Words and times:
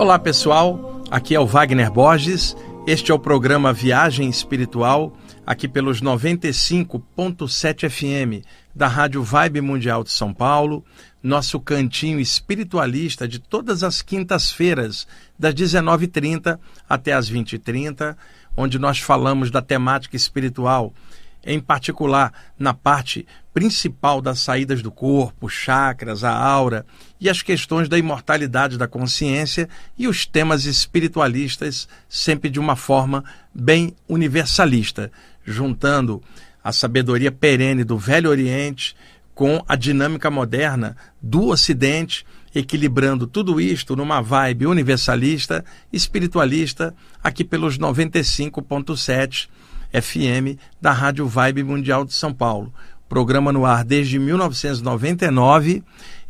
Olá 0.00 0.18
pessoal, 0.18 1.02
aqui 1.10 1.34
é 1.34 1.38
o 1.40 1.44
Wagner 1.44 1.92
Borges. 1.92 2.56
Este 2.86 3.12
é 3.12 3.14
o 3.14 3.18
programa 3.18 3.70
Viagem 3.70 4.30
Espiritual, 4.30 5.14
aqui 5.44 5.68
pelos 5.68 6.00
95.7 6.00 7.90
FM 7.90 8.42
da 8.74 8.88
Rádio 8.88 9.22
Vibe 9.22 9.60
Mundial 9.60 10.02
de 10.02 10.10
São 10.10 10.32
Paulo, 10.32 10.82
nosso 11.22 11.60
cantinho 11.60 12.18
espiritualista 12.18 13.28
de 13.28 13.38
todas 13.38 13.84
as 13.84 14.00
quintas-feiras, 14.00 15.06
das 15.38 15.52
19h30 15.52 16.58
até 16.88 17.12
as 17.12 17.30
20h30, 17.30 18.16
onde 18.56 18.78
nós 18.78 18.98
falamos 19.00 19.50
da 19.50 19.60
temática 19.60 20.16
espiritual 20.16 20.94
em 21.44 21.58
particular 21.60 22.32
na 22.58 22.74
parte 22.74 23.26
principal 23.52 24.20
das 24.20 24.38
saídas 24.40 24.82
do 24.82 24.90
corpo, 24.90 25.48
chakras, 25.48 26.22
a 26.22 26.32
aura 26.34 26.86
e 27.20 27.28
as 27.28 27.42
questões 27.42 27.88
da 27.88 27.98
imortalidade 27.98 28.78
da 28.78 28.86
consciência 28.86 29.68
e 29.98 30.06
os 30.06 30.24
temas 30.24 30.64
espiritualistas, 30.64 31.88
sempre 32.08 32.48
de 32.48 32.60
uma 32.60 32.76
forma 32.76 33.24
bem 33.54 33.94
universalista, 34.08 35.10
juntando 35.44 36.22
a 36.62 36.72
sabedoria 36.72 37.32
perene 37.32 37.84
do 37.84 37.98
Velho 37.98 38.30
Oriente 38.30 38.94
com 39.34 39.64
a 39.66 39.74
dinâmica 39.74 40.30
moderna 40.30 40.96
do 41.20 41.48
Ocidente, 41.48 42.26
equilibrando 42.54 43.26
tudo 43.26 43.60
isto 43.60 43.96
numa 43.96 44.20
vibe 44.20 44.66
universalista, 44.66 45.64
espiritualista, 45.92 46.94
aqui 47.22 47.44
pelos 47.44 47.78
95.7 47.78 49.48
FM 49.92 50.58
da 50.80 50.92
Rádio 50.92 51.26
Vibe 51.26 51.62
Mundial 51.62 52.04
de 52.04 52.12
São 52.12 52.32
Paulo. 52.32 52.72
Programa 53.08 53.52
no 53.52 53.66
ar 53.66 53.84
desde 53.84 54.18
1999, 54.18 55.82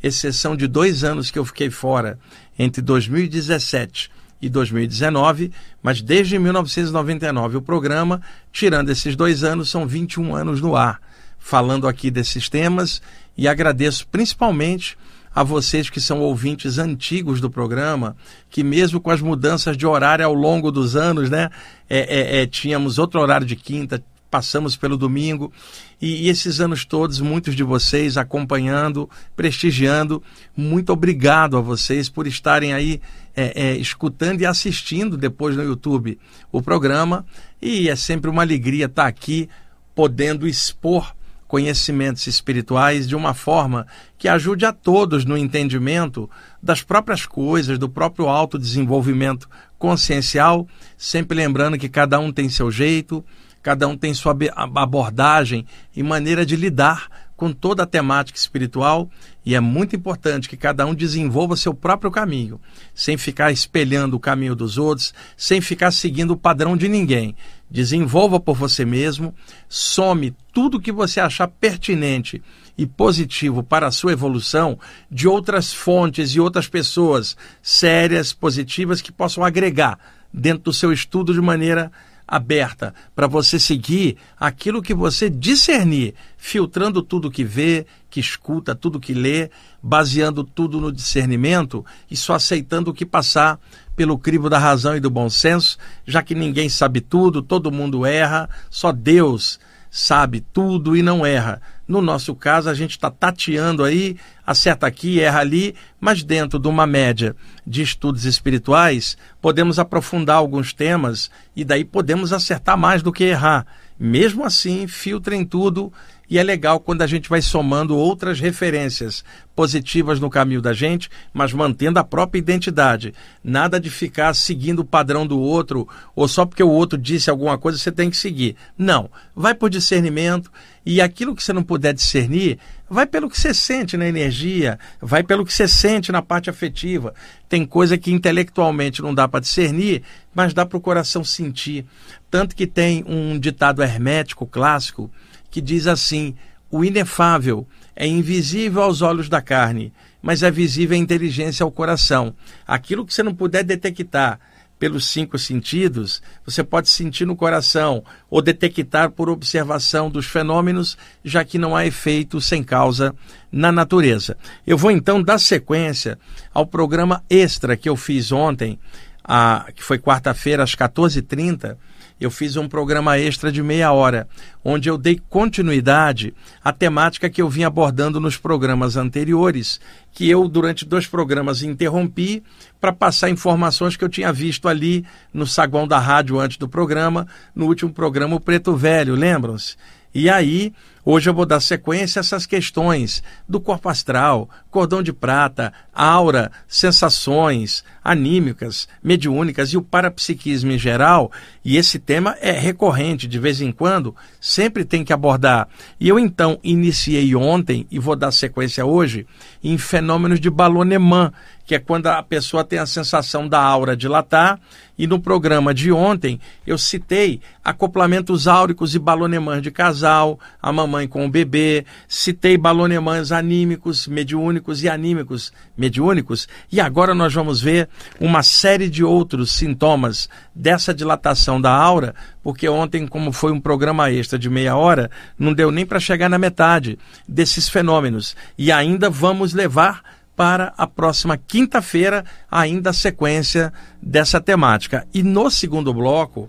exceção 0.02 0.56
de 0.56 0.66
dois 0.66 1.04
anos 1.04 1.30
que 1.30 1.38
eu 1.38 1.44
fiquei 1.44 1.70
fora, 1.70 2.18
entre 2.58 2.80
2017 2.80 4.10
e 4.40 4.48
2019, 4.48 5.52
mas 5.82 6.00
desde 6.00 6.38
1999 6.38 7.58
o 7.58 7.62
programa, 7.62 8.22
tirando 8.50 8.88
esses 8.88 9.14
dois 9.14 9.44
anos, 9.44 9.68
são 9.68 9.86
21 9.86 10.34
anos 10.34 10.60
no 10.60 10.74
ar, 10.74 11.00
falando 11.38 11.86
aqui 11.86 12.10
desses 12.10 12.48
temas 12.48 13.02
e 13.36 13.46
agradeço 13.46 14.06
principalmente 14.08 14.96
a 15.34 15.42
vocês 15.42 15.88
que 15.88 16.00
são 16.00 16.20
ouvintes 16.20 16.78
antigos 16.78 17.40
do 17.40 17.50
programa, 17.50 18.16
que 18.48 18.64
mesmo 18.64 19.00
com 19.00 19.10
as 19.10 19.20
mudanças 19.20 19.76
de 19.76 19.86
horário 19.86 20.24
ao 20.24 20.34
longo 20.34 20.72
dos 20.72 20.96
anos, 20.96 21.30
né, 21.30 21.50
é, 21.88 21.98
é, 21.98 22.42
é, 22.42 22.46
tínhamos 22.46 22.98
outro 22.98 23.20
horário 23.20 23.46
de 23.46 23.54
quinta, 23.54 24.02
passamos 24.30 24.76
pelo 24.76 24.96
domingo, 24.96 25.52
e, 26.00 26.26
e, 26.26 26.28
esses 26.28 26.60
anos 26.60 26.84
todos, 26.84 27.20
muitos 27.20 27.54
de 27.54 27.62
vocês 27.62 28.16
acompanhando, 28.16 29.10
prestigiando, 29.36 30.22
muito 30.56 30.92
obrigado 30.92 31.56
a 31.56 31.60
vocês 31.60 32.08
por 32.08 32.26
estarem 32.26 32.72
aí 32.72 33.00
é, 33.34 33.70
é, 33.70 33.76
escutando 33.76 34.40
e 34.40 34.46
assistindo 34.46 35.16
depois 35.16 35.56
no 35.56 35.62
YouTube 35.62 36.18
o 36.50 36.62
programa, 36.62 37.24
e 37.60 37.88
é 37.88 37.96
sempre 37.96 38.30
uma 38.30 38.42
alegria 38.42 38.86
estar 38.86 39.06
aqui 39.06 39.48
podendo 39.94 40.46
expor 40.46 41.12
conhecimentos 41.50 42.28
espirituais 42.28 43.08
de 43.08 43.16
uma 43.16 43.34
forma 43.34 43.84
que 44.16 44.28
ajude 44.28 44.64
a 44.64 44.72
todos 44.72 45.24
no 45.24 45.36
entendimento 45.36 46.30
das 46.62 46.80
próprias 46.80 47.26
coisas, 47.26 47.76
do 47.76 47.88
próprio 47.88 48.28
autodesenvolvimento 48.28 49.48
consciencial, 49.76 50.68
sempre 50.96 51.36
lembrando 51.36 51.76
que 51.76 51.88
cada 51.88 52.20
um 52.20 52.30
tem 52.30 52.48
seu 52.48 52.70
jeito, 52.70 53.24
cada 53.60 53.88
um 53.88 53.96
tem 53.96 54.14
sua 54.14 54.32
abordagem 54.54 55.66
e 55.94 56.04
maneira 56.04 56.46
de 56.46 56.54
lidar 56.54 57.08
com 57.40 57.54
toda 57.54 57.84
a 57.84 57.86
temática 57.86 58.38
espiritual 58.38 59.08
e 59.46 59.54
é 59.54 59.60
muito 59.60 59.96
importante 59.96 60.46
que 60.46 60.58
cada 60.58 60.84
um 60.84 60.94
desenvolva 60.94 61.56
seu 61.56 61.72
próprio 61.72 62.10
caminho, 62.10 62.60
sem 62.94 63.16
ficar 63.16 63.50
espelhando 63.50 64.14
o 64.14 64.20
caminho 64.20 64.54
dos 64.54 64.76
outros, 64.76 65.14
sem 65.38 65.58
ficar 65.58 65.90
seguindo 65.90 66.32
o 66.32 66.36
padrão 66.36 66.76
de 66.76 66.86
ninguém. 66.86 67.34
Desenvolva 67.70 68.38
por 68.38 68.54
você 68.54 68.84
mesmo, 68.84 69.34
some 69.70 70.36
tudo 70.52 70.78
que 70.78 70.92
você 70.92 71.18
achar 71.18 71.48
pertinente 71.48 72.42
e 72.76 72.84
positivo 72.84 73.62
para 73.62 73.86
a 73.86 73.90
sua 73.90 74.12
evolução 74.12 74.78
de 75.10 75.26
outras 75.26 75.72
fontes 75.72 76.34
e 76.34 76.40
outras 76.40 76.68
pessoas 76.68 77.38
sérias, 77.62 78.34
positivas 78.34 79.00
que 79.00 79.10
possam 79.10 79.42
agregar 79.42 79.98
dentro 80.30 80.64
do 80.64 80.74
seu 80.74 80.92
estudo 80.92 81.32
de 81.32 81.40
maneira 81.40 81.90
aberta 82.30 82.94
para 83.14 83.26
você 83.26 83.58
seguir 83.58 84.16
aquilo 84.38 84.80
que 84.80 84.94
você 84.94 85.28
discernir, 85.28 86.14
filtrando 86.38 87.02
tudo 87.02 87.30
que 87.30 87.42
vê, 87.42 87.84
que 88.08 88.20
escuta, 88.20 88.72
tudo 88.72 89.00
que 89.00 89.12
lê, 89.12 89.50
baseando 89.82 90.44
tudo 90.44 90.80
no 90.80 90.92
discernimento 90.92 91.84
e 92.08 92.16
só 92.16 92.34
aceitando 92.34 92.92
o 92.92 92.94
que 92.94 93.04
passar 93.04 93.58
pelo 93.96 94.16
crivo 94.16 94.48
da 94.48 94.58
razão 94.58 94.96
e 94.96 95.00
do 95.00 95.10
bom 95.10 95.28
senso, 95.28 95.76
já 96.06 96.22
que 96.22 96.34
ninguém 96.34 96.68
sabe 96.68 97.00
tudo, 97.00 97.42
todo 97.42 97.72
mundo 97.72 98.06
erra, 98.06 98.48
só 98.70 98.92
Deus 98.92 99.58
sabe 99.90 100.40
tudo 100.40 100.96
e 100.96 101.02
não 101.02 101.26
erra. 101.26 101.60
No 101.90 102.00
nosso 102.00 102.36
caso, 102.36 102.70
a 102.70 102.74
gente 102.74 102.92
está 102.92 103.10
tateando 103.10 103.82
aí, 103.82 104.16
acerta 104.46 104.86
aqui, 104.86 105.18
erra 105.20 105.40
ali, 105.40 105.74
mas 105.98 106.22
dentro 106.22 106.56
de 106.56 106.68
uma 106.68 106.86
média 106.86 107.34
de 107.66 107.82
estudos 107.82 108.24
espirituais, 108.24 109.18
podemos 109.40 109.76
aprofundar 109.76 110.36
alguns 110.36 110.72
temas 110.72 111.32
e 111.56 111.64
daí 111.64 111.84
podemos 111.84 112.32
acertar 112.32 112.78
mais 112.78 113.02
do 113.02 113.10
que 113.10 113.24
errar. 113.24 113.66
Mesmo 113.98 114.44
assim, 114.44 114.86
filtrem 114.86 115.44
tudo 115.44 115.92
e 116.30 116.38
é 116.38 116.42
legal 116.44 116.78
quando 116.78 117.02
a 117.02 117.08
gente 117.08 117.28
vai 117.28 117.42
somando 117.42 117.96
outras 117.96 118.38
referências 118.38 119.24
positivas 119.56 120.20
no 120.20 120.30
caminho 120.30 120.62
da 120.62 120.72
gente, 120.72 121.10
mas 121.34 121.52
mantendo 121.52 121.98
a 121.98 122.04
própria 122.04 122.38
identidade. 122.38 123.12
Nada 123.42 123.80
de 123.80 123.90
ficar 123.90 124.32
seguindo 124.34 124.78
o 124.78 124.84
padrão 124.84 125.26
do 125.26 125.40
outro, 125.40 125.88
ou 126.14 126.28
só 126.28 126.46
porque 126.46 126.62
o 126.62 126.70
outro 126.70 126.96
disse 126.96 127.28
alguma 127.28 127.58
coisa 127.58 127.76
você 127.76 127.90
tem 127.90 128.08
que 128.08 128.16
seguir. 128.16 128.54
Não. 128.78 129.10
Vai 129.34 129.54
por 129.54 129.68
discernimento 129.68 130.52
e 130.86 131.00
aquilo 131.00 131.34
que 131.34 131.42
você 131.42 131.52
não 131.52 131.64
puder 131.64 131.92
discernir, 131.92 132.58
vai 132.88 133.06
pelo 133.06 133.28
que 133.28 133.38
você 133.38 133.52
sente 133.52 133.96
na 133.96 134.06
energia, 134.06 134.78
vai 135.00 135.24
pelo 135.24 135.44
que 135.44 135.52
você 135.52 135.66
sente 135.66 136.12
na 136.12 136.22
parte 136.22 136.48
afetiva. 136.48 137.12
Tem 137.48 137.66
coisa 137.66 137.98
que 137.98 138.12
intelectualmente 138.12 139.02
não 139.02 139.12
dá 139.12 139.26
para 139.26 139.40
discernir, 139.40 140.04
mas 140.32 140.54
dá 140.54 140.64
para 140.64 140.78
o 140.78 140.80
coração 140.80 141.24
sentir. 141.24 141.84
Tanto 142.30 142.54
que 142.54 142.68
tem 142.68 143.04
um 143.06 143.36
ditado 143.36 143.82
hermético 143.82 144.46
clássico 144.46 145.10
que 145.50 145.60
diz 145.60 145.86
assim: 145.86 146.34
o 146.70 146.84
inefável 146.84 147.66
é 147.96 148.06
invisível 148.06 148.82
aos 148.82 149.02
olhos 149.02 149.28
da 149.28 149.42
carne, 149.42 149.92
mas 150.22 150.42
é 150.42 150.50
visível 150.50 150.96
à 150.96 151.00
inteligência 151.00 151.64
ao 151.64 151.70
coração. 151.70 152.34
Aquilo 152.66 153.04
que 153.04 153.12
você 153.12 153.22
não 153.22 153.34
puder 153.34 153.64
detectar 153.64 154.38
pelos 154.78 155.08
cinco 155.08 155.38
sentidos, 155.38 156.22
você 156.42 156.64
pode 156.64 156.88
sentir 156.88 157.26
no 157.26 157.36
coração 157.36 158.02
ou 158.30 158.40
detectar 158.40 159.10
por 159.10 159.28
observação 159.28 160.10
dos 160.10 160.24
fenômenos, 160.24 160.96
já 161.22 161.44
que 161.44 161.58
não 161.58 161.76
há 161.76 161.86
efeito 161.86 162.40
sem 162.40 162.64
causa 162.64 163.14
na 163.52 163.70
natureza. 163.70 164.38
Eu 164.66 164.78
vou 164.78 164.90
então 164.90 165.22
dar 165.22 165.38
sequência 165.38 166.18
ao 166.54 166.64
programa 166.64 167.22
extra 167.28 167.76
que 167.76 167.90
eu 167.90 167.96
fiz 167.96 168.32
ontem, 168.32 168.78
a, 169.22 169.66
que 169.74 169.82
foi 169.82 169.98
quarta-feira 169.98 170.62
às 170.62 170.74
14h30 170.74 171.76
eu 172.20 172.30
fiz 172.30 172.56
um 172.56 172.68
programa 172.68 173.18
extra 173.18 173.50
de 173.50 173.62
meia 173.62 173.92
hora, 173.92 174.28
onde 174.62 174.90
eu 174.90 174.98
dei 174.98 175.18
continuidade 175.30 176.34
à 176.62 176.70
temática 176.70 177.30
que 177.30 177.40
eu 177.40 177.48
vim 177.48 177.64
abordando 177.64 178.20
nos 178.20 178.36
programas 178.36 178.96
anteriores, 178.96 179.80
que 180.12 180.28
eu, 180.28 180.46
durante 180.46 180.84
dois 180.84 181.06
programas, 181.06 181.62
interrompi 181.62 182.42
para 182.78 182.92
passar 182.92 183.30
informações 183.30 183.96
que 183.96 184.04
eu 184.04 184.08
tinha 184.08 184.32
visto 184.32 184.68
ali 184.68 185.04
no 185.32 185.46
saguão 185.46 185.88
da 185.88 185.98
rádio 185.98 186.38
antes 186.38 186.58
do 186.58 186.68
programa, 186.68 187.26
no 187.54 187.66
último 187.66 187.92
programa, 187.92 188.36
o 188.36 188.40
Preto 188.40 188.76
Velho, 188.76 189.14
lembram-se? 189.14 189.76
E 190.14 190.28
aí 190.28 190.74
Hoje 191.04 191.30
eu 191.30 191.34
vou 191.34 191.46
dar 191.46 191.60
sequência 191.60 192.20
a 192.20 192.22
essas 192.22 192.44
questões 192.44 193.22
do 193.48 193.58
corpo 193.58 193.88
astral, 193.88 194.50
cordão 194.70 195.02
de 195.02 195.12
prata, 195.12 195.72
aura, 195.94 196.52
sensações 196.68 197.82
anímicas, 198.04 198.88
mediúnicas 199.02 199.72
e 199.72 199.76
o 199.76 199.82
parapsiquismo 199.82 200.72
em 200.72 200.78
geral. 200.78 201.32
E 201.64 201.76
esse 201.76 201.98
tema 201.98 202.36
é 202.40 202.52
recorrente, 202.52 203.26
de 203.26 203.38
vez 203.38 203.60
em 203.60 203.72
quando, 203.72 204.14
sempre 204.40 204.84
tem 204.84 205.04
que 205.04 205.12
abordar. 205.12 205.68
E 205.98 206.08
eu 206.08 206.18
então 206.18 206.58
iniciei 206.62 207.34
ontem 207.34 207.86
e 207.90 207.98
vou 207.98 208.16
dar 208.16 208.30
sequência 208.30 208.84
hoje 208.84 209.26
em 209.62 209.78
fenômenos 209.78 210.40
de 210.40 210.50
balonemã, 210.50 211.32
que 211.66 211.74
é 211.74 211.78
quando 211.78 212.08
a 212.08 212.22
pessoa 212.22 212.64
tem 212.64 212.78
a 212.78 212.86
sensação 212.86 213.48
da 213.48 213.62
aura 213.62 213.96
dilatar. 213.96 214.58
E 214.98 215.06
no 215.06 215.20
programa 215.20 215.72
de 215.72 215.92
ontem 215.92 216.40
eu 216.66 216.76
citei 216.76 217.40
acoplamentos 217.64 218.48
áuricos 218.48 218.94
e 218.94 218.98
balonemãs 218.98 219.62
de 219.62 219.70
casal, 219.70 220.38
a 220.60 220.72
mamãe 220.72 220.89
mãe 220.90 221.08
com 221.08 221.24
o 221.24 221.30
bebê, 221.30 221.86
citei 222.06 222.58
balonemãs 222.58 223.32
anímicos, 223.32 224.06
mediúnicos 224.06 224.82
e 224.82 224.88
anímicos 224.88 225.52
mediúnicos, 225.76 226.48
e 226.70 226.80
agora 226.80 227.14
nós 227.14 227.32
vamos 227.32 227.62
ver 227.62 227.88
uma 228.20 228.42
série 228.42 228.90
de 228.90 229.02
outros 229.02 229.52
sintomas 229.52 230.28
dessa 230.54 230.92
dilatação 230.92 231.60
da 231.60 231.72
aura, 231.72 232.14
porque 232.42 232.68
ontem, 232.68 233.06
como 233.06 233.32
foi 233.32 233.52
um 233.52 233.60
programa 233.60 234.10
extra 234.10 234.38
de 234.38 234.50
meia 234.50 234.76
hora, 234.76 235.10
não 235.38 235.54
deu 235.54 235.70
nem 235.70 235.86
para 235.86 236.00
chegar 236.00 236.28
na 236.28 236.38
metade 236.38 236.98
desses 237.26 237.68
fenômenos. 237.68 238.36
E 238.58 238.72
ainda 238.72 239.08
vamos 239.08 239.54
levar 239.54 240.02
para 240.36 240.72
a 240.78 240.86
próxima 240.86 241.36
quinta-feira, 241.36 242.24
ainda 242.50 242.90
a 242.90 242.94
sequência 242.94 243.72
dessa 244.00 244.40
temática. 244.40 245.06
E 245.12 245.22
no 245.22 245.50
segundo 245.50 245.92
bloco, 245.92 246.48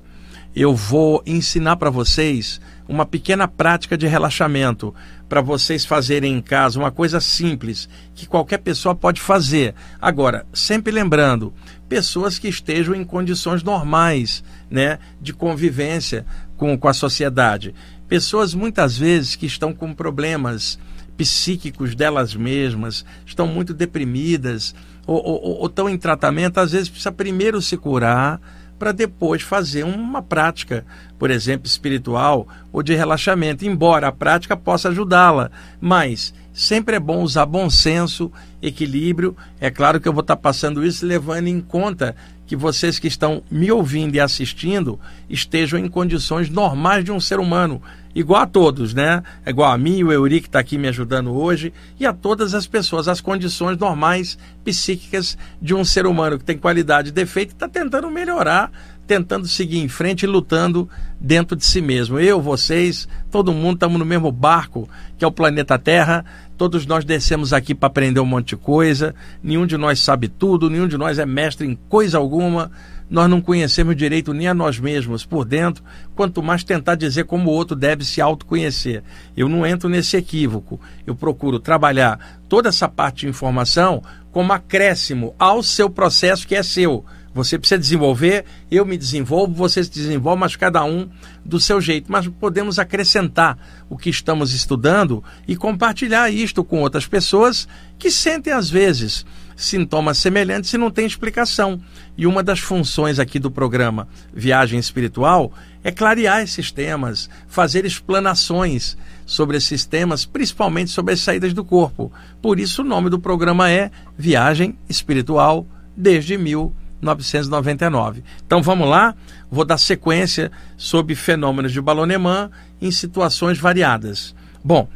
eu 0.55 0.75
vou 0.75 1.21
ensinar 1.25 1.75
para 1.75 1.89
vocês 1.89 2.61
uma 2.91 3.05
pequena 3.05 3.47
prática 3.47 3.97
de 3.97 4.05
relaxamento 4.05 4.93
para 5.29 5.39
vocês 5.39 5.85
fazerem 5.85 6.35
em 6.35 6.41
casa, 6.41 6.77
uma 6.77 6.91
coisa 6.91 7.21
simples 7.21 7.87
que 8.13 8.27
qualquer 8.27 8.57
pessoa 8.57 8.93
pode 8.93 9.21
fazer. 9.21 9.73
Agora, 10.01 10.45
sempre 10.53 10.91
lembrando, 10.91 11.53
pessoas 11.87 12.37
que 12.37 12.49
estejam 12.49 12.93
em 12.93 13.05
condições 13.05 13.63
normais, 13.63 14.43
né, 14.69 14.99
de 15.21 15.31
convivência 15.31 16.25
com, 16.57 16.77
com 16.77 16.87
a 16.89 16.93
sociedade. 16.93 17.73
Pessoas 18.09 18.53
muitas 18.53 18.97
vezes 18.97 19.37
que 19.37 19.45
estão 19.45 19.73
com 19.73 19.93
problemas 19.93 20.77
psíquicos 21.15 21.95
delas 21.95 22.35
mesmas, 22.35 23.05
estão 23.25 23.47
muito 23.47 23.73
deprimidas 23.73 24.75
ou, 25.07 25.15
ou, 25.23 25.59
ou 25.61 25.65
estão 25.67 25.89
em 25.89 25.97
tratamento, 25.97 26.59
às 26.59 26.73
vezes 26.73 26.89
precisa 26.89 27.11
primeiro 27.11 27.61
se 27.61 27.77
curar 27.77 28.41
para 28.81 28.91
depois 28.91 29.43
fazer 29.43 29.83
uma 29.83 30.23
prática, 30.23 30.83
por 31.19 31.29
exemplo, 31.29 31.67
espiritual 31.67 32.47
ou 32.73 32.81
de 32.81 32.95
relaxamento, 32.95 33.63
embora 33.63 34.07
a 34.07 34.11
prática 34.11 34.57
possa 34.57 34.89
ajudá-la, 34.89 35.51
mas 35.79 36.33
sempre 36.51 36.95
é 36.95 36.99
bom 36.99 37.21
usar 37.21 37.45
bom 37.45 37.69
senso, 37.69 38.31
equilíbrio. 38.59 39.37
É 39.59 39.69
claro 39.69 40.01
que 40.01 40.07
eu 40.07 40.13
vou 40.13 40.21
estar 40.21 40.35
passando 40.35 40.83
isso 40.83 41.05
levando 41.05 41.45
em 41.45 41.61
conta 41.61 42.15
que 42.47 42.55
vocês 42.55 42.97
que 42.97 43.07
estão 43.07 43.43
me 43.51 43.71
ouvindo 43.71 44.15
e 44.15 44.19
assistindo 44.19 44.99
estejam 45.29 45.77
em 45.77 45.87
condições 45.87 46.49
normais 46.49 47.05
de 47.05 47.11
um 47.11 47.19
ser 47.19 47.39
humano, 47.39 47.79
igual 48.13 48.41
a 48.41 48.47
todos, 48.47 48.93
né? 48.93 49.23
É 49.45 49.49
igual 49.49 49.71
a 49.71 49.77
mim, 49.77 50.03
o 50.03 50.11
Euri 50.11 50.41
que 50.41 50.47
está 50.47 50.59
aqui 50.59 50.77
me 50.77 50.87
ajudando 50.87 51.31
hoje, 51.33 51.73
e 51.99 52.05
a 52.05 52.13
todas 52.13 52.53
as 52.53 52.67
pessoas, 52.67 53.07
as 53.07 53.21
condições 53.21 53.77
normais 53.77 54.37
psíquicas 54.63 55.37
de 55.61 55.73
um 55.73 55.83
ser 55.83 56.05
humano 56.05 56.37
que 56.37 56.43
tem 56.43 56.57
qualidade 56.57 57.09
e 57.09 57.11
defeito 57.11 57.51
e 57.51 57.53
está 57.53 57.67
tentando 57.67 58.09
melhorar, 58.09 58.71
tentando 59.07 59.47
seguir 59.47 59.79
em 59.79 59.87
frente 59.87 60.23
e 60.23 60.27
lutando 60.27 60.89
dentro 61.19 61.55
de 61.55 61.65
si 61.65 61.81
mesmo. 61.81 62.19
Eu, 62.19 62.41
vocês, 62.41 63.07
todo 63.29 63.53
mundo 63.53 63.75
estamos 63.75 63.99
no 63.99 64.05
mesmo 64.05 64.31
barco 64.31 64.87
que 65.17 65.25
é 65.25 65.27
o 65.27 65.31
planeta 65.31 65.77
Terra. 65.77 66.25
Todos 66.57 66.85
nós 66.85 67.03
descemos 67.03 67.53
aqui 67.53 67.75
para 67.75 67.87
aprender 67.87 68.19
um 68.19 68.25
monte 68.25 68.49
de 68.49 68.55
coisa. 68.55 69.13
Nenhum 69.43 69.65
de 69.65 69.77
nós 69.77 69.99
sabe 69.99 70.27
tudo, 70.27 70.69
nenhum 70.69 70.87
de 70.87 70.97
nós 70.97 71.19
é 71.19 71.25
mestre 71.25 71.67
em 71.67 71.77
coisa 71.89 72.17
alguma 72.17 72.71
nós 73.11 73.29
não 73.29 73.41
conhecemos 73.41 73.93
direito 73.93 74.33
nem 74.33 74.47
a 74.47 74.53
nós 74.53 74.79
mesmos 74.79 75.25
por 75.25 75.43
dentro, 75.43 75.83
quanto 76.15 76.41
mais 76.41 76.63
tentar 76.63 76.95
dizer 76.95 77.25
como 77.25 77.49
o 77.49 77.53
outro 77.53 77.75
deve 77.75 78.05
se 78.05 78.21
autoconhecer. 78.21 79.03
Eu 79.35 79.49
não 79.49 79.65
entro 79.65 79.89
nesse 79.89 80.15
equívoco. 80.15 80.79
Eu 81.05 81.13
procuro 81.13 81.59
trabalhar 81.59 82.39
toda 82.47 82.69
essa 82.69 82.87
parte 82.87 83.21
de 83.21 83.27
informação 83.27 84.01
como 84.31 84.53
acréscimo 84.53 85.35
ao 85.37 85.61
seu 85.61 85.89
processo 85.89 86.47
que 86.47 86.55
é 86.55 86.63
seu. 86.63 87.03
Você 87.33 87.59
precisa 87.59 87.79
desenvolver, 87.79 88.45
eu 88.69 88.85
me 88.85 88.97
desenvolvo, 88.97 89.53
você 89.53 89.83
se 89.83 89.91
desenvolve, 89.91 90.39
mas 90.39 90.55
cada 90.55 90.83
um 90.85 91.09
do 91.43 91.59
seu 91.59 91.81
jeito. 91.81 92.09
Mas 92.09 92.29
podemos 92.29 92.79
acrescentar 92.79 93.57
o 93.89 93.97
que 93.97 94.09
estamos 94.09 94.53
estudando 94.53 95.21
e 95.45 95.57
compartilhar 95.57 96.29
isto 96.29 96.63
com 96.63 96.79
outras 96.79 97.05
pessoas 97.05 97.67
que 97.99 98.09
sentem, 98.09 98.53
às 98.53 98.69
vezes, 98.69 99.25
sintomas 99.55 100.17
semelhantes 100.17 100.73
e 100.73 100.77
não 100.77 100.91
tem 100.91 101.05
explicação. 101.05 101.79
E 102.17 102.27
uma 102.27 102.43
das 102.43 102.59
funções 102.59 103.19
aqui 103.19 103.39
do 103.39 103.51
programa 103.51 104.07
Viagem 104.33 104.79
Espiritual 104.79 105.51
é 105.83 105.91
clarear 105.91 106.41
esses 106.41 106.71
temas, 106.71 107.29
fazer 107.47 107.85
explanações 107.85 108.97
sobre 109.25 109.57
esses 109.57 109.85
temas, 109.85 110.25
principalmente 110.25 110.91
sobre 110.91 111.13
as 111.13 111.19
saídas 111.21 111.53
do 111.53 111.63
corpo. 111.63 112.11
Por 112.41 112.59
isso 112.59 112.81
o 112.81 112.85
nome 112.85 113.09
do 113.09 113.19
programa 113.19 113.69
é 113.69 113.89
Viagem 114.17 114.77
Espiritual 114.89 115.65
desde 115.95 116.37
1999. 116.37 118.23
Então 118.45 118.61
vamos 118.61 118.87
lá, 118.87 119.15
vou 119.49 119.65
dar 119.65 119.77
sequência 119.77 120.51
sobre 120.77 121.15
fenômenos 121.15 121.71
de 121.71 121.81
balonemã 121.81 122.51
em 122.81 122.91
situações 122.91 123.57
variadas. 123.57 124.35
Bom, 124.63 124.87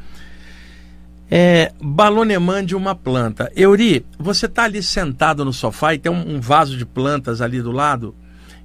é, 1.30 1.72
balonemã 1.82 2.64
de 2.64 2.76
uma 2.76 2.96
planta. 2.96 3.52
Euri, 3.56 4.06
você 4.18 4.46
está 4.46 4.64
ali 4.64 4.82
sentado 4.84 5.44
no 5.44 5.54
sofá 5.54 5.94
e 5.94 6.00
tem 6.00 6.12
um, 6.12 6.36
um, 6.36 6.40
vaso 6.40 6.78
de 6.78 6.86
plantas 6.86 7.42
ali 7.42 7.62
do 7.62 7.72
lado, 7.72 8.16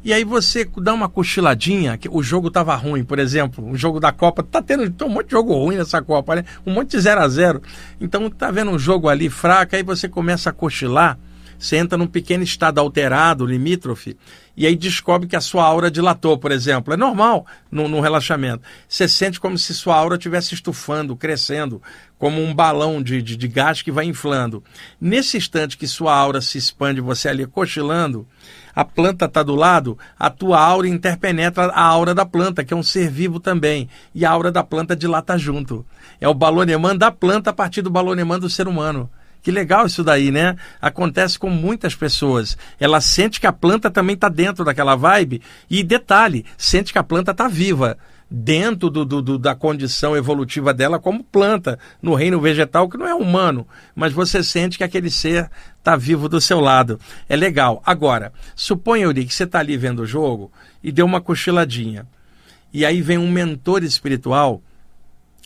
e 0.02 0.14
aí 0.14 0.24
você 0.24 0.68
dá 0.78 0.94
uma 0.94 1.10
cochiladinha, 1.10 1.98
que 1.98 2.08
o 2.08 2.22
jogo 2.22 2.48
estava 2.48 2.74
ruim, 2.74 3.04
por 3.04 3.18
exemplo, 3.18 3.70
o 3.70 3.76
jogo 3.76 4.00
da 4.00 4.10
Copa, 4.10 4.42
tá 4.42 4.62
tendo 4.62 5.04
um 5.04 5.08
monte 5.10 5.26
de 5.26 5.32
jogo 5.32 5.52
ruim 5.52 5.76
nessa 5.76 6.00
Copa, 6.00 6.36
né? 6.36 6.44
Um 6.64 6.72
monte 6.72 6.92
de 6.92 7.00
0 7.00 7.20
a 7.20 7.28
0 7.28 7.62
Então 8.00 8.30
tá 8.30 8.50
vendo 8.50 8.70
um 8.70 8.78
jogo 8.78 9.10
ali 9.10 9.28
fraco, 9.28 9.76
aí 9.76 9.82
você 9.82 10.08
começa 10.08 10.48
a 10.48 10.52
cochilar, 10.54 11.18
você 11.58 11.76
entra 11.76 11.98
num 11.98 12.06
pequeno 12.06 12.42
estado 12.42 12.78
alterado, 12.78 13.44
limítrofe, 13.44 14.16
e 14.60 14.66
aí 14.66 14.76
descobre 14.76 15.26
que 15.26 15.34
a 15.34 15.40
sua 15.40 15.64
aura 15.64 15.90
dilatou, 15.90 16.36
por 16.36 16.52
exemplo. 16.52 16.92
É 16.92 16.96
normal 16.98 17.46
no, 17.70 17.88
no 17.88 17.98
relaxamento. 17.98 18.62
Você 18.86 19.08
sente 19.08 19.40
como 19.40 19.56
se 19.56 19.72
sua 19.72 19.96
aura 19.96 20.16
estivesse 20.16 20.52
estufando, 20.52 21.16
crescendo, 21.16 21.80
como 22.18 22.42
um 22.42 22.54
balão 22.54 23.02
de, 23.02 23.22
de, 23.22 23.38
de 23.38 23.48
gás 23.48 23.80
que 23.80 23.90
vai 23.90 24.04
inflando. 24.04 24.62
Nesse 25.00 25.38
instante 25.38 25.78
que 25.78 25.86
sua 25.86 26.14
aura 26.14 26.42
se 26.42 26.58
expande, 26.58 27.00
você 27.00 27.30
ali 27.30 27.46
cochilando, 27.46 28.28
a 28.76 28.84
planta 28.84 29.24
está 29.24 29.42
do 29.42 29.54
lado, 29.54 29.98
a 30.18 30.28
tua 30.28 30.60
aura 30.60 30.86
interpenetra 30.86 31.68
a 31.68 31.82
aura 31.82 32.14
da 32.14 32.26
planta, 32.26 32.62
que 32.62 32.74
é 32.74 32.76
um 32.76 32.82
ser 32.82 33.10
vivo 33.10 33.40
também. 33.40 33.88
E 34.14 34.26
a 34.26 34.30
aura 34.30 34.52
da 34.52 34.62
planta 34.62 34.94
dilata 34.94 35.38
junto. 35.38 35.86
É 36.20 36.28
o 36.28 36.34
balonemã 36.34 36.94
da 36.94 37.10
planta 37.10 37.48
a 37.48 37.54
partir 37.54 37.80
do 37.80 37.88
balonemã 37.88 38.38
do 38.38 38.50
ser 38.50 38.68
humano. 38.68 39.08
Que 39.42 39.50
legal 39.50 39.86
isso 39.86 40.04
daí, 40.04 40.30
né? 40.30 40.56
Acontece 40.80 41.38
com 41.38 41.48
muitas 41.48 41.94
pessoas. 41.94 42.56
Ela 42.78 43.00
sente 43.00 43.40
que 43.40 43.46
a 43.46 43.52
planta 43.52 43.90
também 43.90 44.14
está 44.14 44.28
dentro 44.28 44.64
daquela 44.64 44.94
vibe 44.96 45.40
e, 45.68 45.82
detalhe, 45.82 46.44
sente 46.58 46.92
que 46.92 46.98
a 46.98 47.04
planta 47.04 47.30
está 47.30 47.48
viva 47.48 47.96
dentro 48.30 48.88
do, 48.88 49.04
do, 49.04 49.36
da 49.36 49.56
condição 49.56 50.16
evolutiva 50.16 50.72
dela 50.72 51.00
como 51.00 51.24
planta, 51.24 51.78
no 52.00 52.14
reino 52.14 52.40
vegetal, 52.40 52.88
que 52.88 52.96
não 52.96 53.08
é 53.08 53.14
humano, 53.14 53.66
mas 53.94 54.12
você 54.12 54.44
sente 54.44 54.78
que 54.78 54.84
aquele 54.84 55.10
ser 55.10 55.50
está 55.78 55.96
vivo 55.96 56.28
do 56.28 56.40
seu 56.40 56.60
lado. 56.60 57.00
É 57.28 57.34
legal. 57.34 57.82
Agora, 57.84 58.32
suponha, 58.54 59.04
Yuri, 59.04 59.24
que 59.24 59.34
você 59.34 59.44
está 59.44 59.58
ali 59.58 59.76
vendo 59.76 60.02
o 60.02 60.06
jogo 60.06 60.52
e 60.82 60.92
deu 60.92 61.04
uma 61.04 61.20
cochiladinha. 61.20 62.06
E 62.72 62.86
aí 62.86 63.02
vem 63.02 63.18
um 63.18 63.30
mentor 63.30 63.82
espiritual 63.82 64.62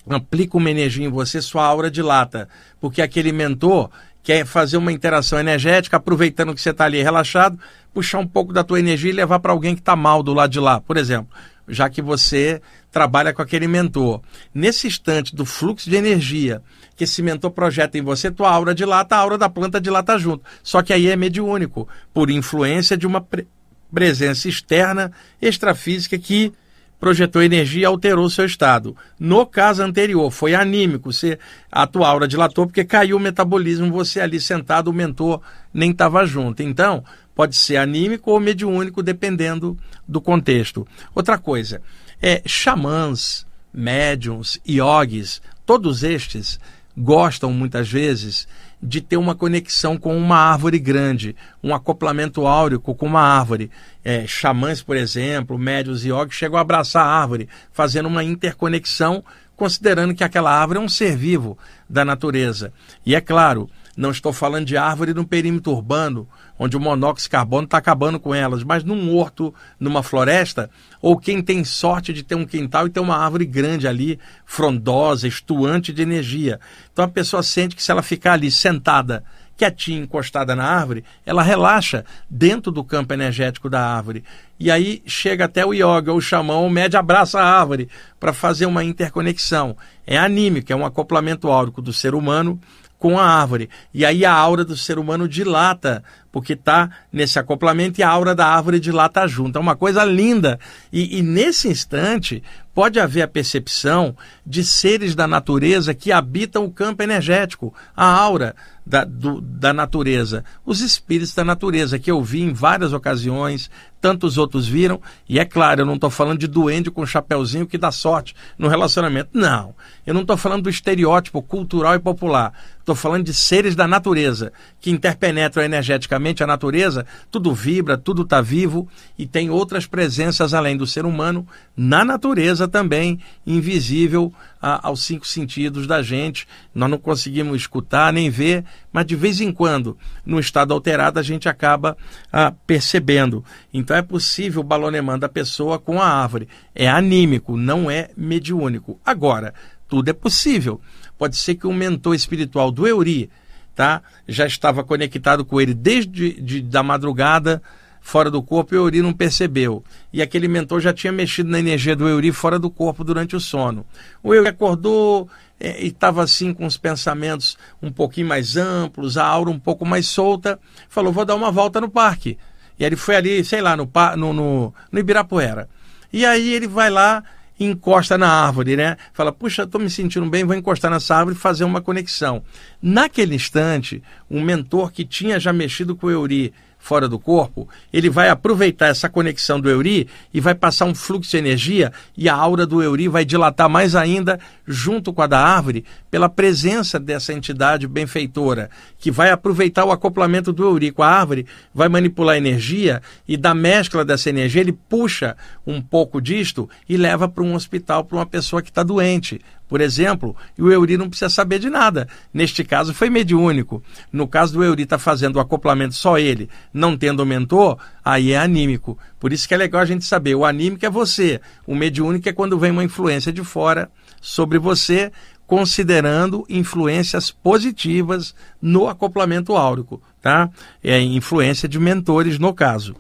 aplica 0.09 0.57
uma 0.57 0.71
energia 0.71 1.07
em 1.07 1.11
você, 1.11 1.41
sua 1.41 1.65
aura 1.65 1.91
dilata. 1.91 2.49
Porque 2.81 3.01
aquele 3.01 3.33
mentor 3.33 3.91
quer 4.23 4.45
fazer 4.47 4.77
uma 4.77 4.93
interação 4.93 5.39
energética, 5.39 5.99
aproveitando 5.99 6.55
que 6.55 6.61
você 6.61 6.71
está 6.71 6.87
ali 6.87 7.03
relaxado, 7.03 7.59
puxar 7.93 8.19
um 8.19 8.27
pouco 8.27 8.53
da 8.53 8.65
tua 8.65 8.81
energia 8.81 9.11
e 9.11 9.15
levar 9.15 9.39
para 9.39 9.53
alguém 9.53 9.75
que 9.75 9.81
está 9.81 9.95
mal 9.95 10.23
do 10.23 10.33
lado 10.33 10.51
de 10.51 10.61
lá. 10.61 10.81
Por 10.81 10.97
exemplo, 10.97 11.29
já 11.69 11.89
que 11.89 12.03
você 12.03 12.61
trabalha 12.91 13.33
com 13.33 13.43
aquele 13.43 13.67
mentor. 13.67 14.21
Nesse 14.55 14.87
instante 14.87 15.35
do 15.35 15.45
fluxo 15.45 15.91
de 15.91 15.97
energia 15.97 16.63
que 16.97 17.05
esse 17.05 17.21
mentor 17.23 17.51
projeta 17.51 17.99
em 17.99 18.03
você, 18.03 18.31
tua 18.31 18.51
aura 18.51 18.75
dilata, 18.75 19.17
a 19.17 19.19
aura 19.19 19.37
da 19.37 19.49
planta 19.49 19.81
dilata 19.81 20.19
junto. 20.19 20.45
Só 20.63 20.81
que 20.83 20.93
aí 20.93 21.09
é 21.09 21.17
mediúnico, 21.17 21.89
por 22.13 22.31
influência 22.31 22.97
de 22.97 23.07
uma 23.07 23.21
pre 23.21 23.47
presença 23.93 24.49
externa, 24.49 25.13
extrafísica, 25.41 26.19
que 26.19 26.53
projetou 26.99 27.43
energia 27.43 27.83
e 27.83 27.85
alterou 27.85 28.29
seu 28.31 28.47
estado. 28.47 28.97
No 29.19 29.45
caso 29.45 29.83
anterior, 29.83 30.31
foi 30.31 30.55
anímico, 30.55 31.13
você, 31.13 31.39
a 31.71 31.87
tua 31.87 32.09
aura 32.09 32.27
dilatou 32.27 32.67
porque 32.67 32.85
caiu 32.85 33.17
o 33.17 33.21
metabolismo, 33.21 33.91
você 33.91 34.21
ali 34.21 34.41
sentado, 34.41 34.89
o 34.89 34.93
mentor 34.93 35.41
nem 35.73 35.91
estava 35.91 36.25
junto. 36.25 36.63
Então, 36.63 37.05
pode 37.35 37.57
ser 37.57 37.77
anímico 37.77 38.31
ou 38.31 38.41
mediúnico, 38.41 39.03
dependendo 39.03 39.77
do 40.07 40.21
contexto. 40.21 40.87
Outra 41.15 41.37
coisa, 41.37 41.83
é 42.23 42.43
xamãs, 42.47 43.47
médiums, 43.73 44.61
iogues, 44.67 45.43
todos 45.67 46.03
estes 46.03 46.61
gostam 46.97 47.53
muitas 47.53 47.91
vezes 47.91 48.47
de 48.85 49.01
ter 49.01 49.17
uma 49.17 49.35
conexão 49.35 49.97
com 49.97 50.15
uma 50.15 50.37
árvore 50.37 50.79
grande, 50.79 51.35
um 51.63 51.75
acoplamento 51.75 52.47
áurico 52.47 52.95
com 52.95 53.07
uma 53.07 53.23
árvore. 53.23 53.71
É, 54.05 54.27
xamãs, 54.27 54.83
por 54.83 54.95
exemplo, 54.95 55.59
médios 55.59 56.05
e 56.05 56.11
yogis 56.11 56.35
chegam 56.35 56.59
a 56.59 56.61
abraçar 56.61 57.07
a 57.07 57.09
árvore, 57.09 57.49
fazendo 57.73 58.07
uma 58.07 58.23
interconexão, 58.23 59.25
considerando 59.57 60.15
que 60.15 60.23
aquela 60.23 60.53
árvore 60.53 60.79
é 60.79 60.83
um 60.83 60.89
ser 60.89 61.17
vivo 61.17 61.57
da 61.89 62.05
natureza. 62.05 62.75
E 63.07 63.15
é 63.15 63.21
claro, 63.23 63.71
não 63.97 64.11
estou 64.11 64.33
falando 64.33 64.67
de 64.67 64.77
árvore 64.77 65.15
no 65.15 65.27
perímetro 65.27 65.73
urbano, 65.73 66.29
onde 66.59 66.77
o 66.77 66.81
monóxido 66.81 67.27
de 67.27 67.31
carbono 67.31 67.65
está 67.65 67.79
acabando 67.79 68.19
com 68.19 68.35
elas, 68.35 68.63
mas 68.63 68.83
num 68.83 69.15
horto, 69.17 69.55
numa 69.79 70.03
floresta, 70.03 70.71
ou 71.01 71.19
quem 71.19 71.43
tem 71.43 71.65
sorte 71.65 72.13
de 72.13 72.23
ter 72.23 72.35
um 72.35 72.47
quintal 72.47 72.87
e 72.87 72.91
ter 72.91 73.01
uma 73.01 73.17
árvore 73.17 73.47
grande 73.47 73.87
ali, 73.87 74.19
frondosa, 74.45 75.29
estuante 75.29 75.93
de 75.93 76.03
energia. 76.03 76.59
Então 76.93 77.05
a 77.05 77.09
pessoa 77.09 77.43
sente 77.43 77.77
que 77.77 77.83
se 77.83 77.91
ela 77.91 78.03
ficar 78.03 78.33
ali 78.33 78.51
sentada, 78.51 79.25
quietinha, 79.57 80.01
encostada 80.01 80.55
na 80.55 80.65
árvore, 80.65 81.05
ela 81.25 81.43
relaxa 81.43 82.05
dentro 82.29 82.73
do 82.73 82.83
campo 82.83 83.13
energético 83.13 83.71
da 83.71 83.81
árvore. 83.81 84.25
E 84.59 84.71
aí 84.71 85.03
chega 85.07 85.45
até 85.45 85.65
o 85.65 85.73
yoga, 85.73 86.13
o 86.13 86.21
xamã, 86.21 86.57
o 86.59 86.71
médio 86.71 86.99
abraça 86.99 87.41
a 87.41 87.61
árvore 87.61 87.89
para 88.19 88.33
fazer 88.33 88.67
uma 88.67 88.85
interconexão. 88.85 89.77
É 90.07 90.19
anímico, 90.19 90.73
é 90.73 90.77
um 90.77 90.85
acoplamento 90.85 91.49
áurico 91.49 91.81
do 91.81 91.93
ser 91.93 92.15
humano 92.15 92.61
com 93.05 93.19
a 93.19 93.23
árvore. 93.23 93.69
E 93.93 94.03
aí 94.03 94.25
a 94.25 94.33
aura 94.33 94.65
do 94.65 94.75
ser 94.75 94.99
humano 94.99 95.29
dilata, 95.29 96.03
porque 96.33 96.55
está 96.55 96.89
nesse 97.13 97.39
acoplamento 97.39 98.01
e 98.01 98.03
a 98.03 98.09
aura 98.09 98.35
da 98.35 98.47
árvore 98.47 98.81
dilata 98.81 99.29
junto. 99.29 99.59
É 99.59 99.61
uma 99.61 99.77
coisa 99.77 100.03
linda. 100.03 100.59
E, 100.91 101.19
e 101.19 101.23
nesse 101.23 101.69
instante 101.69 102.43
pode 102.75 102.99
haver 102.99 103.23
a 103.23 103.29
percepção 103.29 104.17
de 104.45 104.65
seres 104.65 105.15
da 105.15 105.27
natureza 105.27 105.95
que 105.95 106.11
habitam 106.11 106.65
o 106.65 106.71
campo 106.71 107.03
energético, 107.03 107.73
a 107.97 108.05
aura 108.05 108.55
da, 108.87 109.05
do, 109.05 109.41
da 109.41 109.73
natureza, 109.73 110.45
os 110.65 110.81
espíritos 110.81 111.35
da 111.35 111.45
natureza, 111.45 111.99
que 111.99 112.11
eu 112.11 112.23
vi 112.23 112.43
em 112.43 112.53
várias 112.53 112.93
ocasiões, 112.93 113.71
tantos 114.01 114.37
outros 114.37 114.69
viram, 114.69 115.01
e 115.27 115.39
é 115.39 115.45
claro, 115.47 115.81
eu 115.81 115.87
não 115.87 115.95
estou 115.95 116.11
falando 116.11 116.39
de 116.39 116.47
duende 116.47 116.91
com 116.91 117.07
chapéuzinho 117.07 117.67
que 117.67 117.79
dá 117.79 117.91
sorte 117.91 118.37
no 118.59 118.69
relacionamento. 118.69 119.31
Não. 119.33 119.75
Eu 120.07 120.13
não 120.13 120.21
estou 120.21 120.37
falando 120.37 120.65
do 120.65 120.69
estereótipo 120.69 121.41
cultural 121.41 121.95
e 121.95 121.99
popular. 121.99 122.53
Estou 122.79 122.95
falando 122.95 123.25
de 123.25 123.33
seres 123.33 123.75
da 123.75 123.89
natureza 123.89 124.53
que 124.79 124.91
interpenetram 124.91 125.63
energeticamente 125.63 126.45
a 126.45 126.47
natureza, 126.47 127.07
tudo 127.31 127.55
vibra, 127.55 127.97
tudo 127.97 128.21
está 128.21 128.43
vivo 128.43 128.87
e 129.19 129.27
tem 129.27 129.49
outras 129.49 129.87
presenças 129.87 130.53
além 130.53 130.77
do 130.77 130.87
ser 130.87 131.07
humano 131.07 131.49
na 131.75 132.05
natureza 132.05 132.64
também, 132.69 133.19
invisível 133.47 134.33
a, 134.61 134.89
aos 134.89 135.05
cinco 135.05 135.27
sentidos 135.27 135.87
da 135.87 136.03
gente. 136.03 136.47
Nós 136.75 136.91
não 136.91 136.99
conseguimos 136.99 137.57
escutar 137.57 138.13
nem 138.13 138.31
ver, 138.31 138.65
mas 138.93 139.07
de 139.07 139.17
vez 139.17 139.41
em 139.41 139.53
quando, 139.53 139.97
no 140.25 140.39
estado 140.41 140.73
alterado, 140.73 141.19
a 141.19 141.23
gente 141.23 141.49
acaba 141.49 141.97
a, 142.33 142.51
percebendo. 142.67 143.45
Então 143.73 143.97
é 143.97 144.03
possível 144.03 144.61
o 144.61 144.65
balonemã 144.65 145.19
da 145.19 145.29
pessoa 145.29 145.79
com 145.79 146.01
a 146.01 146.07
árvore. 146.07 146.49
É 146.75 146.89
anímico, 146.89 147.57
não 147.57 147.91
é 147.91 148.11
mediúnico. 148.17 148.99
Agora, 149.05 149.55
tudo 149.89 150.09
é 150.09 150.13
possível. 150.13 150.81
Pode 151.19 151.37
ser 151.37 151.55
que 151.55 151.67
um 151.67 151.73
mentor 151.73 152.15
espiritual 152.15 152.71
do 152.71 152.87
Euri 152.87 153.31
tá, 153.75 154.03
já 154.27 154.47
estava 154.47 154.85
conectado 154.85 155.45
com 155.45 155.61
ele 155.61 155.75
desde 155.75 156.41
de, 156.41 156.61
da 156.61 156.83
madrugada 156.83 157.63
fora 158.05 158.31
do 158.31 158.43
corpo 158.43 158.75
e 158.75 158.79
o 158.79 158.83
Euri 158.83 159.01
não 159.01 159.15
percebeu. 159.15 159.83
E 160.13 160.21
aquele 160.21 160.47
mentor 160.47 160.79
já 160.79 160.93
tinha 160.93 161.11
mexido 161.11 161.51
na 161.51 161.59
energia 161.59 161.97
do 161.97 162.07
Euri 162.07 162.31
fora 162.33 162.59
do 162.59 162.71
corpo 162.71 163.03
durante 163.03 163.35
o 163.35 163.41
sono. 163.41 163.85
O 164.23 164.35
Euri 164.35 164.47
acordou 164.47 165.27
é, 165.59 165.83
e 165.83 165.87
estava 165.87 166.23
assim 166.23 166.53
com 166.53 166.67
os 166.67 166.77
pensamentos 166.77 167.57
um 167.83 167.91
pouquinho 167.91 168.29
mais 168.29 168.59
amplos, 168.59 169.17
a 169.17 169.25
aura 169.25 169.49
um 169.49 169.59
pouco 169.59 169.87
mais 169.87 170.07
solta, 170.07 170.61
falou, 170.87 171.15
vou 171.15 171.25
dar 171.25 171.35
uma 171.35 171.51
volta 171.51 171.81
no 171.81 171.89
parque. 171.89 172.37
E 172.79 172.85
ele 172.85 172.95
foi 172.95 173.17
ali, 173.17 173.43
sei 173.43 173.63
lá, 173.63 173.75
no, 173.75 173.91
no, 174.17 174.33
no, 174.35 174.75
no 174.93 174.99
Ibirapuera. 174.99 175.67
E 176.13 176.27
aí 176.27 176.53
ele 176.53 176.69
vai 176.69 176.91
lá 176.91 177.25
encosta 177.59 178.19
na 178.19 178.29
árvore, 178.29 178.77
né? 178.77 178.97
Fala, 179.15 179.33
puxa, 179.33 179.63
estou 179.63 179.81
me 179.81 179.89
sentindo 179.89 180.29
bem, 180.29 180.45
vou 180.45 180.57
encostar 180.57 180.91
nessa 180.91 181.17
árvore 181.17 181.37
e 181.37 181.41
fazer 181.41 181.65
uma 181.65 181.81
conexão. 181.81 182.43
Naquele 182.83 183.35
instante, 183.35 184.03
um 184.31 184.43
mentor 184.43 184.93
que 184.93 185.05
tinha 185.05 185.41
já 185.41 185.53
mexido 185.53 185.97
com 185.97 186.09
o 186.09 186.11
Euri 186.11 186.53
fora 186.85 187.09
do 187.09 187.19
corpo, 187.19 187.67
ele 187.91 188.11
vai 188.11 188.29
aproveitar 188.29 188.89
essa 188.89 189.09
conexão 189.09 189.59
do 189.59 189.71
Euri 189.71 190.07
e 190.35 190.39
vai 190.39 190.55
passar 190.55 190.85
um 190.85 190.95
fluxo 190.95 191.31
de 191.31 191.39
energia 191.39 191.91
e 192.15 192.29
a 192.29 192.35
aura 192.35 192.67
do 192.67 192.83
Euri 192.83 193.09
vai 193.09 193.25
dilatar 193.25 193.71
mais 193.71 193.97
ainda 193.97 194.39
junto 194.67 195.11
com 195.11 195.23
a 195.23 195.27
da 195.27 195.41
árvore 195.41 195.83
pela 196.11 196.29
presença 196.29 197.01
dessa 197.01 197.33
entidade 197.33 197.89
benfeitora 197.89 198.69
que 198.99 199.11
vai 199.11 199.31
aproveitar 199.31 199.87
o 199.87 199.93
acoplamento 199.93 200.53
do 200.53 200.63
Euri 200.63 200.91
com 200.91 201.03
a 201.03 201.09
árvore, 201.09 201.47
vai 201.75 201.89
manipular 201.89 202.35
a 202.35 202.39
energia 202.39 203.01
e 203.27 203.39
da 203.39 203.55
mescla 203.55 204.05
dessa 204.05 204.29
energia 204.29 204.61
ele 204.61 204.79
puxa 204.87 205.39
um 205.67 205.81
pouco 205.81 206.21
disto 206.21 206.69
e 206.87 206.99
leva 206.99 207.27
para 207.27 207.43
um 207.43 207.55
hospital 207.55 208.05
para 208.05 208.19
uma 208.19 208.27
pessoa 208.27 208.61
que 208.61 208.69
está 208.69 208.83
doente 208.83 209.41
por 209.69 209.81
exemplo, 209.81 210.37
e 210.59 210.63
o 210.63 210.71
Euri 210.71 210.97
não 210.97 211.09
precisa 211.09 211.29
saber 211.29 211.59
de 211.59 211.71
nada. 211.71 212.07
Neste 212.33 212.63
caso 212.63 212.93
foi 212.93 213.09
mediúnico. 213.09 213.83
No 214.13 214.29
caso 214.29 214.53
do 214.53 214.65
Euri 214.65 214.83
estar 214.83 214.99
tá 214.99 215.03
fazendo 215.03 215.37
o 215.37 215.41
acoplamento 215.41 215.95
só 215.95 216.19
ele, 216.19 216.49
não 216.73 216.97
tendo 216.97 217.25
mentor, 217.25 217.79
aí 218.05 218.33
é 218.33 218.39
anímico. 218.39 218.99
Por 219.19 219.33
isso 219.33 219.49
que 219.49 219.55
é 219.55 219.57
legal 219.57 219.81
a 219.81 219.87
gente 219.87 220.05
saber. 220.05 220.35
O 220.35 220.45
anímico 220.45 220.85
é 220.85 220.91
você. 220.91 221.41
O 221.67 221.75
mediúnico 221.75 222.29
é 222.29 222.33
quando 222.33 222.59
vem 222.59 222.71
uma 222.71 222.85
influência 222.85 223.33
de 223.33 223.43
fora 223.43 223.91
sobre 224.21 224.59
você, 224.59 225.11
considerando 225.47 226.45
influências 226.49 227.31
positivas 227.31 228.35
no 228.61 228.89
acoplamento 228.89 229.57
áurico, 229.57 230.03
tá? 230.21 230.51
É 230.83 231.01
influência 231.01 231.69
de 231.69 231.79
mentores 231.79 232.39
no 232.39 232.53
caso. 232.53 232.97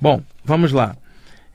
Bom, 0.00 0.22
vamos 0.44 0.72
lá. 0.72 0.96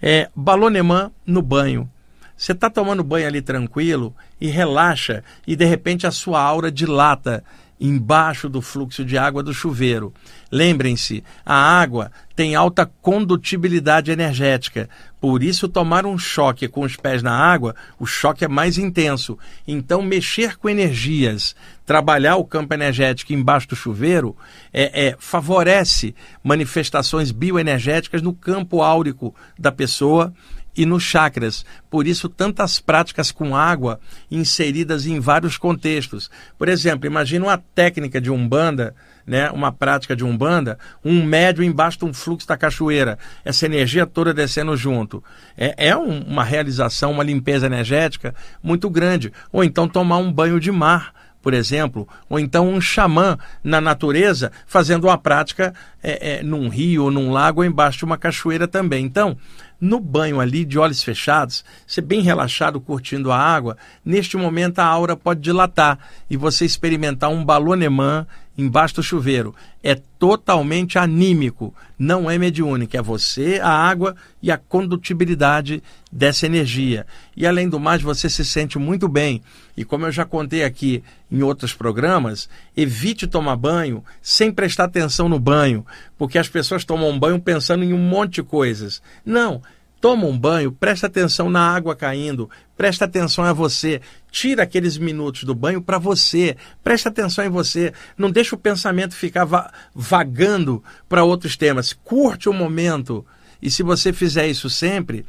É, 0.02 0.30
balonemã 0.36 1.12
no 1.26 1.42
banho. 1.42 1.90
Você 2.38 2.52
está 2.52 2.70
tomando 2.70 3.04
banho 3.04 3.28
ali 3.28 3.42
tranquilo 3.42 4.16
e 4.40 4.48
relaxa, 4.48 5.24
e 5.46 5.56
de 5.56 5.66
repente 5.66 6.06
a 6.08 6.12
sua 6.12 6.42
aura 6.42 6.72
dilata 6.72 7.44
embaixo 7.84 8.48
do 8.48 8.62
fluxo 8.62 9.04
de 9.04 9.18
água 9.18 9.44
do 9.44 9.54
chuveiro. 9.54 10.14
Lembrem-se, 10.50 11.22
a 11.46 11.54
água 11.54 12.12
tem 12.34 12.56
alta 12.56 12.90
condutibilidade 13.02 14.10
energética. 14.10 14.90
Por 15.20 15.44
isso, 15.44 15.68
tomar 15.68 16.06
um 16.06 16.18
choque 16.18 16.68
com 16.68 16.82
os 16.82 16.96
pés 16.96 17.22
na 17.22 17.36
água, 17.36 17.76
o 18.00 18.06
choque 18.06 18.46
é 18.46 18.48
mais 18.48 18.78
intenso. 18.78 19.38
Então, 19.68 20.02
mexer 20.02 20.56
com 20.58 20.70
energias, 20.70 21.56
trabalhar 21.86 22.38
o 22.38 22.46
campo 22.46 22.74
energético 22.74 23.34
embaixo 23.34 23.68
do 23.68 23.76
chuveiro, 23.76 24.36
é, 24.72 25.08
é 25.08 25.16
favorece 25.20 26.16
manifestações 26.42 27.32
bioenergéticas 27.32 28.22
no 28.22 28.34
campo 28.34 28.82
áurico 28.82 29.36
da 29.60 29.74
pessoa 29.74 30.34
e 30.76 30.86
nos 30.86 31.04
chakras. 31.04 31.66
Por 31.90 32.08
isso, 32.08 32.28
tantas 32.28 32.80
práticas 32.80 33.32
com 33.32 33.56
água 33.56 34.00
inseridas 34.30 35.06
em 35.06 35.20
vários 35.20 35.58
contextos. 35.58 36.30
Por 36.58 36.68
exemplo, 36.68 37.06
imagine 37.06 37.46
uma 37.46 37.58
técnica 37.58 38.20
de 38.20 38.32
umbanda, 38.32 38.96
né, 39.26 39.50
uma 39.52 39.72
prática 39.72 40.16
de 40.16 40.24
umbanda, 40.24 40.78
um 41.04 41.24
médio 41.24 41.64
embaixo 41.64 42.00
de 42.00 42.06
um 42.06 42.14
fluxo 42.14 42.48
da 42.48 42.58
cachoeira, 42.58 43.18
essa 43.46 43.66
energia 43.66 44.06
toda 44.06 44.34
descendo 44.34 44.76
junto. 44.76 45.24
É, 45.58 45.90
é 45.90 45.98
um, 45.98 46.22
uma 46.24 46.44
realização, 46.44 47.12
uma 47.12 47.24
limpeza 47.24 47.66
energética 47.66 48.36
muito 48.62 48.90
grande. 48.90 49.32
Ou 49.52 49.64
então 49.64 49.88
tomar 49.88 50.18
um 50.18 50.32
banho 50.32 50.60
de 50.60 50.72
mar 50.72 51.14
por 51.44 51.54
exemplo, 51.54 52.08
ou 52.30 52.40
então 52.40 52.70
um 52.70 52.80
xamã 52.80 53.38
na 53.62 53.82
natureza 53.82 54.50
fazendo 54.66 55.08
uma 55.08 55.18
prática 55.18 55.74
é, 56.02 56.38
é, 56.38 56.42
num 56.44 56.70
rio 56.70 57.04
ou 57.04 57.12
num 57.12 57.32
lago 57.32 57.60
ou 57.60 57.66
embaixo 57.66 57.98
de 57.98 58.06
uma 58.06 58.18
cachoeira 58.18 58.66
também. 58.66 59.06
Então, 59.06 59.38
no 59.84 60.00
banho 60.00 60.40
ali, 60.40 60.64
de 60.64 60.80
olhos 60.80 61.04
fechados, 61.04 61.66
você 61.86 62.00
bem 62.00 62.22
relaxado, 62.22 62.80
curtindo 62.80 63.34
a 63.34 63.38
água, 63.38 63.76
neste 64.06 64.38
momento 64.38 64.80
a 64.80 64.86
aura 64.86 65.14
pode 65.14 65.42
dilatar 65.42 66.00
e 66.30 66.38
você 66.38 66.64
experimentar 66.64 67.30
um 67.30 67.44
balonemã 67.44 68.26
embaixo 68.58 68.96
do 68.96 69.04
chuveiro. 69.04 69.54
É 69.82 69.96
totalmente 70.18 70.98
anímico, 70.98 71.74
não 72.00 72.30
é 72.30 72.38
mediúnico. 72.38 72.96
É 72.96 73.02
você, 73.02 73.60
a 73.62 73.70
água 73.70 74.16
e 74.42 74.52
a 74.52 74.58
condutibilidade 74.58 75.84
dessa 76.12 76.46
energia. 76.46 77.06
E 77.36 77.46
além 77.46 77.68
do 77.68 77.80
mais, 77.80 78.02
você 78.02 78.30
se 78.30 78.46
sente 78.46 78.80
muito 78.80 79.08
bem. 79.08 79.42
E 79.76 79.84
como 79.84 80.06
eu 80.06 80.12
já 80.12 80.24
contei 80.24 80.64
aqui 80.64 81.04
em 81.32 81.42
outros 81.42 81.74
programas, 81.74 82.48
evite 82.78 83.28
tomar 83.28 83.56
banho 83.56 84.04
sem 84.22 84.52
prestar 84.52 84.86
atenção 84.86 85.28
no 85.28 85.40
banho, 85.40 85.86
porque 86.18 86.38
as 86.38 86.48
pessoas 86.48 86.86
tomam 86.86 87.18
banho 87.18 87.40
pensando 87.40 87.84
em 87.84 87.92
um 87.92 87.98
monte 87.98 88.36
de 88.36 88.44
coisas. 88.44 89.02
Não, 89.26 89.62
toma 90.04 90.26
um 90.26 90.38
banho, 90.38 90.70
presta 90.70 91.08
atenção 91.08 91.50
na 91.50 91.66
água 91.66 91.96
caindo, 91.96 92.50
presta 92.76 93.06
atenção 93.06 93.46
a 93.46 93.54
você, 93.54 94.02
tira 94.30 94.64
aqueles 94.64 94.98
minutos 94.98 95.46
do 95.46 95.56
banho 95.56 95.82
para 95.82 95.98
você, 95.98 96.58
presta 96.84 97.08
atenção 97.08 97.46
em 97.46 97.50
você, 97.50 97.94
não 98.18 98.30
deixa 98.30 98.54
o 98.54 98.60
pensamento 98.60 99.16
ficar 99.16 99.46
va 99.46 99.72
vagando 99.96 100.84
para 101.08 101.24
outros 101.24 101.56
temas, 101.56 101.94
curte 101.94 102.50
o 102.50 102.54
momento. 102.54 103.26
E 103.62 103.72
se 103.72 103.82
você 103.82 104.12
fizer 104.12 104.46
isso 104.46 104.70
sempre, 104.70 105.26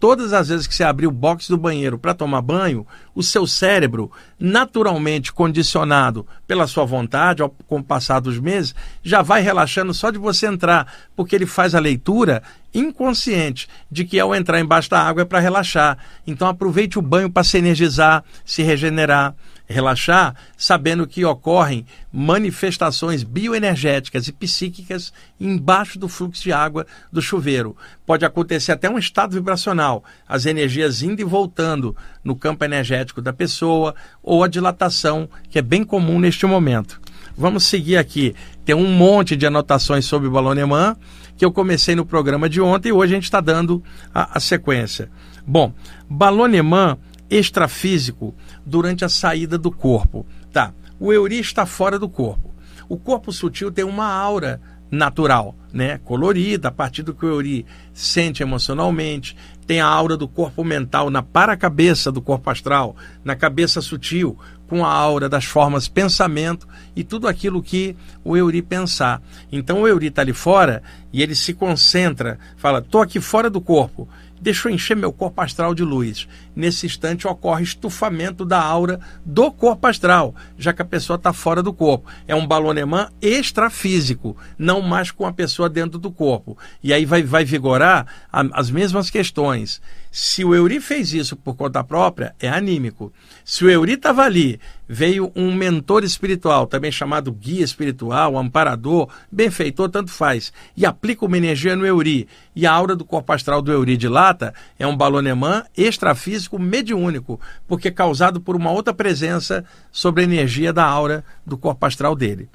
todas 0.00 0.32
as 0.32 0.48
vezes 0.48 0.66
que 0.66 0.74
você 0.74 0.84
abrir 0.84 1.06
o 1.06 1.12
box 1.12 1.48
do 1.48 1.56
banheiro 1.56 1.98
para 1.98 2.14
tomar 2.14 2.40
banho, 2.40 2.86
o 3.14 3.22
seu 3.22 3.46
cérebro, 3.46 4.10
naturalmente 4.38 5.32
condicionado 5.32 6.26
pela 6.46 6.66
sua 6.66 6.84
vontade, 6.84 7.42
ao, 7.42 7.50
com 7.50 7.78
o 7.78 7.84
passar 7.84 8.20
dos 8.20 8.38
meses, 8.38 8.74
já 9.02 9.22
vai 9.22 9.42
relaxando 9.42 9.92
só 9.92 10.10
de 10.10 10.18
você 10.18 10.46
entrar, 10.46 10.92
porque 11.16 11.34
ele 11.34 11.46
faz 11.46 11.74
a 11.74 11.80
leitura 11.80 12.42
inconsciente 12.72 13.68
de 13.90 14.04
que 14.04 14.20
ao 14.20 14.34
entrar 14.34 14.60
embaixo 14.60 14.90
da 14.90 15.00
água 15.00 15.22
é 15.22 15.24
para 15.24 15.40
relaxar. 15.40 15.98
Então 16.26 16.46
aproveite 16.46 16.98
o 16.98 17.02
banho 17.02 17.30
para 17.30 17.44
se 17.44 17.58
energizar, 17.58 18.22
se 18.44 18.62
regenerar 18.62 19.34
relaxar, 19.68 20.34
sabendo 20.56 21.06
que 21.06 21.24
ocorrem 21.24 21.84
manifestações 22.12 23.22
bioenergéticas 23.22 24.26
e 24.26 24.32
psíquicas 24.32 25.12
embaixo 25.38 25.98
do 25.98 26.08
fluxo 26.08 26.42
de 26.42 26.52
água 26.52 26.86
do 27.12 27.20
chuveiro. 27.20 27.76
Pode 28.06 28.24
acontecer 28.24 28.72
até 28.72 28.88
um 28.88 28.98
estado 28.98 29.34
vibracional, 29.34 30.02
as 30.26 30.46
energias 30.46 31.02
indo 31.02 31.20
e 31.20 31.24
voltando 31.24 31.94
no 32.24 32.34
campo 32.34 32.64
energético 32.64 33.20
da 33.20 33.32
pessoa, 33.32 33.94
ou 34.22 34.42
a 34.42 34.48
dilatação, 34.48 35.28
que 35.50 35.58
é 35.58 35.62
bem 35.62 35.84
comum 35.84 36.18
neste 36.18 36.46
momento. 36.46 37.00
Vamos 37.36 37.64
seguir 37.64 37.98
aqui. 37.98 38.34
Tem 38.64 38.74
um 38.74 38.90
monte 38.90 39.36
de 39.36 39.46
anotações 39.46 40.04
sobre 40.04 40.26
o 40.26 40.30
balonemã 40.30 40.96
que 41.36 41.44
eu 41.44 41.52
comecei 41.52 41.94
no 41.94 42.04
programa 42.04 42.48
de 42.48 42.60
ontem 42.60 42.88
e 42.88 42.92
hoje 42.92 43.12
a 43.12 43.16
gente 43.16 43.24
está 43.24 43.40
dando 43.40 43.82
a, 44.12 44.38
a 44.38 44.40
sequência. 44.40 45.08
Bom, 45.46 45.72
balonemã 46.10 46.98
extrafísico 47.30 48.34
durante 48.64 49.04
a 49.04 49.08
saída 49.08 49.58
do 49.58 49.70
corpo. 49.70 50.26
Tá. 50.52 50.72
O 50.98 51.12
Euri 51.12 51.38
está 51.38 51.66
fora 51.66 51.98
do 51.98 52.08
corpo. 52.08 52.54
O 52.88 52.96
corpo 52.96 53.32
sutil 53.32 53.70
tem 53.70 53.84
uma 53.84 54.06
aura 54.06 54.60
natural, 54.90 55.54
né? 55.72 55.98
colorida, 55.98 56.68
a 56.68 56.72
partir 56.72 57.02
do 57.02 57.14
que 57.14 57.24
o 57.24 57.28
Euri 57.28 57.66
sente 57.92 58.42
emocionalmente. 58.42 59.36
Tem 59.66 59.80
a 59.80 59.86
aura 59.86 60.16
do 60.16 60.26
corpo 60.26 60.64
mental 60.64 61.10
na 61.10 61.22
para-cabeça 61.22 62.10
do 62.10 62.22
corpo 62.22 62.48
astral, 62.48 62.96
na 63.22 63.36
cabeça 63.36 63.82
sutil, 63.82 64.38
com 64.66 64.84
a 64.84 64.90
aura 64.90 65.28
das 65.28 65.44
formas 65.44 65.88
pensamento 65.88 66.66
e 66.96 67.04
tudo 67.04 67.28
aquilo 67.28 67.62
que 67.62 67.94
o 68.24 68.36
Euri 68.36 68.62
pensar. 68.62 69.22
Então 69.52 69.82
o 69.82 69.88
Euri 69.88 70.06
está 70.06 70.22
ali 70.22 70.32
fora 70.32 70.82
e 71.12 71.22
ele 71.22 71.34
se 71.34 71.52
concentra, 71.52 72.38
fala: 72.56 72.78
estou 72.78 73.02
aqui 73.02 73.20
fora 73.20 73.50
do 73.50 73.60
corpo 73.60 74.08
deixa 74.40 74.68
eu 74.68 74.72
encher 74.72 74.96
meu 74.96 75.12
corpo 75.12 75.40
astral 75.40 75.74
de 75.74 75.82
luz. 75.82 76.28
Nesse 76.58 76.86
instante 76.86 77.24
ocorre 77.28 77.62
estufamento 77.62 78.44
da 78.44 78.60
aura 78.60 78.98
do 79.24 79.48
corpo 79.52 79.86
astral, 79.86 80.34
já 80.58 80.72
que 80.72 80.82
a 80.82 80.84
pessoa 80.84 81.14
está 81.14 81.32
fora 81.32 81.62
do 81.62 81.72
corpo. 81.72 82.10
É 82.26 82.34
um 82.34 82.44
balonemã 82.44 83.10
extrafísico, 83.22 84.36
não 84.58 84.82
mais 84.82 85.12
com 85.12 85.24
a 85.24 85.32
pessoa 85.32 85.68
dentro 85.68 86.00
do 86.00 86.10
corpo. 86.10 86.58
E 86.82 86.92
aí 86.92 87.04
vai, 87.04 87.22
vai 87.22 87.44
vigorar 87.44 88.08
a, 88.32 88.44
as 88.54 88.72
mesmas 88.72 89.08
questões. 89.08 89.80
Se 90.10 90.44
o 90.44 90.52
Euri 90.54 90.80
fez 90.80 91.12
isso 91.12 91.36
por 91.36 91.54
conta 91.54 91.84
própria, 91.84 92.34
é 92.40 92.48
anímico. 92.48 93.12
Se 93.44 93.64
o 93.64 93.70
Euri 93.70 93.92
estava 93.92 94.22
ali, 94.22 94.58
veio 94.88 95.30
um 95.36 95.54
mentor 95.54 96.02
espiritual, 96.02 96.66
também 96.66 96.90
chamado 96.90 97.30
guia 97.30 97.62
espiritual, 97.62 98.38
amparador, 98.38 99.08
benfeitor, 99.30 99.88
tanto 99.90 100.10
faz, 100.10 100.52
e 100.76 100.86
aplica 100.86 101.26
uma 101.26 101.36
energia 101.36 101.76
no 101.76 101.86
Euri, 101.86 102.26
e 102.56 102.66
a 102.66 102.72
aura 102.72 102.96
do 102.96 103.04
corpo 103.04 103.32
astral 103.32 103.60
do 103.60 103.70
Euri 103.70 103.96
dilata, 103.96 104.54
é 104.78 104.86
um 104.86 104.96
balonemã 104.96 105.62
extrafísico 105.76 106.47
mediúnico, 106.56 107.40
porque 107.66 107.88
é 107.88 107.90
causado 107.90 108.40
por 108.40 108.54
uma 108.54 108.70
outra 108.70 108.94
presença 108.94 109.64
sobre 109.90 110.20
a 110.20 110.24
energia 110.24 110.72
da 110.72 110.84
aura 110.84 111.24
do 111.44 111.58
corpo 111.58 111.84
astral 111.84 112.14
dele. 112.14 112.48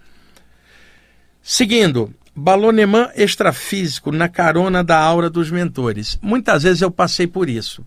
Seguindo, 1.41 2.15
Balonemã 2.35 3.09
extrafísico 3.15 4.11
na 4.11 4.27
carona 4.27 4.83
da 4.83 4.99
aura 4.99 5.29
dos 5.29 5.51
mentores. 5.51 6.17
Muitas 6.19 6.63
vezes 6.63 6.81
eu 6.81 6.89
passei 6.89 7.27
por 7.27 7.47
isso. 7.47 7.85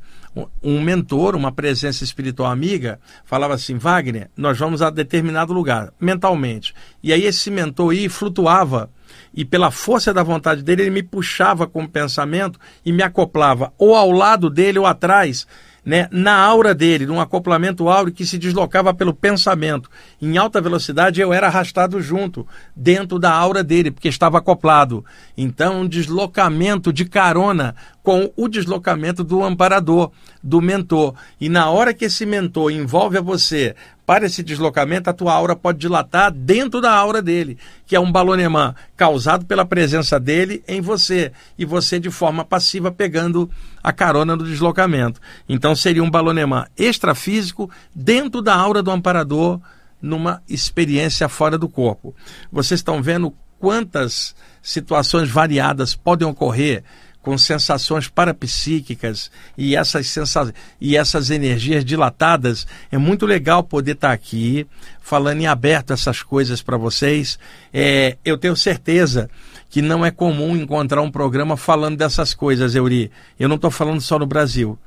Um 0.62 0.80
mentor, 0.80 1.34
uma 1.34 1.50
presença 1.50 2.04
espiritual 2.04 2.52
amiga, 2.52 3.00
falava 3.24 3.54
assim: 3.54 3.76
Wagner, 3.76 4.30
nós 4.36 4.56
vamos 4.56 4.82
a 4.82 4.90
determinado 4.90 5.52
lugar, 5.52 5.92
mentalmente. 5.98 6.72
E 7.02 7.12
aí 7.12 7.24
esse 7.24 7.50
mentor 7.50 7.90
aí 7.90 8.08
flutuava 8.08 8.88
e 9.34 9.44
pela 9.44 9.72
força 9.72 10.14
da 10.14 10.22
vontade 10.22 10.62
dele, 10.62 10.82
ele 10.82 10.90
me 10.90 11.02
puxava 11.02 11.66
com 11.66 11.82
o 11.82 11.88
pensamento 11.88 12.58
e 12.84 12.92
me 12.92 13.02
acoplava 13.02 13.72
ou 13.76 13.96
ao 13.96 14.12
lado 14.12 14.48
dele 14.48 14.78
ou 14.78 14.86
atrás 14.86 15.44
né, 15.86 16.08
na 16.10 16.34
aura 16.36 16.74
dele, 16.74 17.06
num 17.06 17.20
acoplamento 17.20 17.88
áureo 17.88 18.12
que 18.12 18.26
se 18.26 18.36
deslocava 18.36 18.92
pelo 18.92 19.14
pensamento. 19.14 19.88
Em 20.20 20.36
alta 20.36 20.60
velocidade 20.60 21.20
eu 21.20 21.32
era 21.32 21.46
arrastado 21.46 22.02
junto, 22.02 22.44
dentro 22.74 23.20
da 23.20 23.32
aura 23.32 23.62
dele, 23.62 23.92
porque 23.92 24.08
estava 24.08 24.38
acoplado. 24.38 25.04
Então, 25.38 25.82
um 25.82 25.88
deslocamento 25.88 26.92
de 26.92 27.04
carona 27.04 27.76
com 28.06 28.32
o 28.36 28.46
deslocamento 28.46 29.24
do 29.24 29.42
amparador, 29.42 30.12
do 30.40 30.62
mentor. 30.62 31.16
E 31.40 31.48
na 31.48 31.68
hora 31.70 31.92
que 31.92 32.04
esse 32.04 32.24
mentor 32.24 32.70
envolve 32.70 33.18
a 33.18 33.20
você 33.20 33.74
para 34.06 34.26
esse 34.26 34.44
deslocamento, 34.44 35.10
a 35.10 35.12
tua 35.12 35.32
aura 35.32 35.56
pode 35.56 35.80
dilatar 35.80 36.30
dentro 36.30 36.80
da 36.80 36.92
aura 36.92 37.20
dele, 37.20 37.58
que 37.84 37.96
é 37.96 38.00
um 38.00 38.12
balonemã 38.12 38.76
causado 38.96 39.44
pela 39.44 39.64
presença 39.64 40.20
dele 40.20 40.62
em 40.68 40.80
você, 40.80 41.32
e 41.58 41.64
você 41.64 41.98
de 41.98 42.08
forma 42.08 42.44
passiva 42.44 42.92
pegando 42.92 43.50
a 43.82 43.92
carona 43.92 44.36
do 44.36 44.44
deslocamento. 44.44 45.20
Então 45.48 45.74
seria 45.74 46.04
um 46.04 46.08
balonemã 46.08 46.66
extrafísico 46.78 47.68
dentro 47.92 48.40
da 48.40 48.54
aura 48.54 48.84
do 48.84 48.92
amparador, 48.92 49.60
numa 50.00 50.40
experiência 50.48 51.28
fora 51.28 51.58
do 51.58 51.68
corpo. 51.68 52.14
Vocês 52.52 52.78
estão 52.78 53.02
vendo 53.02 53.34
quantas 53.58 54.36
situações 54.62 55.28
variadas 55.28 55.96
podem 55.96 56.28
ocorrer 56.28 56.84
com 57.26 57.36
sensações 57.36 58.06
parapsíquicas 58.06 59.32
e 59.58 59.74
essas, 59.74 60.06
sensa 60.06 60.54
e 60.80 60.96
essas 60.96 61.28
energias 61.28 61.84
dilatadas. 61.84 62.68
É 62.88 62.96
muito 62.96 63.26
legal 63.26 63.64
poder 63.64 63.96
estar 63.96 64.12
aqui 64.12 64.64
falando 65.00 65.40
em 65.40 65.48
aberto 65.48 65.92
essas 65.92 66.22
coisas 66.22 66.62
para 66.62 66.76
vocês. 66.76 67.36
É, 67.74 68.16
eu 68.24 68.38
tenho 68.38 68.54
certeza 68.54 69.28
que 69.68 69.82
não 69.82 70.06
é 70.06 70.12
comum 70.12 70.56
encontrar 70.56 71.02
um 71.02 71.10
programa 71.10 71.56
falando 71.56 71.96
dessas 71.96 72.32
coisas, 72.32 72.76
Euri. 72.76 73.10
Eu 73.40 73.48
não 73.48 73.56
estou 73.56 73.72
falando 73.72 74.00
só 74.00 74.20
no 74.20 74.26
Brasil. 74.26 74.78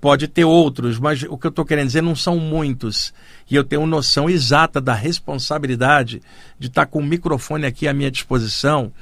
Pode 0.00 0.26
ter 0.26 0.44
outros, 0.44 0.98
mas 0.98 1.22
o 1.22 1.38
que 1.38 1.46
eu 1.46 1.50
estou 1.50 1.64
querendo 1.64 1.86
dizer 1.86 2.02
não 2.02 2.16
são 2.16 2.36
muitos. 2.36 3.14
E 3.48 3.54
eu 3.54 3.62
tenho 3.62 3.86
noção 3.86 4.28
exata 4.28 4.80
da 4.80 4.92
responsabilidade 4.92 6.20
de 6.58 6.66
estar 6.66 6.86
com 6.86 6.98
o 6.98 7.04
microfone 7.04 7.64
aqui 7.64 7.86
à 7.86 7.94
minha 7.94 8.10
disposição 8.10 8.92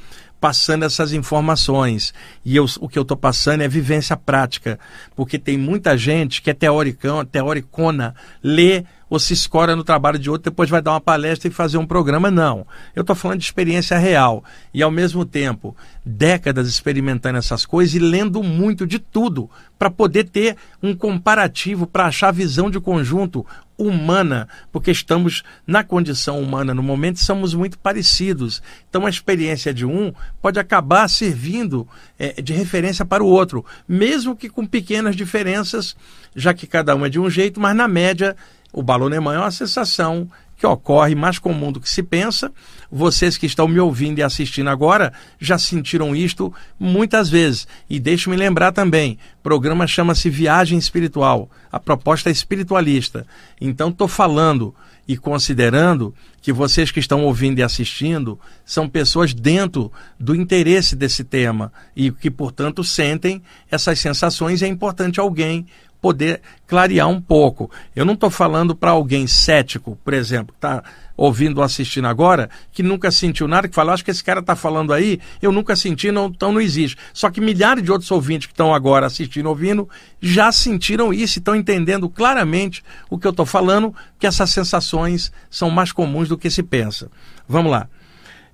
passando 0.44 0.82
essas 0.82 1.14
informações. 1.14 2.12
E 2.44 2.54
eu, 2.54 2.66
o 2.78 2.86
que 2.86 2.98
eu 2.98 3.02
estou 3.02 3.16
passando 3.16 3.62
é 3.62 3.68
vivência 3.68 4.14
prática, 4.14 4.78
porque 5.16 5.38
tem 5.38 5.56
muita 5.56 5.96
gente 5.96 6.42
que 6.42 6.50
é 6.50 6.52
teoricão, 6.52 7.24
teoricona, 7.24 8.14
lê 8.42 8.84
ou 9.08 9.18
se 9.18 9.32
escora 9.32 9.74
no 9.74 9.82
trabalho 9.82 10.18
de 10.18 10.28
outro, 10.28 10.50
depois 10.50 10.68
vai 10.68 10.82
dar 10.82 10.90
uma 10.90 11.00
palestra 11.00 11.48
e 11.48 11.50
fazer 11.50 11.78
um 11.78 11.86
programa. 11.86 12.30
Não. 12.30 12.66
Eu 12.94 13.00
estou 13.00 13.16
falando 13.16 13.38
de 13.38 13.44
experiência 13.46 13.96
real. 13.96 14.44
E, 14.72 14.82
ao 14.82 14.90
mesmo 14.90 15.24
tempo, 15.24 15.74
décadas 16.04 16.68
experimentando 16.68 17.38
essas 17.38 17.64
coisas 17.64 17.94
e 17.94 17.98
lendo 17.98 18.42
muito 18.42 18.86
de 18.86 18.98
tudo, 18.98 19.48
para 19.78 19.90
poder 19.90 20.24
ter 20.24 20.56
um 20.82 20.94
comparativo, 20.94 21.86
para 21.86 22.06
achar 22.06 22.32
visão 22.32 22.70
de 22.70 22.80
conjunto 22.80 23.46
humana, 23.76 24.48
porque 24.72 24.90
estamos 24.90 25.42
na 25.66 25.82
condição 25.82 26.40
humana 26.40 26.72
no 26.72 26.82
momento 26.82 27.18
somos 27.18 27.54
muito 27.54 27.78
parecidos. 27.78 28.62
Então 28.88 29.06
a 29.06 29.10
experiência 29.10 29.74
de 29.74 29.84
um 29.84 30.12
pode 30.40 30.58
acabar 30.58 31.08
servindo 31.08 31.86
é, 32.18 32.40
de 32.40 32.52
referência 32.52 33.04
para 33.04 33.24
o 33.24 33.28
outro, 33.28 33.64
mesmo 33.86 34.36
que 34.36 34.48
com 34.48 34.66
pequenas 34.66 35.16
diferenças, 35.16 35.96
já 36.34 36.54
que 36.54 36.66
cada 36.66 36.94
um 36.94 37.04
é 37.04 37.08
de 37.08 37.18
um 37.18 37.28
jeito, 37.28 37.60
mas 37.60 37.76
na 37.76 37.88
média 37.88 38.36
o 38.72 38.82
balonemã 38.82 39.34
é 39.34 39.38
uma 39.38 39.50
sensação 39.50 40.28
que 40.56 40.66
ocorre 40.66 41.14
mais 41.14 41.38
comum 41.38 41.72
do 41.72 41.80
que 41.80 41.88
se 41.88 42.02
pensa. 42.02 42.52
Vocês 42.90 43.36
que 43.36 43.46
estão 43.46 43.66
me 43.66 43.80
ouvindo 43.80 44.18
e 44.18 44.22
assistindo 44.22 44.70
agora 44.70 45.12
já 45.38 45.58
sentiram 45.58 46.14
isto 46.14 46.52
muitas 46.78 47.28
vezes. 47.28 47.66
E 47.88 47.98
deixe-me 47.98 48.36
lembrar 48.36 48.72
também: 48.72 49.18
o 49.40 49.42
programa 49.42 49.86
chama-se 49.86 50.30
Viagem 50.30 50.78
Espiritual. 50.78 51.50
A 51.70 51.80
proposta 51.80 52.28
é 52.28 52.32
espiritualista. 52.32 53.26
Então, 53.60 53.88
estou 53.88 54.08
falando 54.08 54.74
e 55.06 55.16
considerando 55.16 56.14
que 56.40 56.52
vocês 56.52 56.90
que 56.90 57.00
estão 57.00 57.24
ouvindo 57.24 57.58
e 57.58 57.62
assistindo 57.62 58.38
são 58.64 58.88
pessoas 58.88 59.34
dentro 59.34 59.92
do 60.18 60.34
interesse 60.34 60.96
desse 60.96 61.24
tema 61.24 61.72
e 61.94 62.10
que, 62.10 62.30
portanto, 62.30 62.82
sentem 62.82 63.42
essas 63.70 63.98
sensações. 63.98 64.62
É 64.62 64.66
importante 64.66 65.20
alguém 65.20 65.66
poder 66.04 66.42
clarear 66.66 67.08
um 67.08 67.18
pouco. 67.18 67.70
Eu 67.96 68.04
não 68.04 68.12
estou 68.12 68.28
falando 68.28 68.76
para 68.76 68.90
alguém 68.90 69.26
cético, 69.26 69.98
por 70.04 70.12
exemplo, 70.12 70.48
que 70.52 70.58
está 70.58 70.84
ouvindo 71.16 71.56
ou 71.56 71.64
assistindo 71.64 72.06
agora, 72.06 72.50
que 72.70 72.82
nunca 72.82 73.10
sentiu 73.10 73.48
nada, 73.48 73.66
que 73.68 73.74
fala, 73.74 73.94
acho 73.94 74.04
que 74.04 74.10
esse 74.10 74.22
cara 74.22 74.40
está 74.40 74.54
falando 74.54 74.92
aí, 74.92 75.18
eu 75.40 75.50
nunca 75.50 75.74
senti, 75.74 76.12
não, 76.12 76.26
então 76.26 76.52
não 76.52 76.60
existe. 76.60 76.98
Só 77.14 77.30
que 77.30 77.40
milhares 77.40 77.82
de 77.82 77.90
outros 77.90 78.10
ouvintes 78.10 78.46
que 78.46 78.52
estão 78.52 78.74
agora 78.74 79.06
assistindo, 79.06 79.48
ouvindo, 79.48 79.88
já 80.20 80.52
sentiram 80.52 81.10
isso 81.10 81.38
e 81.38 81.40
estão 81.40 81.56
entendendo 81.56 82.06
claramente 82.10 82.84
o 83.08 83.18
que 83.18 83.26
eu 83.26 83.30
estou 83.30 83.46
falando, 83.46 83.94
que 84.18 84.26
essas 84.26 84.50
sensações 84.50 85.32
são 85.48 85.70
mais 85.70 85.90
comuns 85.90 86.28
do 86.28 86.36
que 86.36 86.50
se 86.50 86.62
pensa. 86.62 87.10
Vamos 87.48 87.72
lá. 87.72 87.88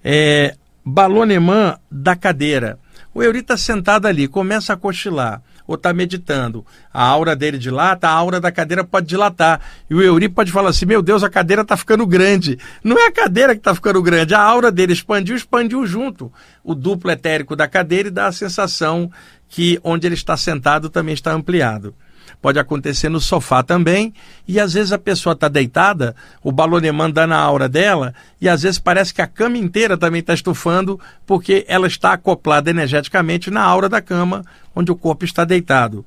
É, 0.05 0.55
balonemã 0.85 1.77
da 1.91 2.15
cadeira. 2.15 2.79
O 3.13 3.25
Euri 3.25 3.41
está 3.41 3.57
sentado 3.57 4.07
ali, 4.07 4.29
começa 4.29 4.73
a 4.73 4.77
cochilar 4.77 5.43
ou 5.71 5.77
está 5.77 5.93
meditando. 5.93 6.67
A 6.93 7.05
aura 7.05 7.37
dele 7.37 7.57
dilata, 7.57 8.09
a 8.09 8.11
aura 8.11 8.41
da 8.41 8.51
cadeira 8.51 8.83
pode 8.83 9.07
dilatar. 9.07 9.61
E 9.89 9.95
o 9.95 10.03
Euri 10.03 10.29
pode 10.29 10.51
falar 10.51 10.71
assim: 10.71 10.85
meu 10.85 11.01
Deus, 11.01 11.23
a 11.23 11.31
cadeira 11.31 11.63
está 11.63 11.77
ficando 11.77 12.05
grande. 12.05 12.59
Não 12.83 12.99
é 12.99 13.07
a 13.07 13.13
cadeira 13.13 13.55
que 13.55 13.61
está 13.61 13.73
ficando 13.73 14.03
grande, 14.03 14.35
a 14.35 14.43
aura 14.43 14.73
dele 14.73 14.93
expandiu, 14.93 15.37
expandiu 15.37 15.87
junto. 15.87 16.33
O 16.65 16.75
duplo 16.75 17.09
etérico 17.13 17.55
da 17.55 17.69
cadeira 17.69 18.09
e 18.09 18.11
dá 18.11 18.27
a 18.27 18.33
sensação 18.33 19.13
que 19.49 19.79
onde 19.85 20.09
ele 20.09 20.17
está 20.17 20.37
sentado 20.37 20.91
também 20.91 21.15
está 21.15 21.33
ampliado 21.33 21.95
pode 22.41 22.59
acontecer 22.59 23.09
no 23.09 23.21
sofá 23.21 23.63
também, 23.63 24.15
e 24.47 24.59
às 24.59 24.73
vezes 24.73 24.93
a 24.93 24.99
pessoa 24.99 25.35
está 25.35 25.49
deitada, 25.49 26.15
o 26.43 26.51
balonemã 26.51 27.11
dá 27.11 27.27
na 27.27 27.39
aura 27.39 27.69
dela, 27.69 28.15
e 28.41 28.49
às 28.49 28.63
vezes 28.63 28.79
parece 28.79 29.13
que 29.13 29.23
a 29.23 29.27
cama 29.27 29.59
inteira 29.59 29.97
também 29.97 30.21
está 30.21 30.35
estufando, 30.35 30.99
porque 31.27 31.65
ela 31.69 31.87
está 31.87 32.15
acoplada 32.15 32.71
energeticamente 32.71 33.51
na 33.51 33.63
aura 33.63 33.89
da 33.89 34.01
cama, 34.01 34.45
onde 34.75 34.91
o 34.91 34.97
corpo 34.97 35.25
está 35.25 35.45
deitado. 35.45 36.05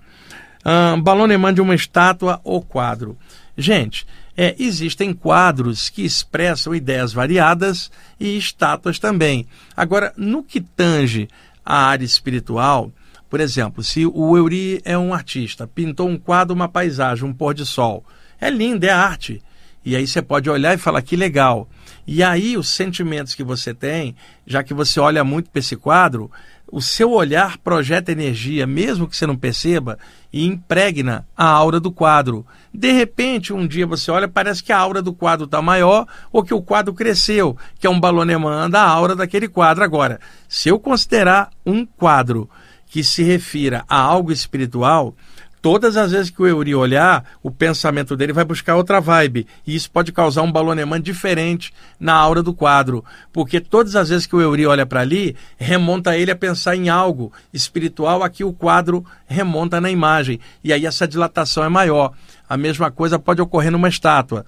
Um, 0.65 1.01
balonemã 1.01 1.53
de 1.53 1.61
uma 1.61 1.75
estátua 1.75 2.39
ou 2.43 2.61
quadro. 2.61 3.17
Gente, 3.57 4.07
é, 4.35 4.55
existem 4.57 5.13
quadros 5.13 5.89
que 5.89 6.03
expressam 6.03 6.73
ideias 6.73 7.13
variadas 7.13 7.91
e 8.19 8.37
estátuas 8.37 8.97
também. 8.97 9.45
Agora, 9.75 10.13
no 10.17 10.43
que 10.43 10.59
tange 10.59 11.27
a 11.63 11.85
área 11.85 12.05
espiritual, 12.05 12.91
por 13.33 13.41
exemplo, 13.41 13.83
se 13.83 14.05
o 14.05 14.37
Euri 14.37 14.79
é 14.85 14.95
um 14.95 15.11
artista, 15.11 15.65
pintou 15.65 16.07
um 16.07 16.19
quadro, 16.19 16.53
uma 16.53 16.69
paisagem, 16.69 17.25
um 17.27 17.33
pôr 17.33 17.55
de 17.55 17.65
sol. 17.65 18.05
É 18.39 18.47
lindo, 18.47 18.85
é 18.85 18.91
arte. 18.91 19.41
E 19.83 19.95
aí 19.95 20.05
você 20.05 20.21
pode 20.21 20.51
olhar 20.51 20.75
e 20.75 20.77
falar 20.77 21.01
que 21.01 21.15
legal. 21.15 21.67
E 22.05 22.21
aí 22.21 22.55
os 22.55 22.69
sentimentos 22.69 23.33
que 23.33 23.43
você 23.43 23.73
tem, 23.73 24.15
já 24.45 24.61
que 24.61 24.71
você 24.71 24.99
olha 24.99 25.23
muito 25.23 25.49
para 25.49 25.57
esse 25.57 25.75
quadro, 25.75 26.29
o 26.71 26.79
seu 26.79 27.09
olhar 27.09 27.57
projeta 27.57 28.11
energia, 28.11 28.67
mesmo 28.67 29.07
que 29.07 29.17
você 29.17 29.25
não 29.25 29.35
perceba, 29.35 29.97
e 30.31 30.45
impregna 30.45 31.25
a 31.35 31.47
aura 31.47 31.79
do 31.79 31.91
quadro. 31.91 32.45
De 32.71 32.91
repente, 32.91 33.51
um 33.51 33.65
dia 33.65 33.87
você 33.87 34.11
olha, 34.11 34.27
parece 34.27 34.63
que 34.63 34.71
a 34.71 34.77
aura 34.77 35.01
do 35.01 35.11
quadro 35.11 35.45
está 35.45 35.59
maior 35.59 36.05
ou 36.31 36.43
que 36.43 36.53
o 36.53 36.61
quadro 36.61 36.93
cresceu, 36.93 37.57
que 37.79 37.87
é 37.87 37.89
um 37.89 37.99
balonemã 37.99 38.69
da 38.69 38.83
aura 38.83 39.15
daquele 39.15 39.47
quadro. 39.47 39.83
Agora, 39.83 40.19
se 40.47 40.69
eu 40.69 40.79
considerar 40.79 41.49
um 41.65 41.83
quadro 41.83 42.47
que 42.93 43.03
se 43.03 43.23
refira 43.23 43.83
a 43.89 43.99
algo 43.99 44.31
espiritual, 44.31 45.15
todas 45.63 45.97
as 45.97 46.11
vezes 46.11 46.29
que 46.29 46.39
o 46.43 46.45
Euri 46.45 46.75
olhar, 46.75 47.25
o 47.41 47.49
pensamento 47.49 48.15
dele 48.15 48.31
vai 48.31 48.45
buscar 48.45 48.75
outra 48.75 49.01
vibe. 49.01 49.47
E 49.65 49.73
isso 49.73 49.89
pode 49.89 50.11
causar 50.11 50.43
um 50.43 50.51
balonemã 50.51 51.01
diferente 51.01 51.73
na 51.99 52.13
aura 52.13 52.43
do 52.43 52.53
quadro. 52.53 53.03
Porque 53.31 53.59
todas 53.59 53.95
as 53.95 54.09
vezes 54.09 54.27
que 54.27 54.35
o 54.35 54.41
Euri 54.41 54.67
olha 54.67 54.85
para 54.85 55.01
ali, 55.01 55.35
remonta 55.57 56.15
ele 56.15 56.29
a 56.29 56.35
pensar 56.35 56.75
em 56.75 56.87
algo 56.87 57.33
espiritual, 57.51 58.21
aqui 58.21 58.43
o 58.43 58.53
quadro 58.53 59.03
remonta 59.25 59.81
na 59.81 59.89
imagem. 59.89 60.39
E 60.63 60.71
aí 60.71 60.85
essa 60.85 61.07
dilatação 61.07 61.63
é 61.63 61.69
maior. 61.69 62.13
A 62.47 62.55
mesma 62.55 62.91
coisa 62.91 63.17
pode 63.17 63.41
ocorrer 63.41 63.71
numa 63.71 63.89
estátua. 63.89 64.45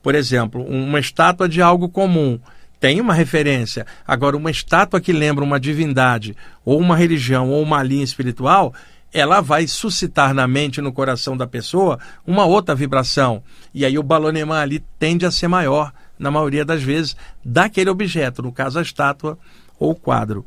Por 0.00 0.14
exemplo, 0.14 0.62
uma 0.62 1.00
estátua 1.00 1.48
de 1.48 1.60
algo 1.60 1.88
comum 1.88 2.38
tem 2.80 3.00
uma 3.00 3.14
referência. 3.14 3.86
Agora, 4.06 4.36
uma 4.36 4.50
estátua 4.50 5.00
que 5.00 5.12
lembra 5.12 5.44
uma 5.44 5.58
divindade, 5.58 6.36
ou 6.64 6.78
uma 6.78 6.96
religião, 6.96 7.50
ou 7.50 7.62
uma 7.62 7.82
linha 7.82 8.04
espiritual, 8.04 8.72
ela 9.12 9.40
vai 9.40 9.66
suscitar 9.66 10.34
na 10.34 10.46
mente 10.46 10.78
e 10.78 10.82
no 10.82 10.92
coração 10.92 11.36
da 11.36 11.46
pessoa 11.46 11.98
uma 12.26 12.44
outra 12.44 12.74
vibração. 12.74 13.42
E 13.72 13.84
aí 13.84 13.98
o 13.98 14.02
balonemã 14.02 14.60
ali 14.60 14.84
tende 14.98 15.24
a 15.24 15.30
ser 15.30 15.48
maior, 15.48 15.92
na 16.18 16.30
maioria 16.30 16.64
das 16.64 16.82
vezes, 16.82 17.16
daquele 17.44 17.90
objeto, 17.90 18.42
no 18.42 18.52
caso 18.52 18.78
a 18.78 18.82
estátua 18.82 19.38
ou 19.78 19.92
o 19.92 19.94
quadro. 19.94 20.44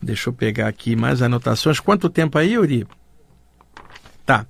Deixa 0.00 0.28
eu 0.28 0.34
pegar 0.34 0.66
aqui 0.66 0.96
mais 0.96 1.22
anotações. 1.22 1.78
Quanto 1.78 2.10
tempo 2.10 2.36
aí, 2.36 2.54
Yuri? 2.54 2.86
Tá. 4.26 4.44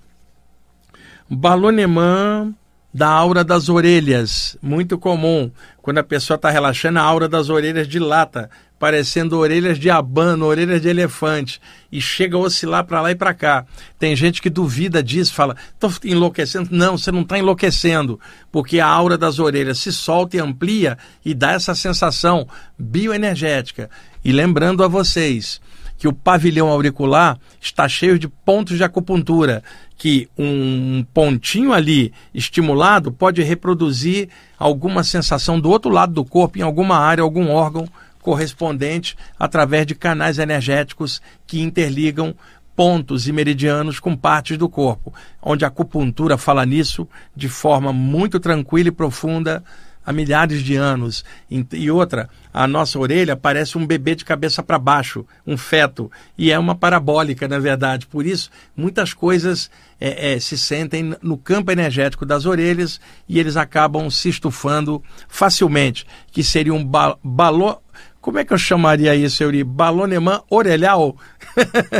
Balonemã 1.29 2.55
da 2.93 3.09
aura 3.09 3.43
das 3.43 3.69
orelhas, 3.69 4.57
muito 4.61 4.99
comum. 4.99 5.51
Quando 5.81 5.99
a 5.99 6.05
pessoa 6.05 6.37
está 6.37 6.51
relaxando, 6.51 6.99
a 6.99 7.03
aura 7.03 7.29
das 7.29 7.49
orelhas 7.49 7.89
dilata, 7.89 8.51
parecendo 8.79 9.39
orelhas 9.39 9.79
de 9.79 9.89
abano, 9.89 10.45
orelhas 10.45 10.83
de 10.83 10.89
elefante, 10.89 11.61
e 11.91 12.01
chega 12.01 12.37
a 12.37 12.41
oscilar 12.41 12.85
para 12.85 13.01
lá 13.01 13.11
e 13.11 13.15
para 13.15 13.33
cá. 13.33 13.65
Tem 13.99 14.15
gente 14.15 14.43
que 14.43 14.51
duvida 14.51 15.03
disso, 15.03 15.33
fala, 15.33 15.57
estou 15.73 15.91
enlouquecendo. 16.05 16.69
Não, 16.73 16.99
você 16.99 17.13
não 17.13 17.23
está 17.23 17.39
enlouquecendo, 17.39 18.19
porque 18.51 18.81
a 18.81 18.87
aura 18.87 19.17
das 19.17 19.39
orelhas 19.39 19.79
se 19.79 19.93
solta 19.93 20.37
e 20.37 20.41
amplia 20.41 20.99
e 21.25 21.33
dá 21.33 21.53
essa 21.53 21.75
sensação 21.75 22.47
bioenergética. 22.79 23.89
E 24.25 24.33
lembrando 24.33 24.85
a 24.85 24.89
vocês, 24.89 25.61
que 26.03 26.09
o 26.09 26.13
pavilhão 26.13 26.67
auricular 26.67 27.39
está 27.61 27.89
cheio 27.89 28.19
de 28.19 28.27
pontos 28.27 28.77
de 28.77 28.83
acupuntura, 28.83 29.63
que 29.97 30.29
um 30.37 31.07
pontinho 31.15 31.73
ali 31.73 32.13
estimulado 32.35 33.13
pode 33.13 33.41
reproduzir 33.41 34.29
alguma 34.59 35.05
sensação 35.05 35.61
do 35.61 35.71
outro 35.71 35.93
lado 35.93 36.13
do 36.13 36.25
corpo, 36.25 36.59
em 36.59 36.63
alguma 36.63 36.99
área, 36.99 37.23
algum 37.23 37.53
órgão 37.53 37.87
correspondente, 38.21 39.17
através 39.39 39.87
de 39.87 39.95
canais 39.95 40.41
energéticos 40.41 41.23
que 41.47 41.61
interligam 41.61 42.35
pontos 42.75 43.29
e 43.29 43.33
meridianos 43.33 44.01
com 44.01 44.17
partes 44.17 44.59
do 44.59 44.69
corpo, 44.69 45.15
onde 45.41 45.65
a 45.65 45.69
acupuntura 45.69 46.37
fala 46.37 46.67
nisso 46.67 47.07
de 47.37 47.49
forma 47.49 47.93
muito 47.93 48.41
tranquila 48.41 48.89
e 48.89 48.91
profunda 48.91 49.63
há 50.05 50.13
milhares 50.13 50.63
de 50.63 50.77
anos. 50.77 51.25
E 51.73 51.91
outra, 51.91 52.29
a 52.53 52.67
nossa 52.67 52.99
orelha 52.99 53.37
parece 53.37 53.79
um 53.79 53.87
bebê 53.87 54.15
de 54.15 54.25
cabeça 54.25 54.63
para 54.63 54.79
baixo, 54.79 55.27
um 55.47 55.57
feto, 55.57 56.11
e 56.37 56.51
é 56.51 56.59
uma 56.59 56.75
parabólica, 56.75 57.49
na 57.49 57.59
verdade. 57.59 58.07
Por 58.07 58.27
isso, 58.27 58.51
muitas 58.77 59.15
coisas 59.15 59.71
é, 60.01 60.33
é, 60.33 60.41
se 60.41 60.59
sentem 60.59 61.15
no 61.23 61.39
campo 61.39 61.71
energético 61.71 62.27
das 62.27 62.45
orelhas 62.45 63.01
e 63.29 63.39
eles 63.39 63.57
acabam 63.57 64.11
se 64.11 64.29
estufando 64.29 65.03
facilmente, 65.29 66.07
que 66.31 66.43
seria 66.43 66.75
um 66.75 66.85
ba 66.85 67.17
balão. 67.23 67.79
Como 68.21 68.39
é 68.39 68.45
que 68.45 68.53
eu 68.53 68.59
chamaria 68.59 69.17
isso, 69.17 69.43
Euri? 69.43 69.65
Balonemã 69.65 70.43
orelhal? 70.49 71.17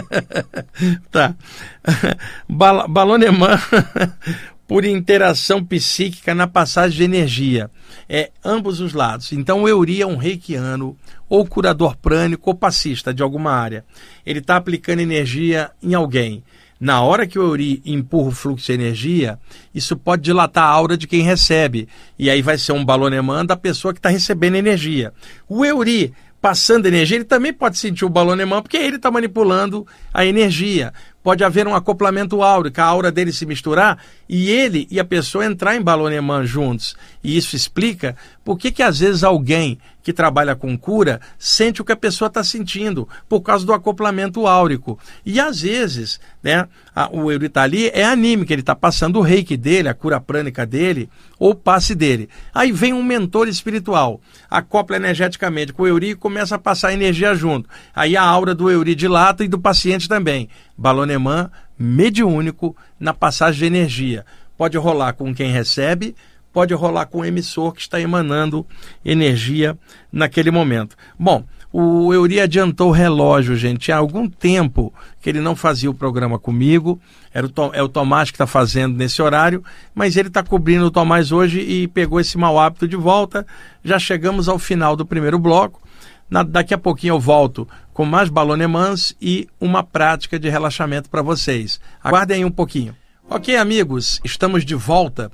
tá. 1.11 1.35
Bal 2.49 2.87
balonemã 2.89 3.61
por 4.73 4.87
interação 4.87 5.63
psíquica 5.63 6.35
na 6.35 6.47
passagem 6.47 6.97
de 6.97 7.05
energia. 7.05 7.71
É 8.09 8.31
ambos 8.43 8.81
os 8.81 8.95
lados. 8.95 9.31
Então 9.31 9.65
o 9.65 9.69
Euri 9.69 10.01
é 10.01 10.07
um 10.07 10.17
reikiano, 10.17 10.97
ou 11.29 11.45
curador 11.45 11.95
prânico, 11.95 12.49
ou 12.49 12.57
passista 12.57 13.13
de 13.13 13.23
alguma 13.23 13.53
área. 13.53 13.85
Ele 14.25 14.39
está 14.39 14.57
aplicando 14.57 15.01
energia 15.01 15.71
em 15.83 15.93
alguém. 15.93 16.43
Na 16.81 17.03
hora 17.03 17.27
que 17.27 17.39
o 17.39 17.43
Euri 17.43 17.83
empurra 17.85 18.31
o 18.31 18.33
fluxo 18.33 18.69
de 18.69 18.73
energia, 18.73 19.39
isso 19.75 19.95
pode 19.95 20.23
dilatar 20.23 20.65
a 20.65 20.69
aura 20.69 20.97
de 20.97 21.07
quem 21.07 21.21
recebe. 21.21 21.87
E 22.19 22.31
aí 22.31 22.41
vai 22.41 22.57
ser 22.57 22.73
um 22.73 22.83
balonemã 22.83 23.45
da 23.45 23.57
pessoa 23.57 23.93
que 23.93 23.99
está 23.99 24.09
recebendo 24.09 24.55
energia. 24.55 25.13
O 25.47 25.67
Euri 25.67 26.15
passando 26.43 26.87
energia, 26.87 27.19
ele 27.19 27.25
também 27.25 27.53
pode 27.53 27.79
sentir 27.79 28.05
o 28.05 28.09
balonemã, 28.09 28.61
porque 28.61 28.77
ele 28.77 28.97
está 28.97 29.13
manipulando 29.13 29.87
a 30.13 30.27
energia 30.27 30.93
pode 31.23 31.45
haver 31.45 31.67
um 31.67 31.75
acoplamento 31.75 32.43
áureo, 32.43 32.73
a 32.77 32.85
aura 32.85 33.13
dele 33.13 33.33
se 33.33 33.47
misturar 33.47 33.99
e 34.29 34.51
ele 34.51 34.89
e 34.91 34.99
a 34.99 35.05
pessoa 35.05 35.47
entrar 35.47 35.77
em 35.77 35.81
balonemã 35.81 36.45
juntos. 36.45 36.97
E 37.23 37.37
isso 37.37 37.55
explica 37.55 38.17
por 38.45 38.59
que, 38.59 38.73
que 38.73 38.83
às 38.83 38.99
vezes 38.99 39.23
alguém 39.23 39.79
que 40.03 40.13
trabalha 40.13 40.57
com 40.57 40.77
cura 40.77 41.21
sente 41.39 41.81
o 41.81 41.85
que 41.85 41.93
a 41.93 41.97
pessoa 41.97 42.27
está 42.29 42.43
sentindo, 42.43 43.09
por 43.29 43.41
causa 43.41 43.65
do 43.65 43.73
acoplamento 43.73 44.47
áurico. 44.47 44.99
E 45.25 45.39
às 45.39 45.63
vezes, 45.63 46.21
né, 46.43 46.67
a, 46.95 47.09
o 47.11 47.31
Euritali 47.31 47.89
é 47.89 48.05
anímico, 48.05 48.53
ele 48.53 48.63
está 48.63 48.75
passando 48.75 49.19
o 49.19 49.23
reiki 49.23 49.57
dele, 49.57 49.89
a 49.89 49.95
cura 49.95 50.21
prânica 50.21 50.67
dele, 50.67 51.09
ou 51.39 51.55
passe 51.55 51.95
dele. 51.95 52.29
Aí 52.55 52.73
vem 52.73 52.93
um 52.93 53.03
mentor 53.03 53.49
espiritual, 53.49 54.21
acopla 54.51 54.97
energeticamente 54.97 55.73
com 55.73 55.85
o 55.85 55.87
Euri 55.87 56.11
e 56.11 56.17
começa 56.17 56.57
a 56.57 56.59
passar 56.59 56.93
energia 56.93 57.35
junto. 57.35 57.69
Aí 57.95 58.17
a 58.17 58.23
aura 58.23 58.55
do 58.55 58.71
Euri 58.71 58.95
dilata 58.95 59.45
e 59.45 59.49
do 59.49 59.59
paciente 59.59 60.09
também. 60.09 60.49
Balonemã 60.77 61.51
mediúnico 61.79 62.77
na 62.99 63.13
passagem 63.13 63.61
de 63.61 63.67
energia. 63.67 64.25
Pode 64.57 64.77
rolar 64.79 65.15
com 65.15 65.35
quem 65.35 65.51
recebe, 65.51 66.15
pode 66.53 66.75
rolar 66.75 67.07
com 67.07 67.19
o 67.19 67.25
emissor 67.25 67.73
que 67.73 67.81
está 67.81 68.01
emanando 68.01 68.67
energia 69.05 69.77
naquele 70.13 70.51
momento. 70.51 70.97
Bom, 71.19 71.45
o 71.73 72.13
Euri 72.13 72.39
adiantou 72.39 72.91
o 72.91 72.93
relógio, 72.93 73.57
gente. 73.57 73.91
Há 73.91 73.97
algum 73.97 74.29
tempo 74.29 74.93
que 75.23 75.31
ele 75.31 75.41
não 75.41 75.57
fazia 75.57 75.91
o 75.91 75.95
programa 75.95 76.39
comigo. 76.39 77.01
Era 77.33 77.47
o 77.47 77.49
Tom, 77.49 77.71
é 77.73 77.83
o 77.83 77.89
Tomás 77.89 78.31
que 78.31 78.35
está 78.35 78.47
fazendo 78.47 78.95
nesse 78.95 79.23
horário, 79.23 79.65
mas 79.95 80.17
ele 80.17 80.29
está 80.29 80.43
cobrindo 80.43 80.85
o 80.85 80.91
Tomás 80.91 81.33
hoje 81.33 81.61
e 81.61 81.89
pegou 81.89 82.21
esse 82.21 82.37
mau 82.37 82.61
hábito 82.61 82.87
de 82.87 82.97
volta. 82.97 83.47
Já 83.83 83.99
chegamos 83.99 84.49
ao 84.51 84.59
final 84.59 84.95
do 84.95 85.07
primeiro 85.07 85.39
bloco. 85.39 85.81
Na, 86.29 86.43
daqui 86.43 86.75
a 86.75 86.79
pouquinho 86.79 87.15
eu 87.15 87.21
volto 87.21 87.67
com 87.95 88.05
mais 88.05 88.29
balonemãs 88.29 89.15
e 89.21 89.49
uma 89.59 89.83
prática 89.83 90.39
de 90.39 90.51
relaxamento 90.51 91.09
para 91.09 91.23
vocês. 91.23 91.81
Aguardem 92.03 92.39
aí 92.39 92.45
um 92.45 92.51
pouquinho. 92.51 92.95
Ok, 93.31 93.57
amigos, 93.57 94.21
estamos 94.25 94.63
de 94.65 94.75
volta 94.75 95.31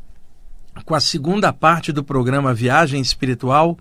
com 0.88 0.94
a 0.94 1.00
segunda 1.00 1.52
parte 1.52 1.92
do 1.92 2.02
programa 2.02 2.54
Viagem 2.54 2.98
Espiritual, 2.98 3.76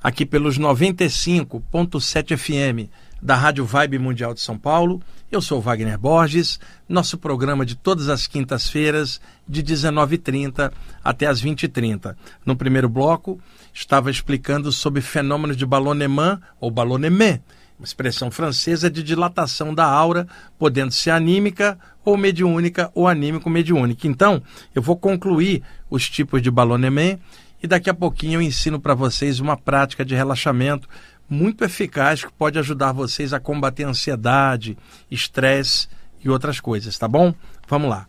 aqui 0.00 0.24
pelos 0.24 0.60
95.7 0.60 2.36
FM 2.36 2.88
da 3.20 3.34
Rádio 3.34 3.64
Vibe 3.64 3.98
Mundial 3.98 4.32
de 4.32 4.40
São 4.40 4.56
Paulo. 4.56 5.02
Eu 5.28 5.42
sou 5.42 5.60
Wagner 5.60 5.98
Borges, 5.98 6.60
nosso 6.88 7.18
programa 7.18 7.66
de 7.66 7.74
todas 7.74 8.08
as 8.08 8.28
quintas-feiras, 8.28 9.20
de 9.48 9.60
19h30 9.60 10.70
até 11.02 11.26
as 11.26 11.42
20h30. 11.42 12.14
No 12.46 12.54
primeiro 12.54 12.88
bloco, 12.88 13.40
estava 13.74 14.08
explicando 14.08 14.70
sobre 14.70 15.00
fenômenos 15.00 15.56
de 15.56 15.66
balonemã 15.66 16.40
ou 16.60 16.70
balonemé, 16.70 17.40
expressão 17.84 18.30
francesa 18.30 18.90
de 18.90 19.02
dilatação 19.02 19.74
da 19.74 19.84
aura, 19.84 20.26
podendo 20.58 20.92
ser 20.92 21.10
anímica 21.10 21.78
ou 22.04 22.16
mediúnica 22.16 22.90
ou 22.94 23.08
anímico-mediúnica. 23.08 24.06
Então, 24.06 24.42
eu 24.74 24.82
vou 24.82 24.96
concluir 24.96 25.62
os 25.90 26.08
tipos 26.08 26.42
de 26.42 26.50
balonemé 26.50 27.18
e 27.62 27.66
daqui 27.66 27.88
a 27.88 27.94
pouquinho 27.94 28.38
eu 28.38 28.42
ensino 28.42 28.80
para 28.80 28.94
vocês 28.94 29.38
uma 29.40 29.56
prática 29.56 30.04
de 30.04 30.14
relaxamento 30.14 30.88
muito 31.28 31.64
eficaz 31.64 32.24
que 32.24 32.32
pode 32.32 32.58
ajudar 32.58 32.92
vocês 32.92 33.32
a 33.32 33.40
combater 33.40 33.84
ansiedade, 33.84 34.76
estresse 35.10 35.88
e 36.22 36.28
outras 36.28 36.60
coisas, 36.60 36.98
tá 36.98 37.08
bom? 37.08 37.34
Vamos 37.68 37.88
lá. 37.88 38.06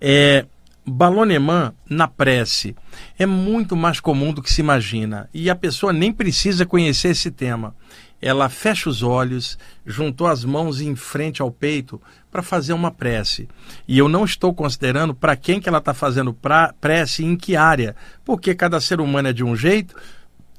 É, 0.00 0.46
Balonemã 0.84 1.72
na 1.88 2.08
prece 2.08 2.74
é 3.16 3.24
muito 3.24 3.76
mais 3.76 4.00
comum 4.00 4.32
do 4.32 4.42
que 4.42 4.52
se 4.52 4.60
imagina 4.60 5.28
e 5.32 5.48
a 5.48 5.54
pessoa 5.54 5.92
nem 5.92 6.12
precisa 6.12 6.66
conhecer 6.66 7.08
esse 7.10 7.30
tema. 7.30 7.74
Ela 8.20 8.48
fecha 8.48 8.90
os 8.90 9.02
olhos, 9.02 9.56
juntou 9.86 10.26
as 10.26 10.44
mãos 10.44 10.80
em 10.80 10.96
frente 10.96 11.40
ao 11.40 11.52
peito 11.52 12.00
para 12.30 12.42
fazer 12.42 12.72
uma 12.72 12.90
prece. 12.90 13.48
E 13.86 13.96
eu 13.96 14.08
não 14.08 14.24
estou 14.24 14.52
considerando 14.52 15.14
para 15.14 15.36
quem 15.36 15.60
que 15.60 15.68
ela 15.68 15.78
está 15.78 15.94
fazendo 15.94 16.32
pra, 16.32 16.74
prece 16.80 17.22
e 17.22 17.26
em 17.26 17.36
que 17.36 17.54
área, 17.54 17.94
porque 18.24 18.54
cada 18.54 18.80
ser 18.80 19.00
humano 19.00 19.28
é 19.28 19.32
de 19.32 19.44
um 19.44 19.54
jeito. 19.54 19.94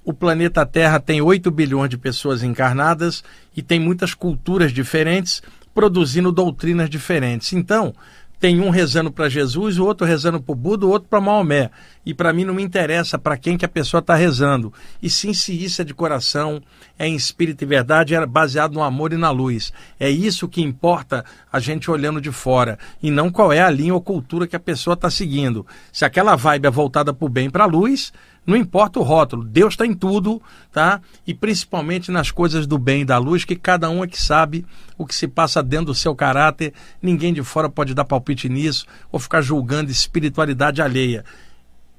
O 0.06 0.14
planeta 0.14 0.66
Terra 0.66 1.00
tem 1.00 1.22
8 1.22 1.52
bilhões 1.52 1.90
de 1.90 1.98
pessoas 1.98 2.44
encarnadas 2.44 3.24
e 3.56 3.62
tem 3.62 3.80
muitas 3.80 4.14
culturas 4.14 4.72
diferentes 4.72 5.42
produzindo 5.74 6.32
doutrinas 6.32 6.90
diferentes. 6.90 7.54
Então, 7.54 7.94
tem 8.44 8.60
um 8.60 8.70
rezando 8.70 9.10
para 9.10 9.30
Jesus, 9.30 9.80
o 9.80 9.86
outro 9.86 10.06
rezando 10.06 10.38
para 10.38 10.52
o 10.52 10.56
Buda, 10.56 10.86
o 10.86 10.90
outro 10.90 11.08
para 11.08 11.22
Maomé. 11.22 11.72
E 12.06 12.14
para 12.14 12.34
mim 12.34 12.44
não 12.44 12.54
me 12.54 12.64
interessa 12.64 13.18
para 13.18 13.38
quem 13.38 13.58
que 13.58 13.66
a 13.66 13.70
pessoa 13.70 14.00
está 14.00 14.16
rezando. 14.16 14.74
E 15.02 15.10
sim 15.10 15.34
se 15.34 15.54
isso 15.54 15.82
é 15.82 15.86
de 15.86 15.94
coração, 15.94 16.62
é 16.98 17.08
em 17.08 17.16
espírito 17.16 17.64
e 17.64 17.68
verdade, 17.68 18.16
é 18.16 18.26
baseado 18.26 18.74
no 18.74 18.84
amor 18.84 19.14
e 19.14 19.18
na 19.18 19.30
luz. 19.30 19.72
É 20.00 20.10
isso 20.10 20.48
que 20.48 20.62
importa 20.62 21.24
a 21.52 21.60
gente 21.60 21.90
olhando 21.90 22.20
de 22.20 22.32
fora. 22.32 22.78
E 23.02 23.10
não 23.10 23.30
qual 23.30 23.52
é 23.54 23.62
a 23.62 23.70
linha 23.70 23.94
ou 23.94 24.02
cultura 24.02 24.48
que 24.48 24.56
a 24.56 24.60
pessoa 24.60 24.94
está 24.94 25.10
seguindo. 25.10 25.66
Se 25.92 26.06
aquela 26.06 26.36
vibe 26.36 26.68
é 26.68 26.72
voltada 26.72 27.14
para 27.14 27.26
o 27.26 27.30
bem 27.30 27.50
para 27.50 27.64
a 27.64 27.68
luz, 27.68 28.12
não 28.46 28.58
importa 28.58 29.00
o 29.00 29.04
rótulo, 29.04 29.46
Deus 29.46 29.74
está 29.74 29.86
em 29.86 29.94
tudo, 29.94 30.42
tá? 30.72 31.00
E 31.26 31.34
principalmente 31.34 32.12
nas 32.12 32.30
coisas 32.30 32.68
do 32.68 32.78
bem 32.78 33.02
e 33.02 33.06
da 33.06 33.18
luz, 33.18 33.46
que 33.46 33.56
cada 33.56 33.90
um 33.90 34.04
é 34.04 34.08
que 34.08 34.22
sabe 34.22 34.66
o 34.98 35.06
que 35.06 35.16
se 35.16 35.30
passa 35.30 35.64
dentro 35.64 35.88
do 35.88 35.96
seu 35.96 36.14
caráter. 36.14 36.74
Ninguém 37.02 37.34
de 37.34 37.42
fora 37.42 37.70
pode 37.70 37.94
dar 37.94 38.04
palpite 38.04 38.50
nisso 38.50 38.86
ou 39.10 39.20
ficar 39.20 39.42
julgando 39.42 39.92
espiritualidade 39.92 40.82
alheia. 40.82 41.24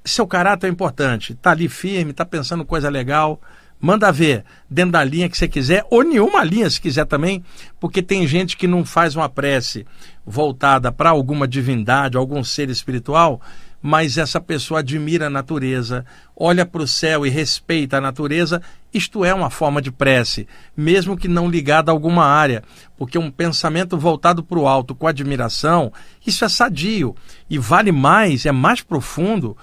Seu 0.05 0.27
caráter 0.27 0.67
é 0.67 0.69
importante, 0.69 1.33
tá 1.33 1.49
ali 1.49 1.67
firme, 1.67 2.13
tá 2.13 2.23
pensando 2.23 2.63
coisa 2.63 2.89
legal, 2.89 3.41
manda 3.81 4.11
ver 4.11 4.43
dentro 4.69 4.91
da 4.91 5.03
linha 5.03 5.27
que 5.27 5.35
você 5.35 5.47
quiser, 5.47 5.83
ou 5.89 6.03
nenhuma 6.03 6.43
linha 6.43 6.69
se 6.69 6.79
quiser 6.79 7.05
também, 7.05 7.43
porque 7.79 8.03
tem 8.03 8.27
gente 8.27 8.55
que 8.55 8.67
não 8.67 8.85
faz 8.85 9.15
uma 9.15 9.27
prece 9.27 9.85
voltada 10.23 10.91
para 10.91 11.09
alguma 11.09 11.47
divindade, 11.47 12.17
algum 12.17 12.43
ser 12.43 12.69
espiritual, 12.69 13.41
mas 13.81 14.17
essa 14.17 14.39
pessoa 14.39 14.79
admira 14.79 15.27
a 15.27 15.29
natureza, 15.29 16.05
olha 16.35 16.65
para 16.65 16.81
o 16.81 16.87
céu 16.87 17.25
e 17.25 17.29
respeita 17.29 17.97
a 17.97 18.01
natureza, 18.01 18.61
isto 18.93 19.25
é 19.25 19.33
uma 19.33 19.49
forma 19.49 19.81
de 19.81 19.91
prece, 19.91 20.47
mesmo 20.75 21.17
que 21.17 21.27
não 21.27 21.49
ligada 21.49 21.91
a 21.91 21.93
alguma 21.93 22.25
área, 22.25 22.63
porque 22.97 23.17
um 23.17 23.29
pensamento 23.29 23.97
voltado 23.97 24.43
para 24.43 24.57
o 24.57 24.67
alto 24.67 24.95
com 24.95 25.07
admiração, 25.07 25.91
isso 26.25 26.45
é 26.45 26.49
sadio 26.49 27.15
e 27.49 27.57
vale 27.57 27.91
mais, 27.91 28.45
é 28.45 28.51
mais 28.51 28.81
profundo 28.81 29.55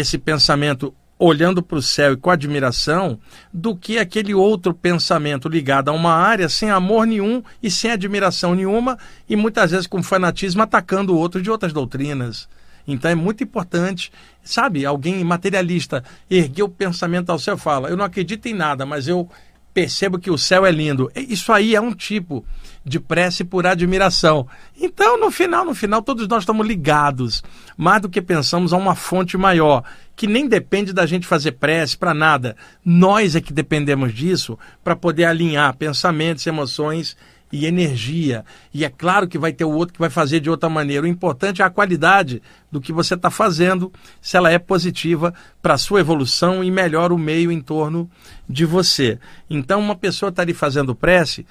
esse 0.00 0.18
pensamento 0.18 0.94
olhando 1.20 1.62
para 1.62 1.76
o 1.76 1.82
céu 1.82 2.14
e 2.14 2.16
com 2.16 2.30
admiração, 2.30 3.20
do 3.52 3.76
que 3.76 3.98
aquele 3.98 4.32
outro 4.32 4.72
pensamento 4.72 5.50
ligado 5.50 5.90
a 5.90 5.92
uma 5.92 6.14
área 6.14 6.48
sem 6.48 6.70
amor 6.70 7.06
nenhum 7.06 7.42
e 7.62 7.70
sem 7.70 7.90
admiração 7.90 8.54
nenhuma, 8.54 8.98
e 9.28 9.36
muitas 9.36 9.70
vezes 9.70 9.86
com 9.86 10.02
fanatismo 10.02 10.62
atacando 10.62 11.14
o 11.14 11.18
outro 11.18 11.42
de 11.42 11.50
outras 11.50 11.74
doutrinas. 11.74 12.48
Então 12.88 13.10
é 13.10 13.14
muito 13.14 13.44
importante, 13.44 14.10
sabe, 14.42 14.86
alguém 14.86 15.22
materialista 15.22 16.02
erguer 16.30 16.62
o 16.62 16.68
pensamento 16.70 17.30
ao 17.30 17.38
céu 17.38 17.56
e 17.56 17.60
fala: 17.60 17.90
Eu 17.90 17.96
não 17.98 18.04
acredito 18.04 18.46
em 18.46 18.54
nada, 18.54 18.86
mas 18.86 19.06
eu 19.06 19.28
percebo 19.72 20.18
que 20.18 20.30
o 20.30 20.38
céu 20.38 20.66
é 20.66 20.70
lindo. 20.70 21.10
Isso 21.14 21.52
aí 21.52 21.74
é 21.74 21.80
um 21.80 21.92
tipo 21.92 22.44
de 22.84 22.98
prece 22.98 23.44
por 23.44 23.66
admiração. 23.66 24.46
Então, 24.80 25.18
no 25.18 25.30
final, 25.30 25.64
no 25.64 25.74
final, 25.74 26.02
todos 26.02 26.26
nós 26.26 26.42
estamos 26.42 26.66
ligados, 26.66 27.42
mais 27.76 28.02
do 28.02 28.08
que 28.08 28.22
pensamos, 28.22 28.72
a 28.72 28.76
uma 28.76 28.94
fonte 28.94 29.36
maior, 29.36 29.84
que 30.16 30.26
nem 30.26 30.48
depende 30.48 30.92
da 30.92 31.06
gente 31.06 31.26
fazer 31.26 31.52
prece 31.52 31.96
para 31.96 32.14
nada. 32.14 32.56
Nós 32.84 33.36
é 33.36 33.40
que 33.40 33.52
dependemos 33.52 34.14
disso 34.14 34.58
para 34.82 34.96
poder 34.96 35.24
alinhar 35.24 35.76
pensamentos, 35.76 36.46
emoções 36.46 37.16
e 37.52 37.66
energia. 37.66 38.44
E 38.72 38.84
é 38.84 38.88
claro 38.88 39.26
que 39.26 39.38
vai 39.38 39.52
ter 39.52 39.64
o 39.64 39.72
outro 39.72 39.94
que 39.94 40.00
vai 40.00 40.10
fazer 40.10 40.40
de 40.40 40.48
outra 40.48 40.68
maneira. 40.68 41.04
O 41.04 41.08
importante 41.08 41.62
é 41.62 41.64
a 41.64 41.70
qualidade 41.70 42.42
do 42.70 42.80
que 42.80 42.92
você 42.92 43.14
está 43.14 43.30
fazendo, 43.30 43.92
se 44.20 44.36
ela 44.36 44.50
é 44.50 44.58
positiva 44.58 45.34
para 45.60 45.74
a 45.74 45.78
sua 45.78 46.00
evolução 46.00 46.62
e 46.62 46.70
melhora 46.70 47.12
o 47.12 47.18
meio 47.18 47.50
em 47.50 47.60
torno 47.60 48.08
de 48.48 48.64
você. 48.64 49.18
Então, 49.48 49.80
uma 49.80 49.96
pessoa 49.96 50.30
está 50.30 50.42
ali 50.42 50.54
fazendo 50.54 50.94
prece. 50.94 51.44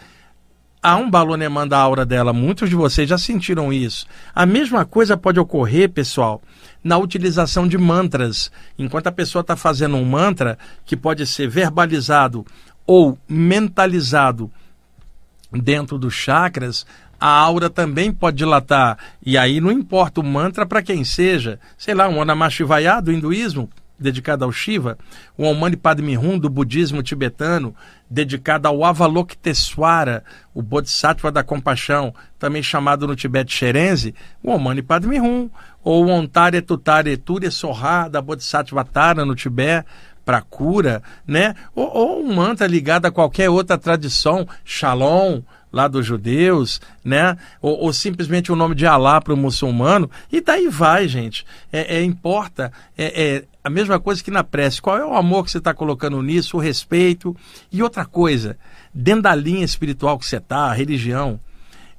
Há 0.81 0.95
um 0.95 1.09
balonemã 1.09 1.67
da 1.67 1.77
aura 1.77 2.05
dela, 2.05 2.31
muitos 2.31 2.69
de 2.69 2.75
vocês 2.75 3.09
já 3.09 3.17
sentiram 3.17 3.73
isso. 3.73 4.07
A 4.33 4.45
mesma 4.45 4.85
coisa 4.85 5.17
pode 5.17 5.37
ocorrer, 5.37 5.89
pessoal, 5.89 6.41
na 6.81 6.97
utilização 6.97 7.67
de 7.67 7.77
mantras. 7.77 8.49
Enquanto 8.77 9.07
a 9.07 9.11
pessoa 9.11 9.41
está 9.41 9.57
fazendo 9.57 9.97
um 9.97 10.05
mantra, 10.05 10.57
que 10.85 10.95
pode 10.95 11.27
ser 11.27 11.49
verbalizado 11.49 12.45
ou 12.87 13.17
mentalizado 13.27 14.49
dentro 15.51 15.97
dos 15.97 16.13
chakras, 16.13 16.85
a 17.19 17.29
aura 17.29 17.69
também 17.69 18.11
pode 18.11 18.37
dilatar. 18.37 18.97
E 19.25 19.37
aí 19.37 19.59
não 19.59 19.71
importa 19.71 20.21
o 20.21 20.23
mantra 20.23 20.65
para 20.65 20.81
quem 20.81 21.03
seja, 21.03 21.59
sei 21.77 21.93
lá, 21.93 22.07
um 22.07 22.21
Anamashivaya 22.21 23.01
do 23.01 23.11
hinduísmo, 23.11 23.69
dedicado 23.99 24.45
ao 24.45 24.51
Shiva, 24.51 24.97
o 25.37 25.43
Om 25.43 25.53
Mani 25.55 25.75
Padme 25.75 26.17
Hum 26.17 26.39
do 26.39 26.49
budismo 26.49 27.03
tibetano, 27.03 27.75
dedicado 28.09 28.67
ao 28.67 28.85
Avalokiteswara, 28.85 30.23
o 30.53 30.61
Bodhisattva 30.61 31.31
da 31.31 31.43
compaixão, 31.43 32.13
também 32.39 32.63
chamado 32.63 33.05
no 33.05 33.15
Tibete 33.15 33.53
Xerenze, 33.53 34.15
o 34.41 34.51
Om 34.51 34.59
Mani 34.59 34.81
Padme 34.81 35.19
Hum, 35.19 35.49
ou 35.83 36.05
o 36.05 36.09
Ontare 36.09 36.61
Tutare 36.61 37.17
Ture 37.17 37.51
Soha 37.51 38.07
da 38.07 38.21
Bodhisattva 38.21 38.85
Tara 38.85 39.25
no 39.25 39.35
Tibete, 39.35 39.85
para 40.29 40.41
cura, 40.41 41.01
né? 41.25 41.55
Ou, 41.73 41.91
ou, 41.91 42.23
um 42.23 42.35
mantra 42.35 42.67
ligado 42.67 43.07
a 43.07 43.11
qualquer 43.11 43.49
outra 43.49 43.79
tradição, 43.79 44.47
Shalom, 44.63 45.41
lá 45.73 45.87
dos 45.87 46.05
judeus, 46.05 46.79
né? 47.03 47.35
Ou, 47.59 47.79
ou 47.79 47.91
simplesmente 47.91 48.51
o 48.51 48.55
nome 48.55 48.75
de 48.75 48.85
Alá 48.85 49.19
para 49.19 49.33
o 49.33 49.37
muçulmano, 49.37 50.07
e 50.31 50.39
daí 50.39 50.67
vai, 50.67 51.07
gente. 51.07 51.43
É, 51.73 51.97
é 51.97 52.03
importa, 52.03 52.71
é, 52.95 53.23
é, 53.23 53.43
a 53.63 53.71
mesma 53.71 53.99
coisa 53.99 54.23
que 54.23 54.29
na 54.29 54.43
prece. 54.43 54.79
Qual 54.79 54.99
é 54.99 55.03
o 55.03 55.15
amor 55.15 55.45
que 55.45 55.49
você 55.49 55.57
está 55.57 55.73
colocando 55.73 56.21
nisso, 56.21 56.57
o 56.57 56.59
respeito? 56.59 57.35
E 57.71 57.81
outra 57.81 58.05
coisa, 58.05 58.55
dentro 58.93 59.23
da 59.23 59.33
linha 59.33 59.65
espiritual 59.65 60.19
que 60.19 60.27
você 60.27 60.37
está, 60.37 60.65
a 60.65 60.73
religião, 60.73 61.39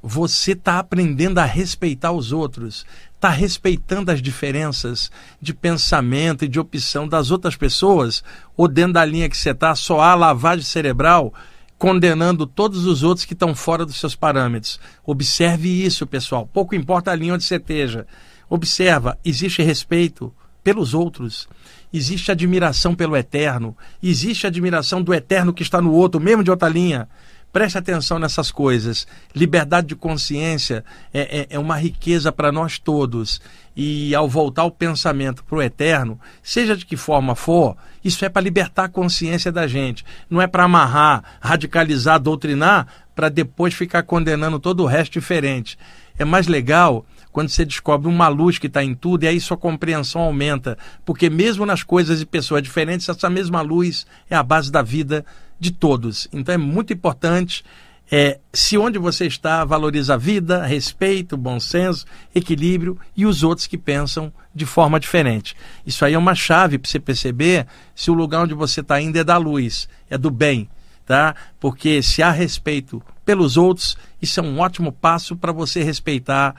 você 0.01 0.53
está 0.53 0.79
aprendendo 0.79 1.39
a 1.39 1.45
respeitar 1.45 2.13
os 2.13 2.31
outros, 2.31 2.87
está 3.21 3.29
respeitando 3.29 4.11
as 4.11 4.23
diferenças 4.23 5.11
de 5.43 5.53
pensamento 5.53 6.43
e 6.43 6.49
de 6.49 6.59
opção 6.59 7.07
das 7.07 7.31
outras 7.31 7.55
pessoas, 7.55 8.25
ou 8.57 8.67
dentro 8.67 8.95
da 8.95 9.05
linha 9.05 9.29
que 9.29 9.37
você 9.37 9.51
está, 9.51 9.75
só 9.75 10.01
há 10.01 10.15
lavagem 10.15 10.65
cerebral, 10.65 11.35
condenando 11.79 12.47
todos 12.47 12.87
os 12.87 13.03
outros 13.03 13.27
que 13.27 13.35
estão 13.35 13.55
fora 13.55 13.85
dos 13.85 14.01
seus 14.01 14.17
parâmetros. 14.17 14.81
Observe 15.05 15.69
isso, 15.69 16.07
pessoal. 16.07 16.49
Pouco 16.51 16.75
importa 16.75 17.11
a 17.11 17.15
linha 17.15 17.35
onde 17.35 17.45
você 17.45 17.57
esteja. 17.57 18.07
Observa, 18.49 19.19
existe 19.23 19.63
respeito 19.63 20.35
pelos 20.65 20.95
outros, 20.95 21.47
existe 21.93 22.33
admiração 22.33 22.95
pelo 22.95 23.17
eterno, 23.17 23.77
existe 24.03 24.47
admiração 24.47 25.03
do 25.03 25.13
eterno 25.13 25.53
que 25.53 25.63
está 25.63 25.81
no 25.81 25.93
outro, 25.93 26.19
mesmo 26.19 26.43
de 26.43 26.51
outra 26.51 26.71
linha. 26.71 27.07
Preste 27.53 27.79
atenção 27.79 28.19
nessas 28.19 28.53
coisas. 28.53 29.07
Liberdade 29.35 29.89
de 29.89 29.97
consciência 29.97 30.85
é, 31.13 31.41
é, 31.41 31.47
é 31.51 31.59
uma 31.59 31.77
riqueza 31.77 32.31
para 32.31 32.53
nós 32.53 32.79
todos. 32.79 33.41
E 33.75 34.15
ao 34.15 34.29
voltar 34.29 34.65
o 34.65 34.71
pensamento 34.71 35.43
para 35.45 35.59
o 35.59 35.63
eterno, 35.63 36.19
seja 36.43 36.77
de 36.77 36.87
que 36.87 36.97
forma 36.97 37.35
for, 37.35 37.77
isso 38.05 38.25
é 38.25 38.29
para 38.29 38.43
libertar 38.43 38.85
a 38.85 38.89
consciência 38.89 39.51
da 39.51 39.67
gente. 39.67 40.05
Não 40.29 40.41
é 40.41 40.47
para 40.47 40.65
amarrar, 40.65 41.25
radicalizar, 41.41 42.21
doutrinar, 42.21 42.87
para 43.17 43.29
depois 43.29 43.75
ficar 43.75 44.05
condenando 44.05 44.61
todo 44.61 44.85
o 44.85 44.87
resto 44.87 45.15
diferente. 45.15 45.77
É 46.19 46.25
mais 46.25 46.47
legal 46.47 47.05
quando 47.33 47.49
você 47.49 47.65
descobre 47.65 48.09
uma 48.09 48.29
luz 48.29 48.59
que 48.59 48.67
está 48.67 48.83
em 48.83 48.95
tudo 48.95 49.25
e 49.25 49.29
aí 49.29 49.41
sua 49.41 49.57
compreensão 49.57 50.23
aumenta. 50.23 50.79
Porque 51.05 51.29
mesmo 51.29 51.67
nas 51.67 51.83
coisas 51.83 52.21
e 52.21 52.27
pessoas 52.27 52.63
diferentes, 52.63 53.09
essa 53.09 53.29
mesma 53.29 53.61
luz 53.61 54.07
é 54.29 54.37
a 54.37 54.43
base 54.43 54.71
da 54.71 54.83
vida 54.83 55.25
de 55.61 55.71
todos. 55.71 56.27
Então 56.33 56.55
é 56.55 56.59
muito 56.59 56.93
importante 56.93 57.63
é, 58.11 58.41
se 58.53 58.77
onde 58.77 58.99
você 58.99 59.27
está 59.27 59.65
valoriza 59.65 60.15
a 60.15 60.17
vida, 60.17 60.65
respeito, 60.65 61.37
bom 61.37 61.61
senso, 61.61 62.05
equilíbrio 62.35 62.99
e 63.17 63.25
os 63.25 63.45
outros 63.45 63.69
que 63.69 63.79
pensam 63.79 64.33
de 64.53 64.67
forma 64.67 64.99
diferente. 64.99 65.55
Isso 65.87 66.05
aí 66.05 66.15
é 66.15 66.19
uma 66.19 66.35
chave 66.35 66.79
para 66.79 66.91
você 66.91 66.99
perceber 66.99 67.67
se 67.95 68.11
o 68.11 68.15
lugar 68.15 68.43
onde 68.43 68.55
você 68.55 68.81
está 68.81 69.01
indo 69.01 69.17
é 69.17 69.23
da 69.23 69.37
luz, 69.37 69.89
é 70.09 70.19
do 70.19 70.31
bem, 70.31 70.69
tá? 71.07 71.37
Porque 71.61 72.03
se 72.03 72.21
há 72.21 72.33
respeito 72.33 73.01
pelos 73.25 73.57
outros, 73.57 73.97
isso 74.21 74.41
é 74.41 74.43
um 74.43 74.59
ótimo 74.59 74.91
passo 74.91 75.37
para 75.37 75.53
você 75.53 75.85
respeitar 75.85 76.57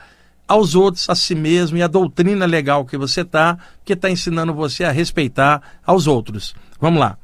aos 0.48 0.74
outros, 0.74 1.08
a 1.08 1.14
si 1.14 1.34
mesmo 1.34 1.76
e 1.76 1.82
a 1.82 1.86
doutrina 1.86 2.46
legal 2.46 2.84
que 2.84 2.96
você 2.96 3.20
está, 3.20 3.58
que 3.84 3.92
está 3.92 4.10
ensinando 4.10 4.54
você 4.54 4.84
a 4.84 4.90
respeitar 4.90 5.60
aos 5.84 6.06
outros. 6.06 6.54
Vamos 6.80 7.00
lá. 7.00 7.18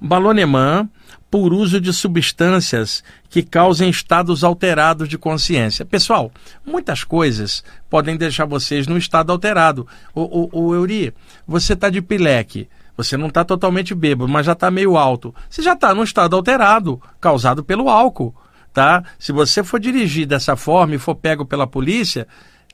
Balonemã 0.00 0.88
por 1.30 1.52
uso 1.52 1.80
de 1.80 1.92
substâncias 1.92 3.04
que 3.28 3.42
causem 3.42 3.90
estados 3.90 4.42
alterados 4.42 5.08
de 5.08 5.18
consciência. 5.18 5.84
Pessoal, 5.84 6.32
muitas 6.64 7.04
coisas 7.04 7.62
podem 7.90 8.16
deixar 8.16 8.46
vocês 8.46 8.86
num 8.86 8.96
estado 8.96 9.30
alterado. 9.30 9.86
O, 10.14 10.22
o, 10.22 10.66
o 10.66 10.74
Euri, 10.74 11.12
você 11.46 11.74
está 11.74 11.90
de 11.90 12.00
pileque. 12.00 12.68
Você 12.96 13.16
não 13.16 13.28
está 13.28 13.44
totalmente 13.44 13.94
bêbado, 13.94 14.30
mas 14.30 14.46
já 14.46 14.52
está 14.52 14.70
meio 14.70 14.96
alto. 14.96 15.34
Você 15.48 15.62
já 15.62 15.74
está 15.74 15.94
num 15.94 16.02
estado 16.02 16.34
alterado, 16.34 17.00
causado 17.20 17.62
pelo 17.62 17.88
álcool. 17.88 18.34
Tá? 18.72 19.04
Se 19.18 19.30
você 19.30 19.62
for 19.62 19.78
dirigir 19.78 20.26
dessa 20.26 20.56
forma 20.56 20.94
e 20.94 20.98
for 20.98 21.14
pego 21.14 21.44
pela 21.44 21.66
polícia, 21.66 22.26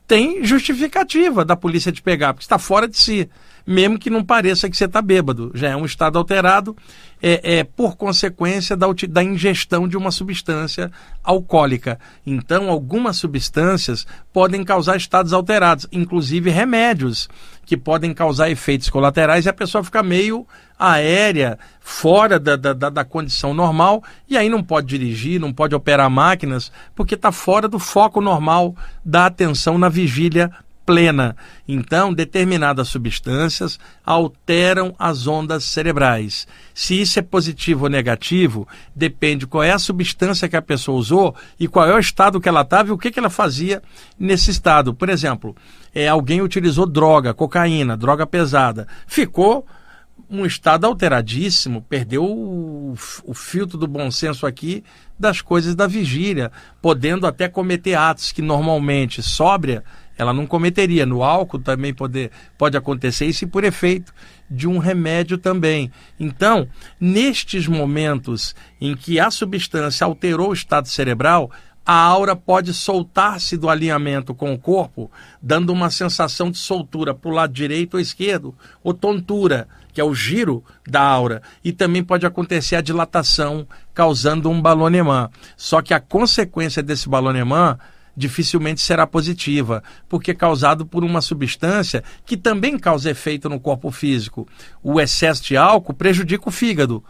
tem 0.06 0.44
justificativa 0.44 1.44
da 1.44 1.56
polícia 1.56 1.92
te 1.92 2.02
pegar, 2.02 2.32
porque 2.32 2.44
está 2.44 2.58
fora 2.58 2.87
de 2.87 2.96
si 2.96 3.28
mesmo 3.66 3.98
que 3.98 4.11
não 4.11 4.22
pareça 4.22 4.68
que 4.68 4.77
você 4.77 4.85
está 4.85 5.00
bêbado. 5.00 5.50
Já 5.55 5.70
é 5.70 5.77
um 5.77 5.85
estado 5.85 6.18
alterado, 6.18 6.77
é, 7.22 7.59
é 7.59 7.64
por 7.64 7.96
consequência 7.96 8.77
da, 8.77 8.87
da 9.09 9.24
ingestão 9.24 9.88
de 9.88 9.96
uma 9.96 10.11
substância 10.11 10.90
alcoólica. 11.22 11.98
Então, 12.27 12.68
algumas 12.68 13.16
substâncias 13.16 14.07
podem 14.33 14.62
causar 14.64 14.96
estados 14.96 15.33
alterados, 15.33 15.87
inclusive 15.90 16.50
remédios 16.50 17.29
que 17.64 17.77
podem 17.77 18.12
causar 18.12 18.50
efeitos 18.50 18.90
colaterais 18.90 19.46
e 19.46 19.48
a 19.48 19.55
pessoa 19.55 19.83
fica 19.83 20.03
meio 20.03 20.46
aérea, 20.79 21.59
fora 21.81 22.38
da, 22.38 22.57
da, 22.57 22.72
da, 22.72 23.05
condição 23.05 23.55
normal, 23.55 24.03
e 24.29 24.37
aí 24.37 24.48
não 24.48 24.62
pode 24.62 24.88
dirigir, 24.88 25.40
não 25.40 25.53
pode 25.53 25.74
operar 25.74 26.11
máquinas, 26.11 26.72
porque 26.94 27.14
está 27.14 27.31
fora 27.31 27.68
do 27.68 27.79
foco 27.79 28.20
normal 28.20 28.74
da 29.05 29.27
atenção 29.27 29.79
na 29.79 29.88
vigília 29.88 30.50
plena. 30.85 31.37
Então, 31.66 32.12
determinadas 32.12 32.88
substâncias 32.88 33.79
alteram 34.05 34.94
as 34.99 35.27
ondas 35.27 35.64
cerebrais. 35.64 36.47
Se 36.73 37.01
isso 37.01 37.18
é 37.18 37.23
positivo 37.23 37.85
ou 37.85 37.90
negativo, 37.90 38.68
depende 38.94 39.47
qual 39.47 39.62
é 39.62 39.73
a 39.73 39.79
substância 39.79 40.49
que 40.49 40.57
a 40.57 40.62
pessoa 40.62 40.99
usou 40.99 41.35
e 41.59 41.66
qual 41.66 41.87
é 41.87 41.94
o 41.94 41.99
estado 41.99 42.40
que 42.40 42.49
ela 42.49 42.62
estava 42.62 42.88
e 42.88 42.92
o 42.92 42.99
que, 42.99 43.11
que 43.11 43.18
ela 43.18 43.31
fazia 43.31 43.83
nesse 44.18 44.51
estado. 44.51 44.94
Por 44.94 45.09
exemplo, 45.09 45.57
é, 45.94 46.09
alguém 46.09 46.42
utilizou 46.42 46.87
droga, 46.87 47.33
cocaína, 47.33 47.97
droga 47.97 48.27
pesada, 48.27 48.87
ficou 49.07 49.66
um 50.29 50.44
estado 50.44 50.87
alteradíssimo, 50.87 51.83
perdeu 51.83 52.25
o, 52.25 52.94
o, 53.25 53.35
filtro 53.35 53.79
do 53.79 53.87
bom 53.87 54.11
senso 54.11 54.47
aqui 54.47 54.83
das 55.18 55.40
coisas 55.40 55.75
da 55.75 55.87
vigília, 55.87 56.51
podendo 56.81 57.27
até 57.27 57.49
cometer 57.49 57.94
atos 57.94 58.33
que 58.33 58.42
normalmente 58.42 59.23
sóbria 59.23 59.85
ela 60.16 60.33
não 60.33 60.46
cometeria. 60.46 61.07
No 61.07 61.22
álcool 61.22 61.59
também 61.59 61.92
pode, 61.92 62.31
pode 62.57 62.77
acontecer 62.77 63.27
isso 63.27 63.44
e 63.44 63.48
por 63.48 63.64
efeito 63.64 64.12
de 64.50 64.68
um 64.68 64.79
remédio 64.79 65.38
também. 65.38 65.90
Então, 66.18 66.68
nestes 67.00 67.66
momentos 67.66 68.55
em 68.81 68.94
que 68.94 69.18
a 69.18 69.31
substância 69.31 70.05
alterou 70.05 70.50
o 70.50 70.55
estado 70.55 70.88
cerebral, 70.88 71.50
a 71.87 71.94
aura 71.94 72.35
pode 72.35 72.72
soltar-se 72.72 73.57
do 73.57 73.68
alinhamento 73.68 74.35
com 74.35 74.55
o 74.55 74.59
corpo, 74.59 75.11
dando 75.42 75.70
uma 75.70 75.90
sensação 75.90 76.50
de 76.50 76.57
soltura 76.57 77.14
para 77.14 77.31
o 77.31 77.35
lado 77.35 77.53
direito 77.53 77.94
ou 77.94 78.00
esquerdo, 78.00 78.55
ou 78.83 78.94
tontura, 78.94 79.68
que 79.92 80.00
é 80.00 80.05
o 80.05 80.14
giro 80.14 80.64
da 80.88 81.03
aura. 81.03 81.42
E 81.62 81.72
também 81.72 82.03
pode 82.03 82.24
acontecer 82.24 82.77
a 82.77 82.81
dilatação, 82.81 83.66
causando 83.92 84.48
um 84.48 84.62
balonemã. 84.62 85.29
Só 85.57 85.83
que 85.83 85.92
a 85.92 86.00
consequência 86.00 86.83
desse 86.83 87.07
balonemã 87.07 87.79
dificilmente 88.16 88.81
será 88.81 89.07
positiva, 89.07 89.83
porque 90.09 90.31
é 90.31 90.35
causado 90.35 90.87
por 90.87 91.05
uma 91.05 91.20
substância 91.20 92.03
que 92.24 92.37
também 92.37 92.79
causa 92.79 93.11
efeito 93.11 93.48
no 93.48 93.61
corpo 93.61 93.90
físico. 93.90 94.46
O 94.83 95.00
excesso 95.00 95.42
de 95.44 95.57
álcool 95.57 95.94
prejudica 95.94 96.48
o 96.48 96.53
fígado. 96.53 97.03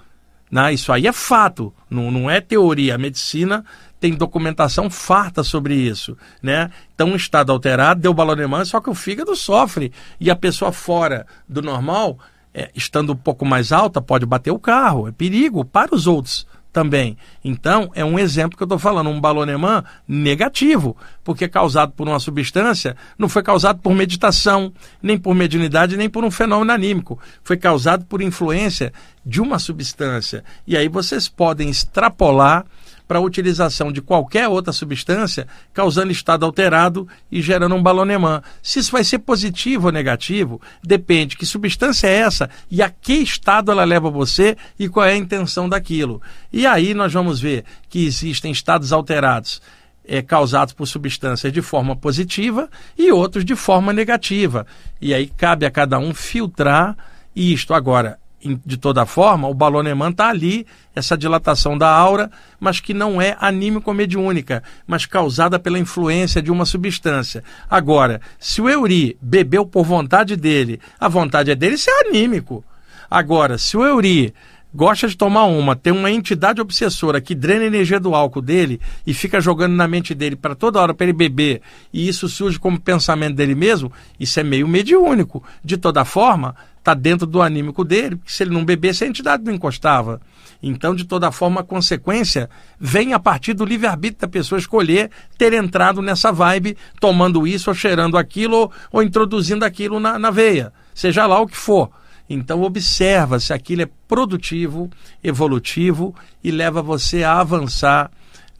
Né? 0.50 0.72
Isso 0.74 0.92
aí 0.92 1.06
é 1.06 1.12
fato, 1.12 1.74
não, 1.90 2.10
não 2.10 2.30
é 2.30 2.40
teoria. 2.40 2.94
A 2.94 2.98
medicina 2.98 3.64
tem 4.00 4.14
documentação 4.14 4.90
farta 4.90 5.42
sobre 5.42 5.74
isso. 5.74 6.16
Né? 6.42 6.70
Então, 6.94 7.08
um 7.08 7.16
estado 7.16 7.50
alterado 7.50 8.00
deu 8.00 8.14
balonemã, 8.14 8.64
só 8.64 8.80
que 8.80 8.90
o 8.90 8.94
fígado 8.94 9.34
sofre. 9.34 9.92
E 10.20 10.30
a 10.30 10.36
pessoa 10.36 10.72
fora 10.72 11.26
do 11.48 11.62
normal, 11.62 12.18
é, 12.52 12.70
estando 12.74 13.12
um 13.12 13.16
pouco 13.16 13.44
mais 13.44 13.72
alta, 13.72 14.00
pode 14.00 14.26
bater 14.26 14.50
o 14.50 14.58
carro. 14.58 15.08
É 15.08 15.12
perigo 15.12 15.64
para 15.64 15.94
os 15.94 16.06
outros 16.06 16.46
também. 16.74 17.16
Então, 17.42 17.92
é 17.94 18.04
um 18.04 18.18
exemplo 18.18 18.56
que 18.56 18.62
eu 18.62 18.66
estou 18.66 18.80
falando, 18.80 19.08
um 19.08 19.20
balonemã 19.20 19.84
negativo, 20.08 20.96
porque 21.22 21.46
causado 21.46 21.92
por 21.92 22.08
uma 22.08 22.18
substância, 22.18 22.96
não 23.16 23.28
foi 23.28 23.44
causado 23.44 23.80
por 23.80 23.94
meditação, 23.94 24.72
nem 25.00 25.16
por 25.16 25.36
mediunidade, 25.36 25.96
nem 25.96 26.10
por 26.10 26.24
um 26.24 26.32
fenômeno 26.32 26.72
anímico. 26.72 27.16
Foi 27.44 27.56
causado 27.56 28.04
por 28.06 28.20
influência 28.20 28.92
de 29.24 29.40
uma 29.40 29.60
substância. 29.60 30.42
E 30.66 30.76
aí 30.76 30.88
vocês 30.88 31.28
podem 31.28 31.70
extrapolar 31.70 32.66
para 33.06 33.18
a 33.18 33.22
utilização 33.22 33.92
de 33.92 34.00
qualquer 34.00 34.48
outra 34.48 34.72
substância, 34.72 35.46
causando 35.72 36.12
estado 36.12 36.44
alterado 36.44 37.06
e 37.30 37.42
gerando 37.42 37.74
um 37.74 37.82
balonemã. 37.82 38.42
Se 38.62 38.78
isso 38.78 38.92
vai 38.92 39.04
ser 39.04 39.18
positivo 39.18 39.86
ou 39.86 39.92
negativo, 39.92 40.60
depende 40.82 41.36
que 41.36 41.46
substância 41.46 42.06
é 42.06 42.14
essa 42.14 42.48
e 42.70 42.82
a 42.82 42.88
que 42.88 43.14
estado 43.14 43.70
ela 43.70 43.84
leva 43.84 44.10
você 44.10 44.56
e 44.78 44.88
qual 44.88 45.06
é 45.06 45.12
a 45.12 45.16
intenção 45.16 45.68
daquilo. 45.68 46.20
E 46.52 46.66
aí 46.66 46.94
nós 46.94 47.12
vamos 47.12 47.40
ver 47.40 47.64
que 47.88 48.06
existem 48.06 48.52
estados 48.52 48.92
alterados 48.92 49.60
é, 50.06 50.20
causados 50.22 50.74
por 50.74 50.86
substâncias 50.86 51.52
de 51.52 51.62
forma 51.62 51.96
positiva 51.96 52.68
e 52.96 53.10
outros 53.10 53.44
de 53.44 53.56
forma 53.56 53.92
negativa. 53.92 54.66
E 55.00 55.14
aí 55.14 55.26
cabe 55.26 55.64
a 55.66 55.70
cada 55.70 55.98
um 55.98 56.12
filtrar 56.12 56.96
isto. 57.34 57.74
Agora, 57.74 58.18
de 58.64 58.76
toda 58.76 59.06
forma, 59.06 59.48
o 59.48 59.54
balonemã 59.54 60.10
está 60.10 60.28
ali, 60.28 60.66
essa 60.94 61.16
dilatação 61.16 61.78
da 61.78 61.88
aura, 61.88 62.30
mas 62.60 62.78
que 62.78 62.92
não 62.92 63.20
é 63.20 63.36
anímico-mediúnica, 63.40 64.62
mas 64.86 65.06
causada 65.06 65.58
pela 65.58 65.78
influência 65.78 66.42
de 66.42 66.50
uma 66.50 66.66
substância. 66.66 67.42
Agora, 67.68 68.20
se 68.38 68.60
o 68.60 68.68
Euri 68.68 69.16
bebeu 69.20 69.64
por 69.64 69.84
vontade 69.84 70.36
dele, 70.36 70.80
a 71.00 71.08
vontade 71.08 71.50
é 71.50 71.54
dele, 71.54 71.76
isso 71.76 71.90
é 71.90 72.08
anímico. 72.08 72.62
Agora, 73.10 73.56
se 73.56 73.76
o 73.76 73.84
Euri 73.84 74.34
gosta 74.74 75.06
de 75.06 75.16
tomar 75.16 75.44
uma, 75.44 75.76
tem 75.76 75.92
uma 75.92 76.10
entidade 76.10 76.60
obsessora 76.60 77.20
que 77.20 77.34
drena 77.34 77.62
a 77.62 77.68
energia 77.68 78.00
do 78.00 78.14
álcool 78.14 78.42
dele 78.42 78.80
e 79.06 79.14
fica 79.14 79.40
jogando 79.40 79.74
na 79.74 79.86
mente 79.86 80.14
dele 80.14 80.34
para 80.34 80.56
toda 80.56 80.80
hora 80.80 80.92
para 80.92 81.04
ele 81.04 81.12
beber, 81.12 81.62
e 81.92 82.08
isso 82.08 82.28
surge 82.28 82.58
como 82.58 82.80
pensamento 82.80 83.36
dele 83.36 83.54
mesmo, 83.54 83.92
isso 84.18 84.38
é 84.40 84.42
meio 84.42 84.66
mediúnico. 84.66 85.42
De 85.64 85.76
toda 85.76 86.04
forma, 86.04 86.56
está 86.84 86.92
dentro 86.92 87.26
do 87.26 87.40
anímico 87.40 87.82
dele, 87.82 88.16
porque 88.16 88.30
se 88.30 88.42
ele 88.42 88.52
não 88.52 88.62
bebesse, 88.62 89.04
a 89.04 89.06
entidade 89.06 89.42
não 89.42 89.54
encostava. 89.54 90.20
Então, 90.62 90.94
de 90.94 91.04
toda 91.04 91.32
forma, 91.32 91.62
a 91.62 91.64
consequência 91.64 92.48
vem 92.78 93.14
a 93.14 93.18
partir 93.18 93.54
do 93.54 93.64
livre-arbítrio 93.64 94.20
da 94.20 94.28
pessoa 94.28 94.58
escolher 94.58 95.10
ter 95.38 95.54
entrado 95.54 96.02
nessa 96.02 96.30
vibe, 96.30 96.76
tomando 97.00 97.46
isso 97.46 97.70
ou 97.70 97.74
cheirando 97.74 98.18
aquilo 98.18 98.56
ou, 98.56 98.72
ou 98.92 99.02
introduzindo 99.02 99.64
aquilo 99.64 99.98
na, 99.98 100.18
na 100.18 100.30
veia, 100.30 100.72
seja 100.94 101.26
lá 101.26 101.40
o 101.40 101.46
que 101.46 101.56
for. 101.56 101.90
Então 102.28 102.62
observa 102.62 103.38
se 103.38 103.52
aquilo 103.52 103.82
é 103.82 103.88
produtivo, 104.08 104.90
evolutivo 105.22 106.14
e 106.42 106.50
leva 106.50 106.82
você 106.82 107.22
a 107.22 107.40
avançar 107.40 108.10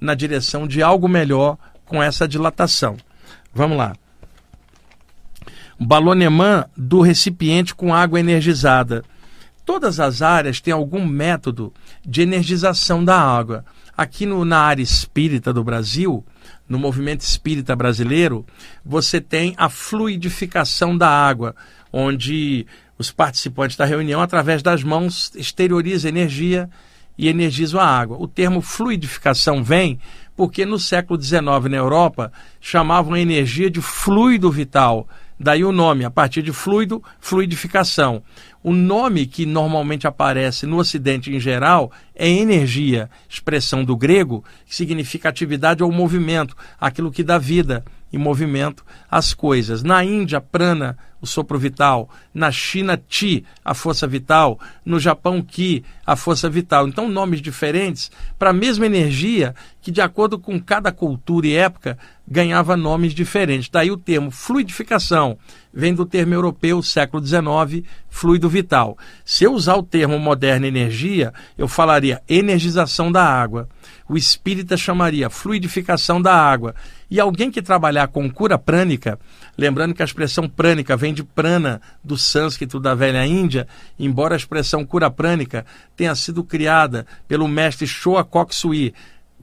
na 0.00 0.14
direção 0.14 0.66
de 0.66 0.82
algo 0.82 1.08
melhor 1.08 1.56
com 1.86 2.02
essa 2.02 2.28
dilatação. 2.28 2.96
Vamos 3.54 3.78
lá. 3.78 3.94
Balonemã 5.78 6.64
do 6.76 7.00
recipiente 7.00 7.74
com 7.74 7.94
água 7.94 8.20
energizada. 8.20 9.04
Todas 9.64 9.98
as 9.98 10.22
áreas 10.22 10.60
têm 10.60 10.72
algum 10.72 11.06
método 11.06 11.72
de 12.04 12.22
energização 12.22 13.04
da 13.04 13.18
água. 13.18 13.64
Aqui 13.96 14.26
no, 14.26 14.44
na 14.44 14.58
área 14.58 14.82
espírita 14.82 15.52
do 15.52 15.64
Brasil, 15.64 16.24
no 16.68 16.78
movimento 16.78 17.22
espírita 17.22 17.74
brasileiro, 17.74 18.44
você 18.84 19.20
tem 19.20 19.54
a 19.56 19.68
fluidificação 19.68 20.96
da 20.96 21.08
água, 21.08 21.54
onde 21.92 22.66
os 22.98 23.10
participantes 23.10 23.76
da 23.76 23.84
reunião, 23.84 24.20
através 24.20 24.62
das 24.62 24.82
mãos, 24.82 25.32
exteriorizam 25.34 26.08
energia 26.08 26.68
e 27.16 27.28
energizam 27.28 27.80
a 27.80 27.86
água. 27.86 28.16
O 28.20 28.28
termo 28.28 28.60
fluidificação 28.60 29.62
vem 29.62 29.98
porque 30.36 30.66
no 30.66 30.78
século 30.78 31.20
XIX 31.20 31.42
na 31.70 31.76
Europa 31.76 32.32
chamavam 32.60 33.14
a 33.14 33.20
energia 33.20 33.70
de 33.70 33.80
fluido 33.80 34.50
vital. 34.50 35.08
Daí 35.38 35.64
o 35.64 35.72
nome, 35.72 36.04
a 36.04 36.10
partir 36.10 36.42
de 36.42 36.52
fluido, 36.52 37.02
fluidificação. 37.20 38.22
O 38.62 38.72
nome 38.72 39.26
que 39.26 39.44
normalmente 39.44 40.06
aparece 40.06 40.64
no 40.64 40.78
Ocidente 40.78 41.34
em 41.34 41.40
geral 41.40 41.90
é 42.14 42.28
energia, 42.28 43.10
expressão 43.28 43.84
do 43.84 43.96
grego, 43.96 44.44
que 44.64 44.74
significa 44.74 45.28
atividade 45.28 45.82
ou 45.82 45.90
movimento, 45.90 46.56
aquilo 46.80 47.10
que 47.10 47.24
dá 47.24 47.36
vida 47.36 47.84
e 48.14 48.18
movimento 48.18 48.84
às 49.10 49.34
coisas. 49.34 49.82
Na 49.82 50.04
Índia, 50.04 50.40
prana, 50.40 50.96
o 51.20 51.26
sopro 51.26 51.58
vital, 51.58 52.08
na 52.32 52.52
China, 52.52 52.96
Ti, 52.96 53.44
a 53.64 53.74
força 53.74 54.06
vital, 54.06 54.60
no 54.84 55.00
Japão, 55.00 55.42
Ki, 55.42 55.84
a 56.06 56.14
força 56.14 56.48
vital. 56.48 56.86
Então, 56.86 57.08
nomes 57.08 57.42
diferentes 57.42 58.12
para 58.38 58.50
a 58.50 58.52
mesma 58.52 58.86
energia 58.86 59.52
que, 59.82 59.90
de 59.90 60.00
acordo 60.00 60.38
com 60.38 60.60
cada 60.60 60.92
cultura 60.92 61.48
e 61.48 61.56
época, 61.56 61.98
ganhava 62.26 62.76
nomes 62.76 63.12
diferentes. 63.12 63.68
Daí 63.68 63.90
o 63.90 63.96
termo 63.96 64.30
fluidificação 64.30 65.36
vem 65.72 65.92
do 65.92 66.06
termo 66.06 66.34
europeu, 66.34 66.80
século 66.82 67.24
XIX, 67.24 67.84
fluido 68.08 68.48
vital. 68.48 68.96
Se 69.24 69.42
eu 69.42 69.52
usar 69.52 69.74
o 69.74 69.82
termo 69.82 70.20
moderna 70.20 70.68
energia, 70.68 71.34
eu 71.58 71.66
falaria 71.66 72.22
energização 72.28 73.10
da 73.10 73.24
água. 73.24 73.68
O 74.08 74.16
espírita 74.16 74.76
chamaria 74.76 75.30
fluidificação 75.30 76.20
da 76.20 76.34
água. 76.34 76.74
E 77.10 77.20
alguém 77.20 77.50
que 77.50 77.62
trabalhar 77.62 78.08
com 78.08 78.30
cura 78.30 78.58
prânica, 78.58 79.18
lembrando 79.56 79.94
que 79.94 80.02
a 80.02 80.04
expressão 80.04 80.48
prânica 80.48 80.96
vem 80.96 81.14
de 81.14 81.22
prana, 81.22 81.80
do 82.02 82.16
sânscrito 82.16 82.80
da 82.80 82.94
velha 82.94 83.24
Índia, 83.26 83.66
embora 83.98 84.34
a 84.34 84.36
expressão 84.36 84.84
cura 84.84 85.10
prânica 85.10 85.64
tenha 85.96 86.14
sido 86.14 86.42
criada 86.42 87.06
pelo 87.28 87.48
mestre 87.48 87.86
Shoa 87.86 88.24
Koksui, 88.24 88.94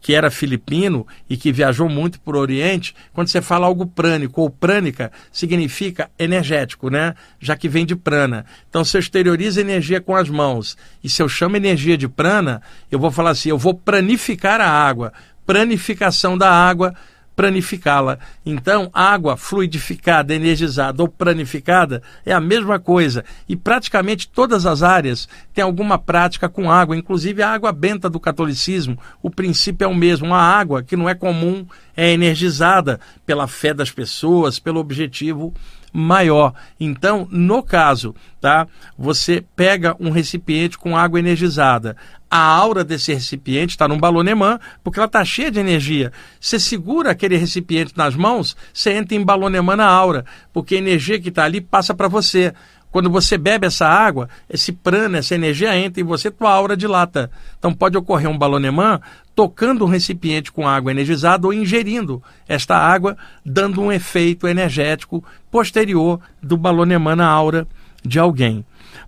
que 0.01 0.15
era 0.15 0.31
filipino 0.31 1.05
e 1.29 1.37
que 1.37 1.51
viajou 1.51 1.87
muito 1.87 2.19
por 2.19 2.35
Oriente, 2.35 2.95
quando 3.13 3.27
você 3.27 3.41
fala 3.41 3.67
algo 3.67 3.85
prânico 3.85 4.41
ou 4.41 4.49
prânica, 4.49 5.11
significa 5.31 6.09
energético, 6.17 6.89
né? 6.89 7.13
Já 7.39 7.55
que 7.55 7.69
vem 7.69 7.85
de 7.85 7.95
prana. 7.95 8.45
Então, 8.67 8.83
se 8.83 8.97
eu 8.97 8.99
exteriorizo 8.99 9.61
energia 9.61 10.01
com 10.01 10.15
as 10.15 10.27
mãos 10.27 10.75
e 11.03 11.09
se 11.09 11.21
eu 11.21 11.29
chamo 11.29 11.55
energia 11.55 11.97
de 11.97 12.07
prana, 12.07 12.61
eu 12.91 12.97
vou 12.97 13.11
falar 13.11 13.29
assim: 13.29 13.49
eu 13.49 13.57
vou 13.57 13.75
pranificar 13.75 14.59
a 14.59 14.67
água. 14.67 15.13
Pranificação 15.45 16.37
da 16.37 16.51
água 16.51 16.93
pranificá-la. 17.41 18.19
Então, 18.45 18.91
água 18.93 19.35
fluidificada, 19.35 20.35
energizada 20.35 21.01
ou 21.01 21.09
pranificada 21.09 22.03
é 22.23 22.31
a 22.31 22.39
mesma 22.39 22.77
coisa. 22.77 23.25
E 23.49 23.55
praticamente 23.55 24.27
todas 24.27 24.67
as 24.67 24.83
áreas 24.83 25.27
têm 25.51 25.63
alguma 25.63 25.97
prática 25.97 26.47
com 26.47 26.69
água, 26.69 26.95
inclusive 26.95 27.41
a 27.41 27.49
água 27.49 27.71
benta 27.71 28.07
do 28.07 28.19
catolicismo. 28.19 28.95
O 29.23 29.31
princípio 29.31 29.85
é 29.85 29.87
o 29.87 29.95
mesmo. 29.95 30.27
Uma 30.27 30.37
água 30.37 30.83
que 30.83 30.95
não 30.95 31.09
é 31.09 31.15
comum 31.15 31.65
é 31.97 32.11
energizada 32.11 32.99
pela 33.25 33.47
fé 33.47 33.73
das 33.73 33.89
pessoas, 33.89 34.59
pelo 34.59 34.79
objetivo 34.79 35.51
maior. 35.91 36.53
Então, 36.79 37.27
no 37.29 37.61
caso, 37.61 38.15
tá? 38.39 38.67
Você 38.97 39.43
pega 39.55 39.95
um 39.99 40.09
recipiente 40.09 40.77
com 40.77 40.97
água 40.97 41.19
energizada. 41.19 41.95
A 42.29 42.39
aura 42.39 42.83
desse 42.83 43.13
recipiente 43.13 43.73
está 43.73 43.87
num 43.87 43.99
balonemã, 43.99 44.57
porque 44.83 44.99
ela 44.99 45.05
está 45.05 45.23
cheia 45.25 45.51
de 45.51 45.59
energia. 45.59 46.13
Você 46.39 46.59
segura 46.59 47.11
aquele 47.11 47.35
recipiente 47.35 47.93
nas 47.97 48.15
mãos, 48.15 48.55
você 48.73 48.91
entra 48.93 49.15
em 49.15 49.23
balonemã 49.23 49.75
na 49.75 49.85
aura, 49.85 50.23
porque 50.53 50.75
a 50.75 50.77
energia 50.77 51.19
que 51.19 51.27
está 51.27 51.43
ali 51.43 51.59
passa 51.59 51.93
para 51.93 52.07
você. 52.07 52.53
Quando 52.91 53.09
você 53.09 53.37
bebe 53.37 53.65
essa 53.65 53.87
água, 53.87 54.27
esse 54.49 54.71
prana, 54.71 55.19
essa 55.19 55.33
energia 55.33 55.77
entra 55.77 56.01
em 56.01 56.05
você, 56.05 56.29
tua 56.29 56.51
aura 56.51 56.75
dilata. 56.75 57.31
Então 57.57 57.73
pode 57.73 57.97
ocorrer 57.97 58.29
um 58.29 58.37
balonemã 58.37 58.99
tocando 59.33 59.85
um 59.85 59.87
recipiente 59.87 60.51
com 60.51 60.67
água 60.67 60.91
energizada 60.91 61.47
ou 61.47 61.53
ingerindo 61.53 62.21
esta 62.47 62.77
água, 62.77 63.17
dando 63.45 63.81
um 63.81 63.91
efeito 63.91 64.47
energético 64.47 65.23
posterior 65.49 66.19
do 66.43 66.57
balonemã 66.57 67.15
na 67.15 67.27
aura 67.27 67.65
de 68.03 68.19
alguém. 68.19 68.65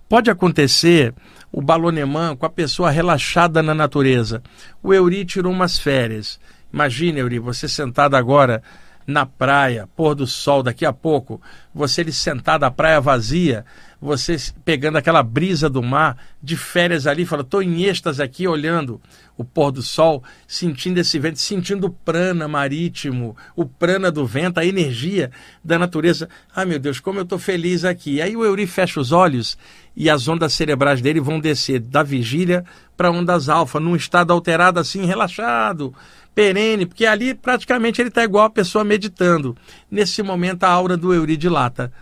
Pode 0.08 0.30
acontecer 0.30 1.14
o 1.52 1.60
balonemã 1.60 2.34
com 2.34 2.46
a 2.46 2.50
pessoa 2.50 2.90
relaxada 2.90 3.62
na 3.62 3.74
natureza. 3.74 4.42
O 4.82 4.94
Euri 4.94 5.24
tirou 5.24 5.52
umas 5.52 5.78
férias. 5.78 6.40
Imagine, 6.72 7.20
Euri, 7.20 7.38
você 7.38 7.68
sentado 7.68 8.16
agora 8.16 8.62
na 9.06 9.26
praia, 9.26 9.88
pôr 9.94 10.14
do 10.14 10.26
sol 10.26 10.62
daqui 10.62 10.86
a 10.86 10.92
pouco, 10.92 11.40
você 11.74 12.00
ali 12.00 12.12
sentado, 12.12 12.64
a 12.64 12.70
praia 12.70 13.00
vazia, 13.00 13.64
você 14.00 14.36
pegando 14.64 14.98
aquela 14.98 15.22
brisa 15.22 15.68
do 15.68 15.82
mar, 15.82 16.16
de 16.42 16.56
férias 16.56 17.06
ali, 17.06 17.24
fala, 17.24 17.42
estou 17.42 17.62
em 17.62 17.84
êxtase 17.84 18.22
aqui 18.22 18.46
olhando 18.46 19.00
o 19.36 19.44
pôr 19.44 19.72
do 19.72 19.82
sol, 19.82 20.22
sentindo 20.46 20.98
esse 20.98 21.18
vento, 21.18 21.38
sentindo 21.38 21.86
o 21.86 21.90
prana 21.90 22.46
marítimo, 22.46 23.36
o 23.56 23.66
prana 23.66 24.10
do 24.10 24.24
vento, 24.24 24.58
a 24.58 24.64
energia 24.64 25.30
da 25.62 25.78
natureza. 25.78 26.28
Ai 26.54 26.64
meu 26.64 26.78
Deus, 26.78 27.00
como 27.00 27.18
eu 27.18 27.24
estou 27.24 27.38
feliz 27.38 27.84
aqui. 27.84 28.20
Aí 28.22 28.36
o 28.36 28.44
Euri 28.44 28.66
fecha 28.66 29.00
os 29.00 29.10
olhos 29.10 29.58
e 29.96 30.08
as 30.08 30.28
ondas 30.28 30.52
cerebrais 30.52 31.00
dele 31.00 31.20
vão 31.20 31.40
descer 31.40 31.80
da 31.80 32.02
vigília 32.02 32.64
para 32.96 33.10
ondas 33.10 33.48
alfa, 33.48 33.80
num 33.80 33.96
estado 33.96 34.32
alterado 34.32 34.78
assim, 34.78 35.04
relaxado, 35.04 35.92
perene, 36.34 36.86
porque 36.86 37.06
ali 37.06 37.34
praticamente 37.34 38.00
ele 38.00 38.08
está 38.08 38.24
igual 38.24 38.46
a 38.46 38.50
pessoa 38.50 38.84
meditando. 38.84 39.56
Nesse 39.90 40.22
momento 40.22 40.64
a 40.64 40.68
aura 40.68 40.96
do 40.96 41.14
Euri 41.14 41.36
dilata 41.36 41.92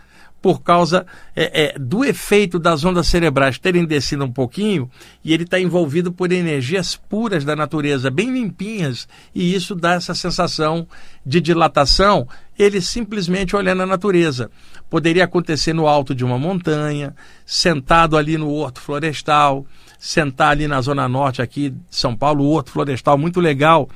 por 0.43 0.61
causa 0.61 1.05
é, 1.33 1.67
é, 1.67 1.79
do 1.79 2.03
efeito 2.03 2.59
das 2.59 2.83
ondas 2.83 3.07
cerebrais 3.07 3.57
terem 3.57 3.85
descido 3.85 4.25
um 4.25 4.31
pouquinho 4.31 4.91
e 5.23 5.33
ele 5.33 5.43
está 5.43 5.57
envolvido 5.57 6.11
por 6.11 6.33
energias 6.33 6.97
puras 6.97 7.45
da 7.45 7.55
natureza, 7.55 8.11
bem 8.11 8.29
limpinhas, 8.29 9.07
e 9.33 9.55
isso 9.55 9.73
dá 9.73 9.93
essa 9.93 10.13
sensação 10.13 10.85
de 11.25 11.39
dilatação, 11.39 12.27
ele 12.59 12.81
simplesmente 12.81 13.55
olhando 13.55 13.83
a 13.83 13.85
natureza. 13.85 14.51
Poderia 14.89 15.23
acontecer 15.23 15.71
no 15.71 15.87
alto 15.87 16.13
de 16.13 16.25
uma 16.25 16.37
montanha, 16.37 17.15
sentado 17.45 18.17
ali 18.17 18.37
no 18.37 18.51
horto 18.51 18.81
florestal, 18.81 19.65
sentar 19.97 20.49
ali 20.49 20.67
na 20.67 20.81
zona 20.81 21.07
norte 21.07 21.41
aqui 21.41 21.69
de 21.69 21.79
São 21.89 22.17
Paulo, 22.17 22.43
o 22.43 22.51
horto 22.51 22.69
florestal 22.69 23.17
muito 23.17 23.39
legal, 23.39 23.87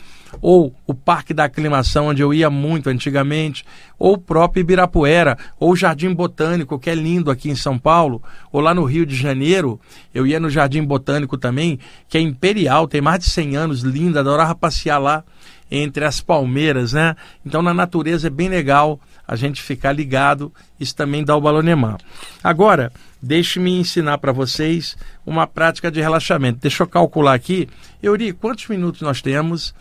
ou 0.41 0.73
o 0.85 0.93
Parque 0.93 1.33
da 1.33 1.45
Aclimação, 1.45 2.07
onde 2.07 2.21
eu 2.21 2.33
ia 2.33 2.49
muito 2.49 2.89
antigamente, 2.89 3.65
ou 3.97 4.13
o 4.13 4.17
próprio 4.17 4.61
Ibirapuera, 4.61 5.37
ou 5.59 5.71
o 5.71 5.75
Jardim 5.75 6.13
Botânico, 6.13 6.79
que 6.79 6.89
é 6.89 6.95
lindo 6.95 7.31
aqui 7.31 7.49
em 7.49 7.55
São 7.55 7.77
Paulo, 7.77 8.21
ou 8.51 8.61
lá 8.61 8.73
no 8.73 8.83
Rio 8.83 9.05
de 9.05 9.15
Janeiro, 9.15 9.79
eu 10.13 10.25
ia 10.25 10.39
no 10.39 10.49
Jardim 10.49 10.83
Botânico 10.83 11.37
também, 11.37 11.79
que 12.07 12.17
é 12.17 12.21
imperial, 12.21 12.87
tem 12.87 13.01
mais 13.01 13.19
de 13.19 13.29
100 13.29 13.55
anos, 13.55 13.81
lindo, 13.81 14.19
adorava 14.19 14.55
passear 14.55 14.99
lá 14.99 15.23
entre 15.69 16.05
as 16.05 16.21
palmeiras, 16.21 16.93
né? 16.93 17.15
Então 17.45 17.61
na 17.61 17.73
natureza 17.73 18.27
é 18.27 18.29
bem 18.29 18.47
legal 18.47 18.99
a 19.27 19.35
gente 19.35 19.61
ficar 19.61 19.91
ligado, 19.91 20.53
isso 20.79 20.95
também 20.95 21.23
dá 21.23 21.35
o 21.35 21.41
balonemã. 21.41 21.97
Agora, 22.41 22.91
deixe-me 23.21 23.77
ensinar 23.77 24.17
para 24.19 24.31
vocês 24.31 24.95
uma 25.25 25.45
prática 25.45 25.91
de 25.91 25.99
relaxamento. 25.99 26.59
Deixa 26.61 26.83
eu 26.83 26.87
calcular 26.87 27.33
aqui. 27.33 27.67
Euri, 28.01 28.31
quantos 28.31 28.67
minutos 28.67 29.01
nós 29.01 29.21
temos? 29.21 29.75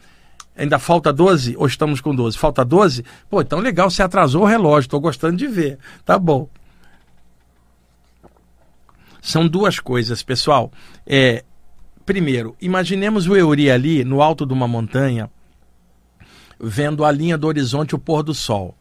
Ainda 0.57 0.79
falta 0.79 1.13
12 1.13 1.55
ou 1.59 1.67
estamos 1.67 2.01
com 2.01 2.15
12? 2.15 2.39
Falta 2.39 2.65
12? 2.65 3.05
Pô, 3.29 3.43
então 3.43 3.59
legal, 3.59 3.91
você 3.91 4.03
atrasou 4.03 4.43
o 4.43 4.47
relógio, 4.47 4.87
estou 4.87 5.01
gostando 5.01 5.37
de 5.37 5.47
ver. 5.47 5.79
Tá 6.05 6.19
bom. 6.19 6.49
São 9.21 9.47
duas 9.47 9.79
coisas, 9.79 10.23
pessoal. 10.23 10.73
É, 11.07 11.45
primeiro, 12.07 12.57
imaginemos 12.61 13.27
o 13.27 13.37
Euri 13.37 13.71
ali 13.71 14.05
no 14.05 14.23
alto 14.23 14.47
de 14.47 14.53
uma 14.53 14.67
montanha, 14.67 15.29
vendo 16.59 17.05
a 17.05 17.11
linha 17.11 17.37
do 17.37 17.47
horizonte, 17.47 17.95
o 17.95 17.99
pôr 17.99 18.23
do 18.23 18.33
sol. 18.33 18.75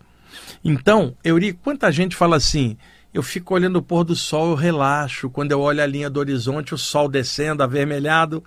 Então, 0.63 1.15
Euri, 1.23 1.51
quanta 1.51 1.91
gente 1.91 2.15
fala 2.15 2.38
assim: 2.38 2.78
eu 3.13 3.23
fico 3.23 3.53
olhando 3.53 3.78
o 3.78 3.82
pôr 3.82 4.03
do 4.03 4.15
sol, 4.15 4.51
eu 4.51 4.55
relaxo. 4.55 5.30
Quando 5.30 5.51
eu 5.51 5.61
olho 5.61 5.82
a 5.82 5.86
linha 5.86 6.09
do 6.09 6.19
horizonte, 6.19 6.73
o 6.73 6.78
sol 6.78 7.09
descendo, 7.09 7.63
avermelhado, 7.63 8.43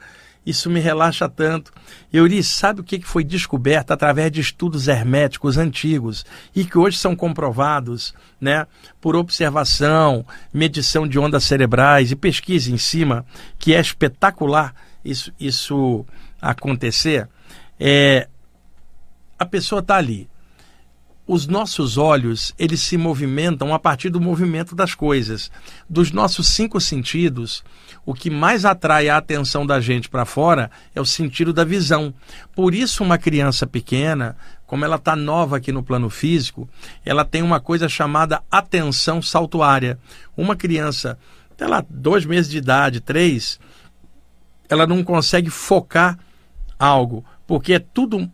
isso 0.48 0.70
me 0.70 0.80
relaxa 0.80 1.28
tanto. 1.28 1.70
Euri, 2.10 2.42
sabe 2.42 2.80
o 2.80 2.84
que 2.84 3.02
foi 3.02 3.22
descoberto 3.22 3.90
através 3.90 4.32
de 4.32 4.40
estudos 4.40 4.88
herméticos 4.88 5.58
antigos 5.58 6.24
e 6.56 6.64
que 6.64 6.78
hoje 6.78 6.96
são 6.96 7.14
comprovados 7.14 8.14
né, 8.40 8.66
por 8.98 9.14
observação, 9.14 10.24
medição 10.50 11.06
de 11.06 11.18
ondas 11.18 11.44
cerebrais 11.44 12.10
e 12.10 12.16
pesquisa 12.16 12.72
em 12.72 12.78
cima, 12.78 13.26
que 13.58 13.74
é 13.74 13.80
espetacular 13.80 14.74
isso, 15.04 15.30
isso 15.38 16.06
acontecer? 16.40 17.28
É, 17.78 18.26
a 19.38 19.44
pessoa 19.44 19.80
está 19.80 19.96
ali. 19.96 20.30
Os 21.30 21.46
nossos 21.46 21.98
olhos, 21.98 22.54
eles 22.58 22.80
se 22.80 22.96
movimentam 22.96 23.74
a 23.74 23.78
partir 23.78 24.08
do 24.08 24.18
movimento 24.18 24.74
das 24.74 24.94
coisas. 24.94 25.50
Dos 25.86 26.10
nossos 26.10 26.48
cinco 26.48 26.80
sentidos, 26.80 27.62
o 28.06 28.14
que 28.14 28.30
mais 28.30 28.64
atrai 28.64 29.10
a 29.10 29.18
atenção 29.18 29.66
da 29.66 29.78
gente 29.78 30.08
para 30.08 30.24
fora 30.24 30.70
é 30.94 31.00
o 31.02 31.04
sentido 31.04 31.52
da 31.52 31.64
visão. 31.64 32.14
Por 32.56 32.74
isso, 32.74 33.04
uma 33.04 33.18
criança 33.18 33.66
pequena, 33.66 34.38
como 34.66 34.86
ela 34.86 34.96
está 34.96 35.14
nova 35.14 35.58
aqui 35.58 35.70
no 35.70 35.82
plano 35.82 36.08
físico, 36.08 36.66
ela 37.04 37.26
tem 37.26 37.42
uma 37.42 37.60
coisa 37.60 37.90
chamada 37.90 38.42
atenção 38.50 39.20
saltuária. 39.20 39.98
Uma 40.34 40.56
criança, 40.56 41.18
até 41.50 41.66
lá, 41.66 41.84
dois 41.90 42.24
meses 42.24 42.50
de 42.50 42.56
idade, 42.56 43.02
três, 43.02 43.60
ela 44.66 44.86
não 44.86 45.04
consegue 45.04 45.50
focar 45.50 46.18
algo, 46.78 47.22
porque 47.46 47.74
é 47.74 47.78
tudo 47.78 48.32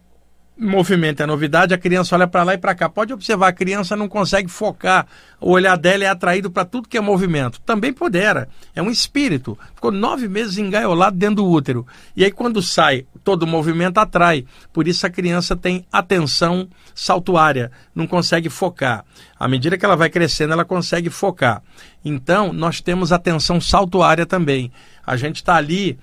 movimento 0.56 1.22
é 1.22 1.26
novidade, 1.26 1.74
a 1.74 1.78
criança 1.78 2.14
olha 2.14 2.26
para 2.26 2.42
lá 2.44 2.54
e 2.54 2.58
para 2.58 2.74
cá. 2.74 2.88
Pode 2.88 3.12
observar, 3.12 3.48
a 3.48 3.52
criança 3.52 3.96
não 3.96 4.08
consegue 4.08 4.48
focar, 4.48 5.06
o 5.40 5.50
olhar 5.50 5.76
dela 5.76 6.04
é 6.04 6.08
atraído 6.08 6.50
para 6.50 6.64
tudo 6.64 6.88
que 6.88 6.96
é 6.96 7.00
movimento. 7.00 7.60
Também 7.62 7.92
pudera, 7.92 8.48
é 8.74 8.80
um 8.80 8.90
espírito. 8.90 9.58
Ficou 9.74 9.90
nove 9.90 10.28
meses 10.28 10.56
engaiolado 10.56 11.16
dentro 11.16 11.36
do 11.36 11.48
útero. 11.48 11.86
E 12.16 12.24
aí, 12.24 12.30
quando 12.30 12.62
sai, 12.62 13.04
todo 13.24 13.46
movimento 13.46 13.98
atrai. 13.98 14.44
Por 14.72 14.86
isso, 14.86 15.06
a 15.06 15.10
criança 15.10 15.56
tem 15.56 15.84
atenção 15.92 16.68
saltuária, 16.94 17.72
não 17.94 18.06
consegue 18.06 18.48
focar. 18.48 19.04
À 19.38 19.48
medida 19.48 19.76
que 19.76 19.84
ela 19.84 19.96
vai 19.96 20.08
crescendo, 20.08 20.52
ela 20.52 20.64
consegue 20.64 21.10
focar. 21.10 21.62
Então, 22.04 22.52
nós 22.52 22.80
temos 22.80 23.12
atenção 23.12 23.60
saltuária 23.60 24.24
também. 24.24 24.70
A 25.06 25.16
gente 25.16 25.36
está 25.36 25.56
ali 25.56 25.98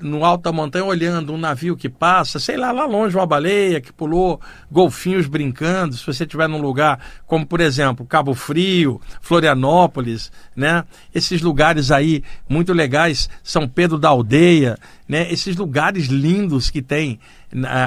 no 0.00 0.24
alto 0.24 0.42
da 0.42 0.52
montanha 0.52 0.84
olhando 0.84 1.32
um 1.32 1.38
navio 1.38 1.76
que 1.76 1.88
passa, 1.88 2.38
sei 2.38 2.56
lá, 2.56 2.70
lá 2.70 2.84
longe 2.84 3.16
uma 3.16 3.26
baleia 3.26 3.80
que 3.80 3.92
pulou, 3.92 4.40
golfinhos 4.70 5.26
brincando. 5.26 5.96
Se 5.96 6.04
você 6.04 6.24
estiver 6.24 6.48
num 6.48 6.60
lugar 6.60 6.98
como, 7.26 7.46
por 7.46 7.60
exemplo, 7.60 8.06
Cabo 8.06 8.34
Frio, 8.34 9.00
Florianópolis, 9.20 10.30
né? 10.54 10.84
Esses 11.14 11.40
lugares 11.40 11.90
aí 11.90 12.22
muito 12.48 12.72
legais, 12.72 13.28
São 13.42 13.66
Pedro 13.66 13.98
da 13.98 14.10
Aldeia, 14.10 14.76
né? 15.08 15.30
Esses 15.32 15.56
lugares 15.56 16.06
lindos 16.06 16.70
que 16.70 16.82
tem, 16.82 17.18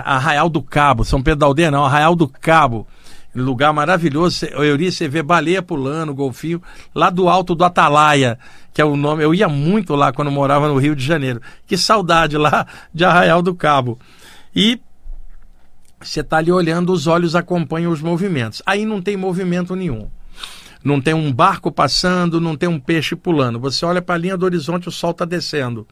Arraial 0.04 0.50
do 0.50 0.62
Cabo, 0.62 1.06
São 1.06 1.22
Pedro 1.22 1.40
da 1.40 1.46
Aldeia 1.46 1.72
não, 1.72 1.86
Arraial 1.86 2.16
do 2.16 2.28
Cabo 2.28 2.88
lugar 3.42 3.74
maravilhoso. 3.74 4.46
Eu 4.46 4.76
iria 4.76 4.92
você 4.92 5.08
ver 5.08 5.24
baleia 5.24 5.62
pulando, 5.62 6.14
golfinho, 6.14 6.62
lá 6.94 7.10
do 7.10 7.28
alto 7.28 7.54
do 7.54 7.66
Atalaia, 7.66 8.40
que 8.76 8.82
é 8.82 8.86
o 8.86 8.98
nome. 8.98 9.24
Eu 9.24 9.34
ia 9.34 9.48
muito 9.48 9.96
lá 9.96 10.12
quando 10.12 10.30
morava 10.30 10.68
no 10.68 10.78
Rio 10.78 10.94
de 10.98 11.04
Janeiro. 11.04 11.42
Que 11.66 11.78
saudade 11.78 12.38
lá 12.38 12.68
de 12.94 13.06
Arraial 13.06 13.42
do 13.42 13.56
Cabo. 13.56 13.98
E 14.54 14.82
você 16.02 16.20
está 16.20 16.38
ali 16.38 16.52
olhando, 16.52 16.92
os 16.92 17.08
olhos 17.08 17.38
acompanham 17.38 17.90
os 17.90 18.02
movimentos. 18.02 18.62
Aí 18.66 18.84
não 18.84 19.02
tem 19.02 19.16
movimento 19.16 19.78
nenhum. 19.78 20.10
Não 20.84 21.00
tem 21.00 21.14
um 21.14 21.32
barco 21.32 21.72
passando, 21.72 22.42
não 22.42 22.58
tem 22.58 22.68
um 22.68 22.78
peixe 22.78 23.16
pulando. 23.16 23.62
Você 23.62 23.86
olha 23.86 24.02
para 24.02 24.16
a 24.16 24.18
linha 24.18 24.36
do 24.36 24.44
horizonte, 24.44 24.90
o 24.90 24.92
sol 24.92 25.12
está 25.12 25.24
descendo. 25.24 25.88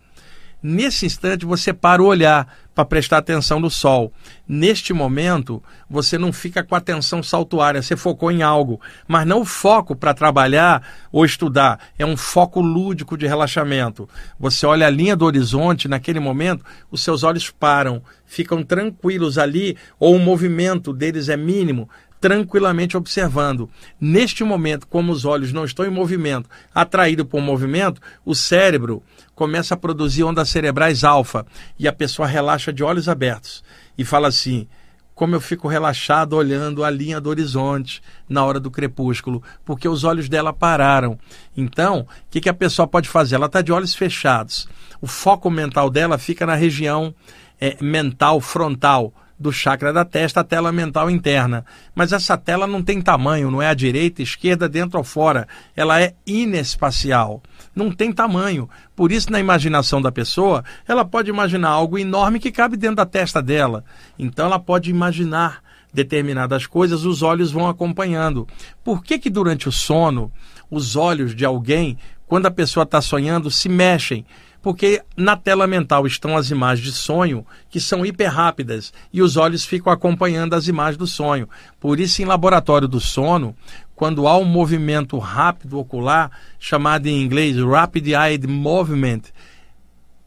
Nesse 0.64 1.05
instante, 1.05 1.45
você 1.45 1.74
para 1.74 2.01
o 2.01 2.05
olhar 2.05 2.47
para 2.74 2.86
prestar 2.86 3.18
atenção 3.18 3.59
no 3.59 3.70
sol. 3.70 4.14
Neste 4.47 4.93
momento, 4.93 5.61
você 5.89 6.18
não 6.18 6.32
fica 6.32 6.64
com 6.64 6.74
atenção 6.74 7.22
saltuária, 7.22 7.82
você 7.82 7.97
focou 7.97 8.32
em 8.32 8.41
algo, 8.41 8.80
mas 9.05 9.28
não 9.28 9.41
o 9.41 9.45
foco 9.45 9.93
para 9.93 10.14
trabalhar 10.14 10.82
ou 11.11 11.26
estudar, 11.26 11.80
é 11.99 12.05
um 12.05 12.16
foco 12.16 12.61
lúdico 12.61 13.18
de 13.18 13.28
relaxamento. 13.28 14.07
Você 14.39 14.66
olha 14.66 14.88
a 14.88 14.89
linha 14.89 15.18
do 15.18 15.26
horizonte, 15.26 15.89
naquele 15.89 16.22
momento, 16.22 16.66
os 16.89 17.03
seus 17.03 17.24
olhos 17.24 17.51
param, 17.51 18.01
ficam 18.26 18.64
tranquilos 18.64 19.38
ali, 19.38 19.76
ou 19.99 20.16
o 20.16 20.20
movimento 20.20 20.93
deles 20.93 21.28
é 21.28 21.36
mínimo, 21.36 21.89
tranquilamente 22.24 22.95
observando. 22.95 23.70
Neste 23.99 24.45
momento, 24.45 24.88
como 24.88 25.11
os 25.11 25.26
olhos 25.26 25.51
não 25.51 25.66
estão 25.66 25.86
em 25.86 25.89
movimento, 25.89 26.49
atraído 26.74 27.26
por 27.26 27.41
movimento, 27.41 28.01
o 28.24 28.34
cérebro 28.34 29.03
começa 29.36 29.73
a 29.73 29.77
produzir 29.77 30.23
ondas 30.23 30.49
cerebrais 30.49 31.03
alfa 31.03 31.45
e 31.77 31.88
a 31.88 31.93
pessoa 31.93 32.27
relaxa 32.27 32.71
de 32.71 32.84
olhos 32.84 33.09
abertos 33.09 33.63
e 33.97 34.05
fala 34.05 34.27
assim: 34.27 34.67
como 35.15 35.36
eu 35.36 35.41
fico 35.41 35.67
relaxado 35.67 36.34
olhando 36.34 36.84
a 36.84 36.89
linha 36.89 37.21
do 37.21 37.29
horizonte 37.29 38.01
na 38.27 38.43
hora 38.43 38.59
do 38.59 38.71
crepúsculo, 38.71 39.43
porque 39.63 39.88
os 39.88 40.03
olhos 40.03 40.27
dela 40.27 40.51
pararam. 40.51 41.19
Então, 41.55 42.01
o 42.01 42.07
que, 42.29 42.41
que 42.41 42.49
a 42.49 42.53
pessoa 42.53 42.88
pode 42.88 43.07
fazer? 43.07 43.36
Ela 43.36 43.45
está 43.45 43.61
de 43.61 43.71
olhos 43.71 43.93
fechados. 43.93 44.67
O 44.99 45.07
foco 45.07 45.49
mental 45.49 45.89
dela 45.89 46.17
fica 46.17 46.45
na 46.45 46.55
região 46.55 47.13
é, 47.59 47.77
mental 47.81 48.41
frontal 48.41 49.13
do 49.38 49.51
chakra 49.51 49.91
da 49.91 50.05
testa, 50.05 50.39
a 50.39 50.43
tela 50.43 50.71
mental 50.71 51.09
interna. 51.09 51.65
Mas 51.93 52.11
essa 52.11 52.38
tela 52.38 52.67
não 52.67 52.81
tem 52.81 53.01
tamanho, 53.01 53.51
não 53.51 53.61
é 53.61 53.67
a 53.67 53.73
direita, 53.73 54.21
esquerda, 54.21 54.69
dentro 54.69 54.97
ou 54.97 55.03
fora. 55.03 55.47
Ela 55.75 56.01
é 56.01 56.13
inespacial. 56.25 57.41
Não 57.75 57.91
tem 57.91 58.11
tamanho. 58.11 58.69
Por 58.95 59.11
isso, 59.11 59.31
na 59.31 59.39
imaginação 59.39 60.01
da 60.01 60.11
pessoa, 60.11 60.63
ela 60.88 61.03
pode 61.03 61.29
imaginar 61.29 61.69
algo 61.69 61.97
enorme 61.97 62.39
que 62.39 62.51
cabe 62.51 62.77
dentro 62.77 62.97
da 62.97 63.05
testa 63.05 63.41
dela. 63.41 63.84
Então, 64.17 64.45
ela 64.45 64.59
pode 64.59 64.89
imaginar 64.89 65.61
determinadas 65.93 66.65
coisas, 66.65 67.05
os 67.05 67.21
olhos 67.21 67.51
vão 67.51 67.67
acompanhando. 67.67 68.47
Por 68.84 69.03
que, 69.03 69.19
que 69.19 69.29
durante 69.29 69.69
o 69.69 69.71
sono, 69.71 70.31
os 70.69 70.95
olhos 70.95 71.36
de 71.36 71.45
alguém, 71.45 71.97
quando 72.25 72.47
a 72.47 72.51
pessoa 72.51 72.84
está 72.84 72.99
sonhando, 72.99 73.51
se 73.51 73.69
mexem? 73.69 74.25
Porque 74.64 75.03
na 75.18 75.36
tela 75.36 75.68
mental 75.68 76.07
estão 76.07 76.38
as 76.38 76.49
imagens 76.49 76.88
de 76.88 76.93
sonho, 76.93 77.45
que 77.70 77.82
são 77.82 78.05
hiper 78.05 78.32
rápidas, 78.32 78.93
e 79.11 79.22
os 79.22 79.36
olhos 79.36 79.66
ficam 79.66 79.91
acompanhando 79.91 80.53
as 80.53 80.70
imagens 80.70 80.97
do 80.97 81.05
sonho. 81.05 81.49
Por 81.82 81.99
isso, 81.99 82.22
em 82.22 82.26
laboratório 82.26 82.88
do 82.88 82.99
sono, 83.01 83.53
quando 83.93 84.26
há 84.26 84.38
um 84.38 84.45
movimento 84.45 85.18
rápido 85.18 85.78
ocular, 85.78 86.32
chamado 86.57 87.07
em 87.07 87.22
inglês 87.22 87.57
Rapid 87.57 88.07
Eye 88.07 88.47
Movement, 88.47 89.24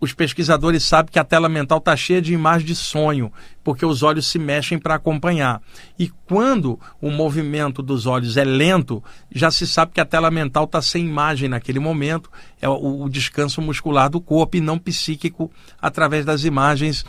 os 0.01 0.12
pesquisadores 0.12 0.82
sabem 0.82 1.11
que 1.11 1.18
a 1.18 1.24
tela 1.24 1.49
mental 1.49 1.78
está 1.78 1.97
cheia 1.97 2.20
de 2.20 2.34
imagens 2.34 2.66
de 2.66 2.74
sonho, 2.74 3.32
porque 3.64 3.84
os 3.84 4.03
olhos 4.03 4.26
se 4.26 4.38
mexem 4.38 4.78
para 4.78 4.94
acompanhar. 4.94 5.62
E 5.99 6.09
quando 6.26 6.78
o 7.01 7.11
movimento 7.11 7.82
dos 7.82 8.07
olhos 8.07 8.36
é 8.36 8.44
lento, 8.44 9.03
já 9.34 9.51
se 9.51 9.66
sabe 9.66 9.92
que 9.92 10.01
a 10.01 10.05
tela 10.05 10.30
mental 10.30 10.64
está 10.64 10.82
sem 10.82 11.07
imagem 11.07 11.49
naquele 11.49 11.78
momento, 11.78 12.30
é 12.61 12.68
o, 12.68 13.09
descanso 13.09 13.62
muscular 13.62 14.11
do 14.11 14.20
corpo 14.20 14.57
e 14.57 14.61
não 14.61 14.78
psíquico 14.78 15.51
através 15.80 16.24
das 16.24 16.44
imagens 16.44 17.05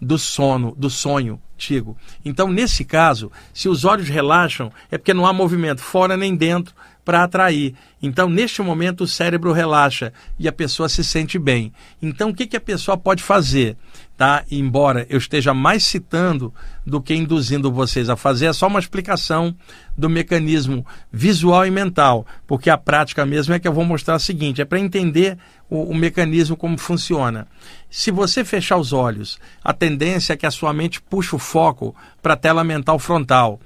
do 0.00 0.18
sono, 0.18 0.74
do 0.76 0.88
sonho 0.88 1.40
antigo. 1.54 1.96
Então, 2.24 2.48
nesse 2.48 2.86
caso, 2.86 3.30
se 3.52 3.68
os 3.68 3.84
olhos 3.84 4.08
relaxam, 4.08 4.72
é 4.90 4.96
porque 4.96 5.12
não 5.12 5.26
há 5.26 5.32
movimento 5.32 5.82
fora 5.82 6.16
nem 6.16 6.34
dentro 6.34 6.74
para 7.10 7.24
atrair. 7.24 7.74
Então, 8.00 8.30
neste 8.30 8.62
momento, 8.62 9.02
o 9.02 9.08
cérebro 9.08 9.50
relaxa 9.50 10.12
e 10.38 10.46
a 10.46 10.52
pessoa 10.52 10.88
se 10.88 11.02
sente 11.02 11.40
bem. 11.40 11.72
Então, 12.00 12.30
o 12.30 12.34
que, 12.34 12.46
que 12.46 12.56
a 12.56 12.60
pessoa 12.60 12.96
pode 12.96 13.20
fazer? 13.20 13.76
Tá? 14.16 14.44
Embora 14.48 15.06
eu 15.10 15.18
esteja 15.18 15.52
mais 15.52 15.82
citando 15.82 16.54
do 16.86 17.00
que 17.00 17.12
induzindo 17.12 17.72
vocês 17.72 18.08
a 18.08 18.16
fazer, 18.16 18.46
é 18.46 18.52
só 18.52 18.68
uma 18.68 18.78
explicação 18.78 19.52
do 19.98 20.08
mecanismo 20.08 20.86
visual 21.12 21.66
e 21.66 21.70
mental, 21.70 22.24
porque 22.46 22.70
a 22.70 22.78
prática 22.78 23.26
mesmo 23.26 23.54
é 23.54 23.58
que 23.58 23.66
eu 23.66 23.72
vou 23.72 23.84
mostrar 23.84 24.14
o 24.14 24.20
seguinte: 24.20 24.60
é 24.60 24.64
para 24.64 24.78
entender 24.78 25.36
o, 25.68 25.84
o 25.84 25.94
mecanismo 25.94 26.56
como 26.56 26.78
funciona. 26.78 27.48
Se 27.90 28.10
você 28.10 28.44
fechar 28.44 28.76
os 28.76 28.92
olhos, 28.92 29.38
a 29.64 29.72
tendência 29.72 30.34
é 30.34 30.36
que 30.36 30.46
a 30.46 30.50
sua 30.50 30.72
mente 30.72 31.00
puxe 31.00 31.34
o 31.34 31.38
foco 31.38 31.94
para 32.22 32.34
a 32.34 32.36
tela 32.36 32.62
mental 32.62 32.98
frontal. 32.98 33.58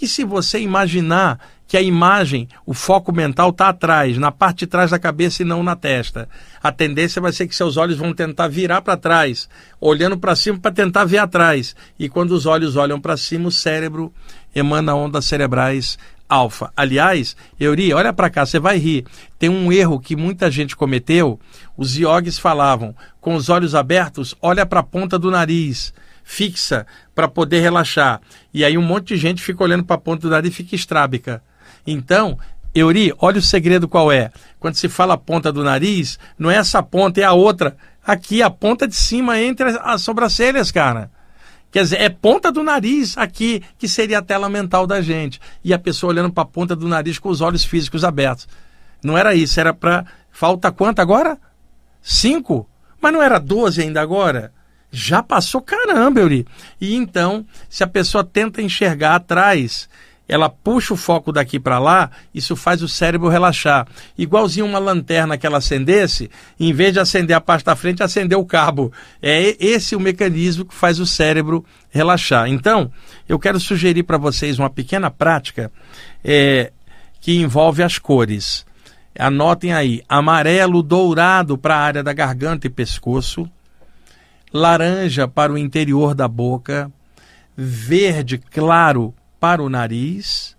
E 0.00 0.06
se 0.06 0.24
você 0.24 0.60
imaginar 0.60 1.38
que 1.68 1.76
a 1.76 1.82
imagem, 1.82 2.48
o 2.64 2.72
foco 2.72 3.12
mental 3.12 3.50
está 3.50 3.68
atrás, 3.68 4.16
na 4.16 4.32
parte 4.32 4.60
de 4.60 4.68
trás 4.68 4.90
da 4.90 4.98
cabeça 4.98 5.42
e 5.42 5.44
não 5.44 5.62
na 5.62 5.76
testa. 5.76 6.26
A 6.62 6.72
tendência 6.72 7.20
vai 7.20 7.30
ser 7.30 7.46
que 7.46 7.54
seus 7.54 7.76
olhos 7.76 7.98
vão 7.98 8.14
tentar 8.14 8.48
virar 8.48 8.80
para 8.80 8.96
trás, 8.96 9.48
olhando 9.78 10.16
para 10.16 10.34
cima 10.34 10.58
para 10.58 10.72
tentar 10.72 11.04
ver 11.04 11.18
atrás. 11.18 11.76
E 11.98 12.08
quando 12.08 12.30
os 12.30 12.46
olhos 12.46 12.74
olham 12.74 12.98
para 12.98 13.18
cima, 13.18 13.48
o 13.48 13.52
cérebro 13.52 14.10
emana 14.54 14.94
ondas 14.94 15.26
cerebrais 15.26 15.98
alfa. 16.28 16.72
Aliás, 16.76 17.36
Euri, 17.58 17.92
olha 17.92 18.12
para 18.12 18.30
cá, 18.30 18.44
você 18.44 18.58
vai 18.58 18.78
rir. 18.78 19.04
Tem 19.38 19.48
um 19.48 19.72
erro 19.72 19.98
que 19.98 20.14
muita 20.14 20.50
gente 20.50 20.76
cometeu. 20.76 21.40
Os 21.76 21.96
iogues 21.96 22.38
falavam, 22.38 22.94
com 23.20 23.34
os 23.34 23.48
olhos 23.48 23.74
abertos, 23.74 24.34
olha 24.42 24.66
para 24.66 24.80
a 24.80 24.84
ponta 24.84 25.18
do 25.18 25.30
nariz 25.30 25.92
fixa 26.28 26.86
para 27.14 27.26
poder 27.26 27.60
relaxar. 27.60 28.20
E 28.52 28.62
aí 28.62 28.76
um 28.76 28.82
monte 28.82 29.14
de 29.14 29.16
gente 29.16 29.42
fica 29.42 29.64
olhando 29.64 29.82
para 29.82 29.96
a 29.96 30.00
ponta 30.00 30.28
do 30.28 30.30
nariz 30.30 30.52
e 30.52 30.54
fica 30.54 30.76
estrábica. 30.76 31.42
Então, 31.86 32.38
Euri, 32.74 33.14
olha 33.18 33.38
o 33.38 33.42
segredo 33.42 33.88
qual 33.88 34.12
é. 34.12 34.30
Quando 34.60 34.74
se 34.74 34.90
fala 34.90 35.16
ponta 35.16 35.50
do 35.50 35.64
nariz, 35.64 36.18
não 36.38 36.50
é 36.50 36.56
essa 36.56 36.82
ponta, 36.82 37.18
é 37.18 37.24
a 37.24 37.32
outra. 37.32 37.76
Aqui, 38.06 38.42
a 38.42 38.50
ponta 38.50 38.86
de 38.86 38.94
cima 38.94 39.40
entre 39.40 39.70
as 39.82 40.02
sobrancelhas, 40.02 40.70
cara. 40.70 41.10
Quer 41.70 41.82
dizer, 41.82 42.00
é 42.00 42.08
ponta 42.08 42.50
do 42.50 42.62
nariz 42.62 43.16
aqui, 43.18 43.62
que 43.78 43.86
seria 43.86 44.18
a 44.18 44.22
tela 44.22 44.48
mental 44.48 44.86
da 44.86 45.00
gente. 45.02 45.40
E 45.62 45.74
a 45.74 45.78
pessoa 45.78 46.10
olhando 46.10 46.32
para 46.32 46.42
a 46.42 46.46
ponta 46.46 46.74
do 46.74 46.88
nariz 46.88 47.18
com 47.18 47.28
os 47.28 47.40
olhos 47.40 47.64
físicos 47.64 48.04
abertos. 48.04 48.48
Não 49.02 49.16
era 49.16 49.34
isso, 49.34 49.60
era 49.60 49.74
para. 49.74 50.06
Falta 50.30 50.72
quanto 50.72 51.00
agora? 51.00 51.38
Cinco? 52.00 52.68
Mas 53.00 53.12
não 53.12 53.22
era 53.22 53.38
doze 53.38 53.82
ainda 53.82 54.00
agora? 54.00 54.52
Já 54.90 55.22
passou 55.22 55.60
caramba, 55.60 56.20
Euri. 56.20 56.46
E 56.80 56.94
então, 56.94 57.44
se 57.68 57.84
a 57.84 57.86
pessoa 57.86 58.24
tenta 58.24 58.62
enxergar 58.62 59.16
atrás 59.16 59.88
ela 60.28 60.50
puxa 60.50 60.92
o 60.92 60.96
foco 60.96 61.32
daqui 61.32 61.58
para 61.58 61.78
lá, 61.78 62.10
isso 62.34 62.54
faz 62.54 62.82
o 62.82 62.88
cérebro 62.88 63.28
relaxar. 63.28 63.88
Igualzinho 64.16 64.66
uma 64.66 64.78
lanterna 64.78 65.38
que 65.38 65.46
ela 65.46 65.56
acendesse, 65.56 66.30
em 66.60 66.70
vez 66.72 66.92
de 66.92 67.00
acender 67.00 67.34
a 67.34 67.40
parte 67.40 67.64
da 67.64 67.74
frente, 67.74 68.02
acender 68.02 68.36
o 68.36 68.44
cabo. 68.44 68.92
É 69.22 69.56
esse 69.58 69.96
o 69.96 70.00
mecanismo 70.00 70.66
que 70.66 70.74
faz 70.74 71.00
o 71.00 71.06
cérebro 71.06 71.64
relaxar. 71.90 72.46
Então, 72.46 72.92
eu 73.26 73.38
quero 73.38 73.58
sugerir 73.58 74.02
para 74.02 74.18
vocês 74.18 74.58
uma 74.58 74.68
pequena 74.68 75.10
prática 75.10 75.72
é, 76.22 76.72
que 77.22 77.40
envolve 77.40 77.82
as 77.82 77.98
cores. 77.98 78.66
Anotem 79.18 79.72
aí: 79.72 80.02
amarelo 80.06 80.82
dourado 80.82 81.56
para 81.56 81.74
a 81.74 81.80
área 81.80 82.02
da 82.02 82.12
garganta 82.12 82.66
e 82.66 82.70
pescoço, 82.70 83.50
laranja 84.52 85.26
para 85.26 85.52
o 85.52 85.58
interior 85.58 86.14
da 86.14 86.28
boca, 86.28 86.92
verde 87.56 88.36
claro 88.36 89.14
para 89.40 89.62
o 89.62 89.68
nariz, 89.68 90.56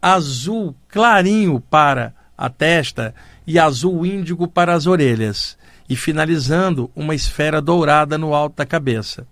azul 0.00 0.74
clarinho 0.88 1.60
para 1.60 2.14
a 2.36 2.48
testa 2.48 3.14
e 3.46 3.58
azul 3.58 4.04
índigo 4.04 4.48
para 4.48 4.74
as 4.74 4.86
orelhas, 4.86 5.56
e 5.88 5.94
finalizando 5.96 6.90
uma 6.94 7.14
esfera 7.14 7.60
dourada 7.60 8.16
no 8.16 8.34
alto 8.34 8.56
da 8.56 8.66
cabeça. 8.66 9.26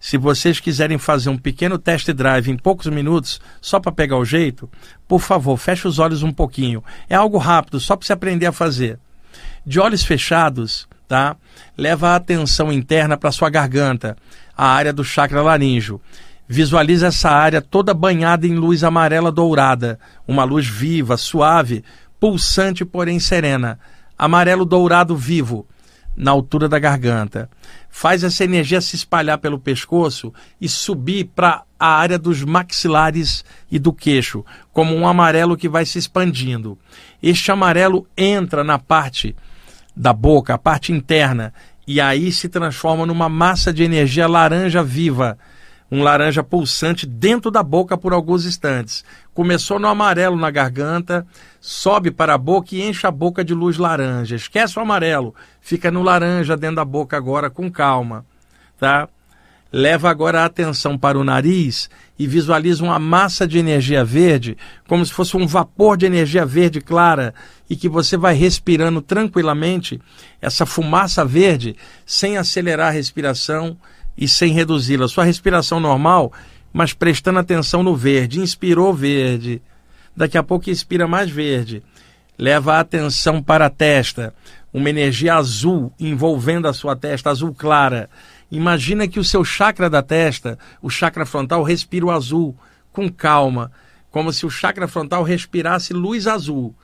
Se 0.00 0.18
vocês 0.18 0.58
quiserem 0.58 0.98
fazer 0.98 1.28
um 1.28 1.38
pequeno 1.38 1.78
test 1.78 2.10
drive 2.10 2.50
em 2.50 2.56
poucos 2.56 2.88
minutos, 2.88 3.40
só 3.60 3.78
para 3.78 3.92
pegar 3.92 4.16
o 4.16 4.24
jeito, 4.24 4.68
por 5.06 5.20
favor, 5.20 5.56
feche 5.56 5.86
os 5.86 6.00
olhos 6.00 6.24
um 6.24 6.32
pouquinho. 6.32 6.82
É 7.08 7.14
algo 7.14 7.38
rápido, 7.38 7.78
só 7.78 7.94
para 7.94 8.04
você 8.04 8.12
aprender 8.12 8.46
a 8.46 8.52
fazer. 8.52 8.98
De 9.64 9.78
olhos 9.78 10.02
fechados, 10.02 10.88
tá? 11.06 11.36
Leva 11.78 12.08
a 12.08 12.16
atenção 12.16 12.72
interna 12.72 13.16
para 13.16 13.30
sua 13.30 13.48
garganta, 13.48 14.16
a 14.56 14.66
área 14.66 14.92
do 14.92 15.04
chakra 15.04 15.40
laríngeo. 15.40 16.00
Visualiza 16.48 17.06
essa 17.06 17.30
área 17.30 17.62
toda 17.62 17.94
banhada 17.94 18.46
em 18.46 18.54
luz 18.54 18.84
amarela 18.84 19.32
dourada, 19.32 19.98
uma 20.26 20.44
luz 20.44 20.66
viva, 20.66 21.16
suave, 21.16 21.84
pulsante, 22.20 22.84
porém 22.84 23.18
serena. 23.18 23.78
Amarelo 24.18 24.64
dourado 24.64 25.16
vivo, 25.16 25.66
na 26.16 26.30
altura 26.30 26.68
da 26.68 26.78
garganta 26.78 27.48
faz 27.88 28.24
essa 28.24 28.42
energia 28.42 28.80
se 28.80 28.96
espalhar 28.96 29.38
pelo 29.38 29.58
pescoço 29.58 30.32
e 30.58 30.68
subir 30.68 31.24
para 31.34 31.62
a 31.78 31.88
área 31.88 32.18
dos 32.18 32.42
maxilares 32.42 33.44
e 33.70 33.78
do 33.78 33.92
queixo, 33.92 34.44
como 34.72 34.94
um 34.94 35.06
amarelo 35.06 35.56
que 35.56 35.68
vai 35.68 35.84
se 35.84 35.98
expandindo. 35.98 36.78
Este 37.22 37.52
amarelo 37.52 38.06
entra 38.16 38.64
na 38.64 38.78
parte 38.78 39.36
da 39.94 40.12
boca, 40.12 40.54
a 40.54 40.58
parte 40.58 40.90
interna, 40.90 41.52
e 41.86 42.00
aí 42.00 42.32
se 42.32 42.48
transforma 42.48 43.04
numa 43.04 43.28
massa 43.28 43.72
de 43.72 43.82
energia 43.82 44.26
laranja 44.26 44.82
viva 44.82 45.38
um 45.92 46.02
laranja 46.02 46.42
pulsante 46.42 47.04
dentro 47.06 47.50
da 47.50 47.62
boca 47.62 47.98
por 47.98 48.14
alguns 48.14 48.46
instantes. 48.46 49.04
Começou 49.34 49.78
no 49.78 49.86
amarelo 49.86 50.38
na 50.38 50.50
garganta, 50.50 51.26
sobe 51.60 52.10
para 52.10 52.32
a 52.32 52.38
boca 52.38 52.74
e 52.74 52.80
enche 52.80 53.06
a 53.06 53.10
boca 53.10 53.44
de 53.44 53.52
luz 53.52 53.76
laranja. 53.76 54.34
Esquece 54.34 54.78
o 54.78 54.82
amarelo, 54.82 55.34
fica 55.60 55.90
no 55.90 56.02
laranja 56.02 56.56
dentro 56.56 56.76
da 56.76 56.84
boca 56.84 57.14
agora 57.14 57.50
com 57.50 57.70
calma, 57.70 58.24
tá? 58.78 59.06
Leva 59.70 60.08
agora 60.08 60.40
a 60.40 60.44
atenção 60.46 60.96
para 60.96 61.18
o 61.18 61.24
nariz 61.24 61.90
e 62.18 62.26
visualiza 62.26 62.82
uma 62.82 62.98
massa 62.98 63.46
de 63.46 63.58
energia 63.58 64.02
verde, 64.02 64.56
como 64.88 65.04
se 65.04 65.12
fosse 65.12 65.36
um 65.36 65.46
vapor 65.46 65.98
de 65.98 66.06
energia 66.06 66.46
verde 66.46 66.80
clara, 66.80 67.34
e 67.68 67.76
que 67.76 67.88
você 67.88 68.16
vai 68.16 68.34
respirando 68.34 69.02
tranquilamente 69.02 70.00
essa 70.40 70.64
fumaça 70.64 71.22
verde 71.22 71.76
sem 72.06 72.38
acelerar 72.38 72.88
a 72.88 72.92
respiração, 72.92 73.76
e 74.16 74.28
sem 74.28 74.52
reduzi-la. 74.52 75.08
Sua 75.08 75.24
respiração 75.24 75.80
normal, 75.80 76.32
mas 76.72 76.92
prestando 76.92 77.38
atenção 77.38 77.82
no 77.82 77.96
verde. 77.96 78.40
Inspirou 78.40 78.92
verde. 78.94 79.62
Daqui 80.16 80.36
a 80.36 80.42
pouco 80.42 80.70
inspira 80.70 81.06
mais 81.06 81.30
verde. 81.30 81.82
Leva 82.38 82.74
a 82.74 82.80
atenção 82.80 83.42
para 83.42 83.66
a 83.66 83.70
testa. 83.70 84.34
Uma 84.72 84.90
energia 84.90 85.34
azul 85.34 85.92
envolvendo 86.00 86.66
a 86.66 86.72
sua 86.72 86.96
testa, 86.96 87.30
azul 87.30 87.54
clara. 87.54 88.08
Imagina 88.50 89.08
que 89.08 89.20
o 89.20 89.24
seu 89.24 89.44
chakra 89.44 89.88
da 89.88 90.02
testa, 90.02 90.58
o 90.80 90.90
chakra 90.90 91.26
frontal, 91.26 91.62
respira 91.62 92.06
o 92.06 92.10
azul 92.10 92.56
com 92.90 93.10
calma, 93.10 93.72
como 94.10 94.32
se 94.32 94.44
o 94.44 94.50
chakra 94.50 94.86
frontal 94.86 95.22
respirasse 95.22 95.92
luz 95.92 96.26
azul 96.26 96.74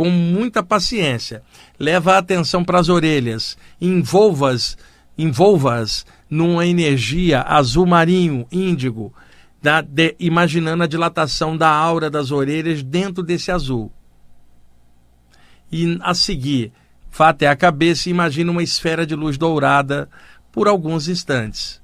com 0.00 0.08
muita 0.08 0.62
paciência. 0.62 1.42
Leva 1.78 2.14
a 2.14 2.18
atenção 2.18 2.64
para 2.64 2.78
as 2.78 2.88
orelhas, 2.88 3.58
envolva-as, 3.78 4.78
envolva-as 5.18 6.06
numa 6.30 6.64
energia 6.64 7.42
azul 7.42 7.84
marinho, 7.84 8.46
índigo, 8.52 9.12
da, 9.60 9.80
de, 9.80 10.14
imaginando 10.18 10.84
a 10.84 10.86
dilatação 10.86 11.56
da 11.56 11.68
aura 11.68 12.08
das 12.08 12.30
orelhas 12.30 12.82
dentro 12.82 13.22
desse 13.22 13.50
azul. 13.50 13.92
E 15.70 15.98
a 16.02 16.14
seguir, 16.14 16.72
vá 17.12 17.28
até 17.30 17.48
a 17.48 17.56
cabeça 17.56 18.08
e 18.08 18.12
imagine 18.12 18.48
uma 18.48 18.62
esfera 18.62 19.04
de 19.04 19.14
luz 19.14 19.36
dourada 19.36 20.08
por 20.52 20.68
alguns 20.68 21.08
instantes. 21.08 21.80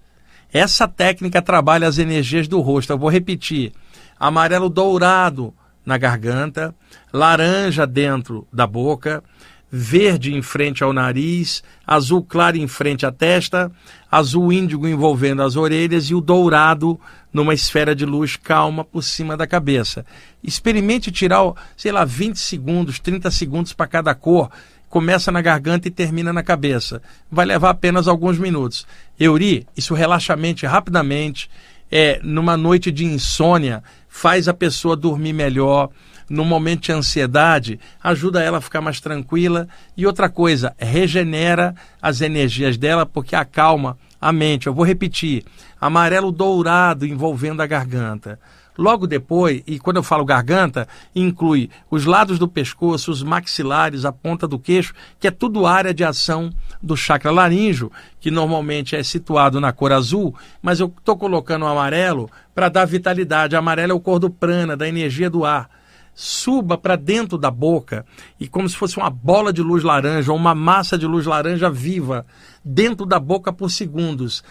Essa 0.53 0.89
técnica 0.89 1.43
trabalha 1.43 1.87
as 1.87 1.99
energias 1.99 2.49
do 2.49 2.61
rosto. 2.61 2.93
Eu 2.93 2.99
vou 2.99 3.11
repetir: 3.11 3.73
amarelo 4.19 4.69
dourado 4.69 5.53
na 5.85 5.99
garganta, 5.99 6.75
laranja 7.13 7.87
dentro 7.87 8.47
da 8.53 8.67
boca, 8.67 9.23
verde 9.71 10.35
em 10.35 10.43
frente 10.43 10.85
ao 10.85 10.93
nariz, 10.93 11.63
azul 11.87 12.23
claro 12.23 12.57
em 12.57 12.69
frente 12.69 13.05
à 13.05 13.13
testa, 13.13 13.71
azul 14.11 14.53
índigo 14.53 14.87
envolvendo 14.87 15.43
as 15.43 15.57
orelhas 15.57 16.05
e 16.05 16.15
o 16.15 16.21
dourado 16.21 16.99
numa 17.33 17.53
esfera 17.53 17.95
de 17.95 18.07
luz 18.07 18.37
calma 18.37 18.85
por 18.85 19.03
cima 19.03 19.37
da 19.37 19.47
cabeça. 19.47 20.07
Experimente 20.43 21.11
tirar, 21.11 21.53
sei 21.77 21.93
lá, 21.93 22.05
20 22.05 22.39
segundos, 22.39 22.99
30 22.99 23.31
segundos 23.31 23.73
para 23.73 23.87
cada 23.87 24.15
cor. 24.15 24.51
Começa 24.89 25.31
na 25.31 25.43
garganta 25.43 25.89
e 25.89 25.91
termina 25.91 26.33
na 26.33 26.43
cabeça. 26.43 27.03
Vai 27.31 27.45
levar 27.45 27.71
apenas 27.71 28.09
alguns 28.09 28.39
minutos. 28.39 28.87
Euri, 29.19 29.67
isso 29.77 29.93
relaxa 29.93 30.33
a 30.33 30.37
mente 30.37 30.65
rapidamente. 30.65 31.51
É, 31.91 32.19
numa 32.23 32.57
noite 32.57 32.91
de 32.91 33.05
insônia, 33.05 33.83
faz 34.09 34.49
a 34.49 34.55
pessoa 34.55 34.97
dormir 34.97 35.33
melhor 35.33 35.91
no 36.29 36.45
momento 36.45 36.85
de 36.85 36.93
ansiedade, 36.93 37.79
ajuda 38.03 38.43
ela 38.43 38.59
a 38.59 38.61
ficar 38.61 38.81
mais 38.81 39.01
tranquila. 39.01 39.69
E 39.97 40.07
outra 40.07 40.29
coisa, 40.29 40.75
regenera 40.79 41.75
as 42.01 42.21
energias 42.21 42.77
dela 42.77 43.07
porque 43.07 43.37
acalma 43.37 43.97
a 44.21 44.33
mente. 44.33 44.67
Eu 44.67 44.75
vou 44.75 44.85
repetir: 44.85 45.45
amarelo 45.81 46.33
dourado 46.33 47.07
envolvendo 47.07 47.61
a 47.61 47.67
garganta. 47.67 48.39
Logo 48.79 49.07
depois, 49.07 49.63
e 49.67 49.79
quando 49.79 49.97
eu 49.97 50.03
falo 50.03 50.23
garganta, 50.23 50.87
inclui 51.15 51.71
os 51.91 52.05
lados 52.05 52.39
do 52.39 52.47
pescoço, 52.47 53.11
os 53.11 53.23
maxilares, 53.23 54.05
a 54.05 54.13
ponta 54.13 54.47
do 54.47 54.59
queixo, 54.59 54.93
que 55.19 55.27
é 55.27 55.31
tudo 55.31 55.67
área 55.67 55.95
de 55.95 56.05
ação 56.05 56.51
do 56.83 56.95
chakra 56.95 57.31
laríngeo, 57.31 57.91
que 58.21 58.31
normalmente 58.31 58.95
é 58.95 59.03
situado 59.03 59.61
na 59.63 59.73
cor 59.73 59.93
azul, 59.93 60.35
mas 60.61 60.79
eu 60.79 60.93
estou 60.99 61.17
colocando 61.17 61.63
o 61.63 61.69
amarelo 61.69 62.29
para 62.55 62.69
dar 62.69 62.85
vitalidade. 62.85 63.55
O 63.55 63.59
amarelo 63.59 63.93
é 63.93 63.95
o 63.95 64.01
cor 64.01 64.19
do 64.19 64.29
prana, 64.29 64.77
da 64.77 64.87
energia 64.87 65.31
do 65.31 65.43
ar 65.47 65.71
suba 66.17 66.79
para 66.79 66.97
dentro 66.97 67.37
da 67.37 67.51
boca 67.51 68.07
e 68.41 68.49
como 68.49 68.67
se 68.67 68.75
fosse 68.75 68.97
uma 68.97 69.11
bola 69.11 69.53
de 69.53 69.61
luz 69.61 69.85
laranja 69.85 70.33
ou 70.33 70.39
uma 70.39 70.55
massa 70.55 70.97
de 70.97 71.07
luz 71.07 71.27
laranja 71.27 71.69
viva 71.69 72.27
dentro 72.65 73.05
da 73.05 73.21
boca 73.21 73.53
por 73.53 73.71
segundos. 73.71 74.43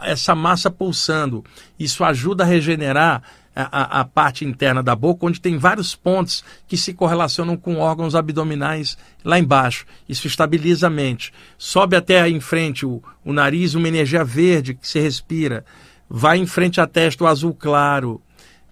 Essa 0.00 0.34
massa 0.34 0.70
pulsando. 0.70 1.44
Isso 1.78 2.04
ajuda 2.04 2.42
a 2.42 2.46
regenerar 2.46 3.22
a, 3.54 4.00
a, 4.00 4.04
parte 4.04 4.44
interna 4.44 4.82
da 4.82 4.96
boca, 4.96 5.26
onde 5.26 5.40
tem 5.40 5.58
vários 5.58 5.94
pontos 5.94 6.44
que 6.66 6.76
se 6.76 6.94
correlacionam 6.94 7.56
com 7.56 7.76
órgãos 7.76 8.14
abdominais 8.14 8.96
lá 9.24 9.38
embaixo. 9.38 9.84
Isso 10.08 10.26
estabiliza 10.26 10.86
a 10.86 10.90
mente. 10.90 11.32
Sobe 11.58 11.94
até 11.94 12.28
em 12.28 12.40
frente 12.40 12.86
o, 12.86 13.02
o 13.24 13.32
nariz, 13.32 13.74
uma 13.74 13.88
energia 13.88 14.24
verde 14.24 14.74
que 14.74 14.88
se 14.88 14.98
respira. 14.98 15.64
Vai 16.08 16.38
em 16.38 16.46
frente 16.46 16.80
à 16.80 16.86
testa 16.86 17.24
o 17.24 17.26
azul 17.26 17.54
claro. 17.54 18.20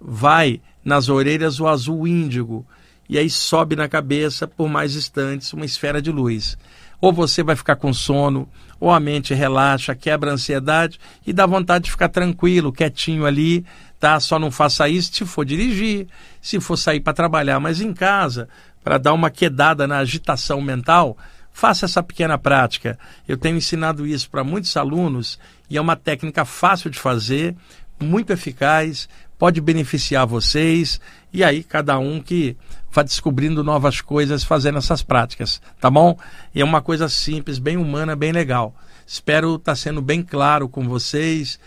Vai 0.00 0.60
nas 0.84 1.08
orelhas 1.08 1.60
o 1.60 1.66
azul 1.66 2.06
índigo, 2.06 2.66
e 3.08 3.18
aí 3.18 3.28
sobe 3.28 3.74
na 3.74 3.88
cabeça 3.88 4.46
por 4.46 4.68
mais 4.68 4.94
instantes 4.94 5.52
uma 5.52 5.64
esfera 5.64 6.00
de 6.00 6.10
luz. 6.10 6.56
Ou 7.00 7.12
você 7.12 7.42
vai 7.42 7.56
ficar 7.56 7.76
com 7.76 7.92
sono, 7.92 8.48
ou 8.78 8.90
a 8.90 9.00
mente 9.00 9.34
relaxa, 9.34 9.94
quebra 9.94 10.30
a 10.30 10.34
ansiedade 10.34 10.98
e 11.26 11.32
dá 11.32 11.46
vontade 11.46 11.84
de 11.84 11.90
ficar 11.90 12.08
tranquilo, 12.08 12.72
quietinho 12.72 13.26
ali, 13.26 13.64
tá? 13.98 14.18
Só 14.20 14.38
não 14.38 14.50
faça 14.50 14.88
isso 14.88 15.12
se 15.12 15.24
for 15.24 15.44
dirigir, 15.44 16.06
se 16.40 16.60
for 16.60 16.76
sair 16.76 17.00
para 17.00 17.12
trabalhar, 17.12 17.58
mas 17.58 17.80
em 17.80 17.92
casa, 17.92 18.48
para 18.82 18.96
dar 18.96 19.12
uma 19.12 19.30
quedada 19.30 19.86
na 19.86 19.98
agitação 19.98 20.60
mental, 20.60 21.16
faça 21.52 21.84
essa 21.84 22.02
pequena 22.02 22.38
prática. 22.38 22.98
Eu 23.28 23.36
tenho 23.36 23.56
ensinado 23.56 24.06
isso 24.06 24.30
para 24.30 24.44
muitos 24.44 24.76
alunos 24.76 25.38
e 25.68 25.76
é 25.76 25.80
uma 25.80 25.96
técnica 25.96 26.44
fácil 26.44 26.90
de 26.90 26.98
fazer, 26.98 27.54
muito 27.98 28.32
eficaz, 28.32 29.08
pode 29.40 29.58
beneficiar 29.58 30.26
vocês 30.26 31.00
e 31.32 31.42
aí 31.42 31.64
cada 31.64 31.98
um 31.98 32.20
que 32.20 32.54
vá 32.92 33.02
descobrindo 33.02 33.64
novas 33.64 34.02
coisas 34.02 34.44
fazendo 34.44 34.76
essas 34.76 35.02
práticas, 35.02 35.62
tá 35.80 35.88
bom? 35.88 36.14
E 36.54 36.60
é 36.60 36.64
uma 36.64 36.82
coisa 36.82 37.08
simples, 37.08 37.58
bem 37.58 37.78
humana, 37.78 38.14
bem 38.14 38.32
legal. 38.32 38.74
Espero 39.06 39.54
estar 39.54 39.72
tá 39.72 39.76
sendo 39.76 40.02
bem 40.02 40.22
claro 40.22 40.68
com 40.68 40.86
vocês, 40.86 41.58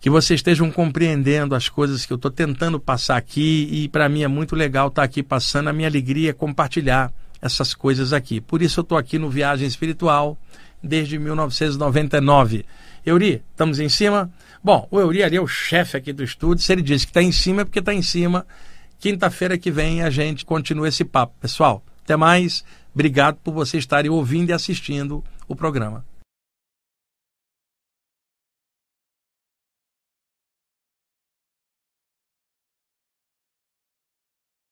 que 0.00 0.08
vocês 0.08 0.38
estejam 0.38 0.70
compreendendo 0.70 1.54
as 1.54 1.68
coisas 1.68 2.06
que 2.06 2.12
eu 2.14 2.16
estou 2.16 2.30
tentando 2.30 2.80
passar 2.80 3.18
aqui 3.18 3.68
e 3.70 3.86
para 3.90 4.08
mim 4.08 4.22
é 4.22 4.28
muito 4.28 4.56
legal 4.56 4.88
estar 4.88 5.02
tá 5.02 5.04
aqui 5.04 5.22
passando. 5.22 5.68
A 5.68 5.74
minha 5.74 5.88
alegria 5.88 6.30
é 6.30 6.32
compartilhar 6.32 7.12
essas 7.42 7.74
coisas 7.74 8.14
aqui. 8.14 8.40
Por 8.40 8.62
isso 8.62 8.80
eu 8.80 8.82
estou 8.82 8.96
aqui 8.96 9.18
no 9.18 9.28
Viagem 9.28 9.68
Espiritual 9.68 10.38
desde 10.82 11.18
1999. 11.18 12.64
Euri, 13.04 13.42
estamos 13.52 13.78
em 13.78 13.90
cima? 13.90 14.32
Bom, 14.66 14.88
o 14.90 14.98
Euri 14.98 15.22
ali 15.22 15.36
é 15.36 15.40
o 15.40 15.46
chefe 15.46 15.96
aqui 15.96 16.12
do 16.12 16.24
estúdio. 16.24 16.64
Se 16.64 16.72
ele 16.72 16.82
disse 16.82 17.06
que 17.06 17.10
está 17.10 17.22
em 17.22 17.30
cima, 17.30 17.62
é 17.62 17.64
porque 17.64 17.78
está 17.78 17.94
em 17.94 18.02
cima. 18.02 18.44
Quinta-feira 18.98 19.56
que 19.56 19.70
vem 19.70 20.02
a 20.02 20.10
gente 20.10 20.44
continua 20.44 20.88
esse 20.88 21.04
papo. 21.04 21.32
Pessoal, 21.40 21.84
até 22.02 22.16
mais. 22.16 22.64
Obrigado 22.92 23.36
por 23.44 23.54
vocês 23.54 23.84
estarem 23.84 24.10
ouvindo 24.10 24.50
e 24.50 24.52
assistindo 24.52 25.22
o 25.46 25.54
programa. 25.54 26.04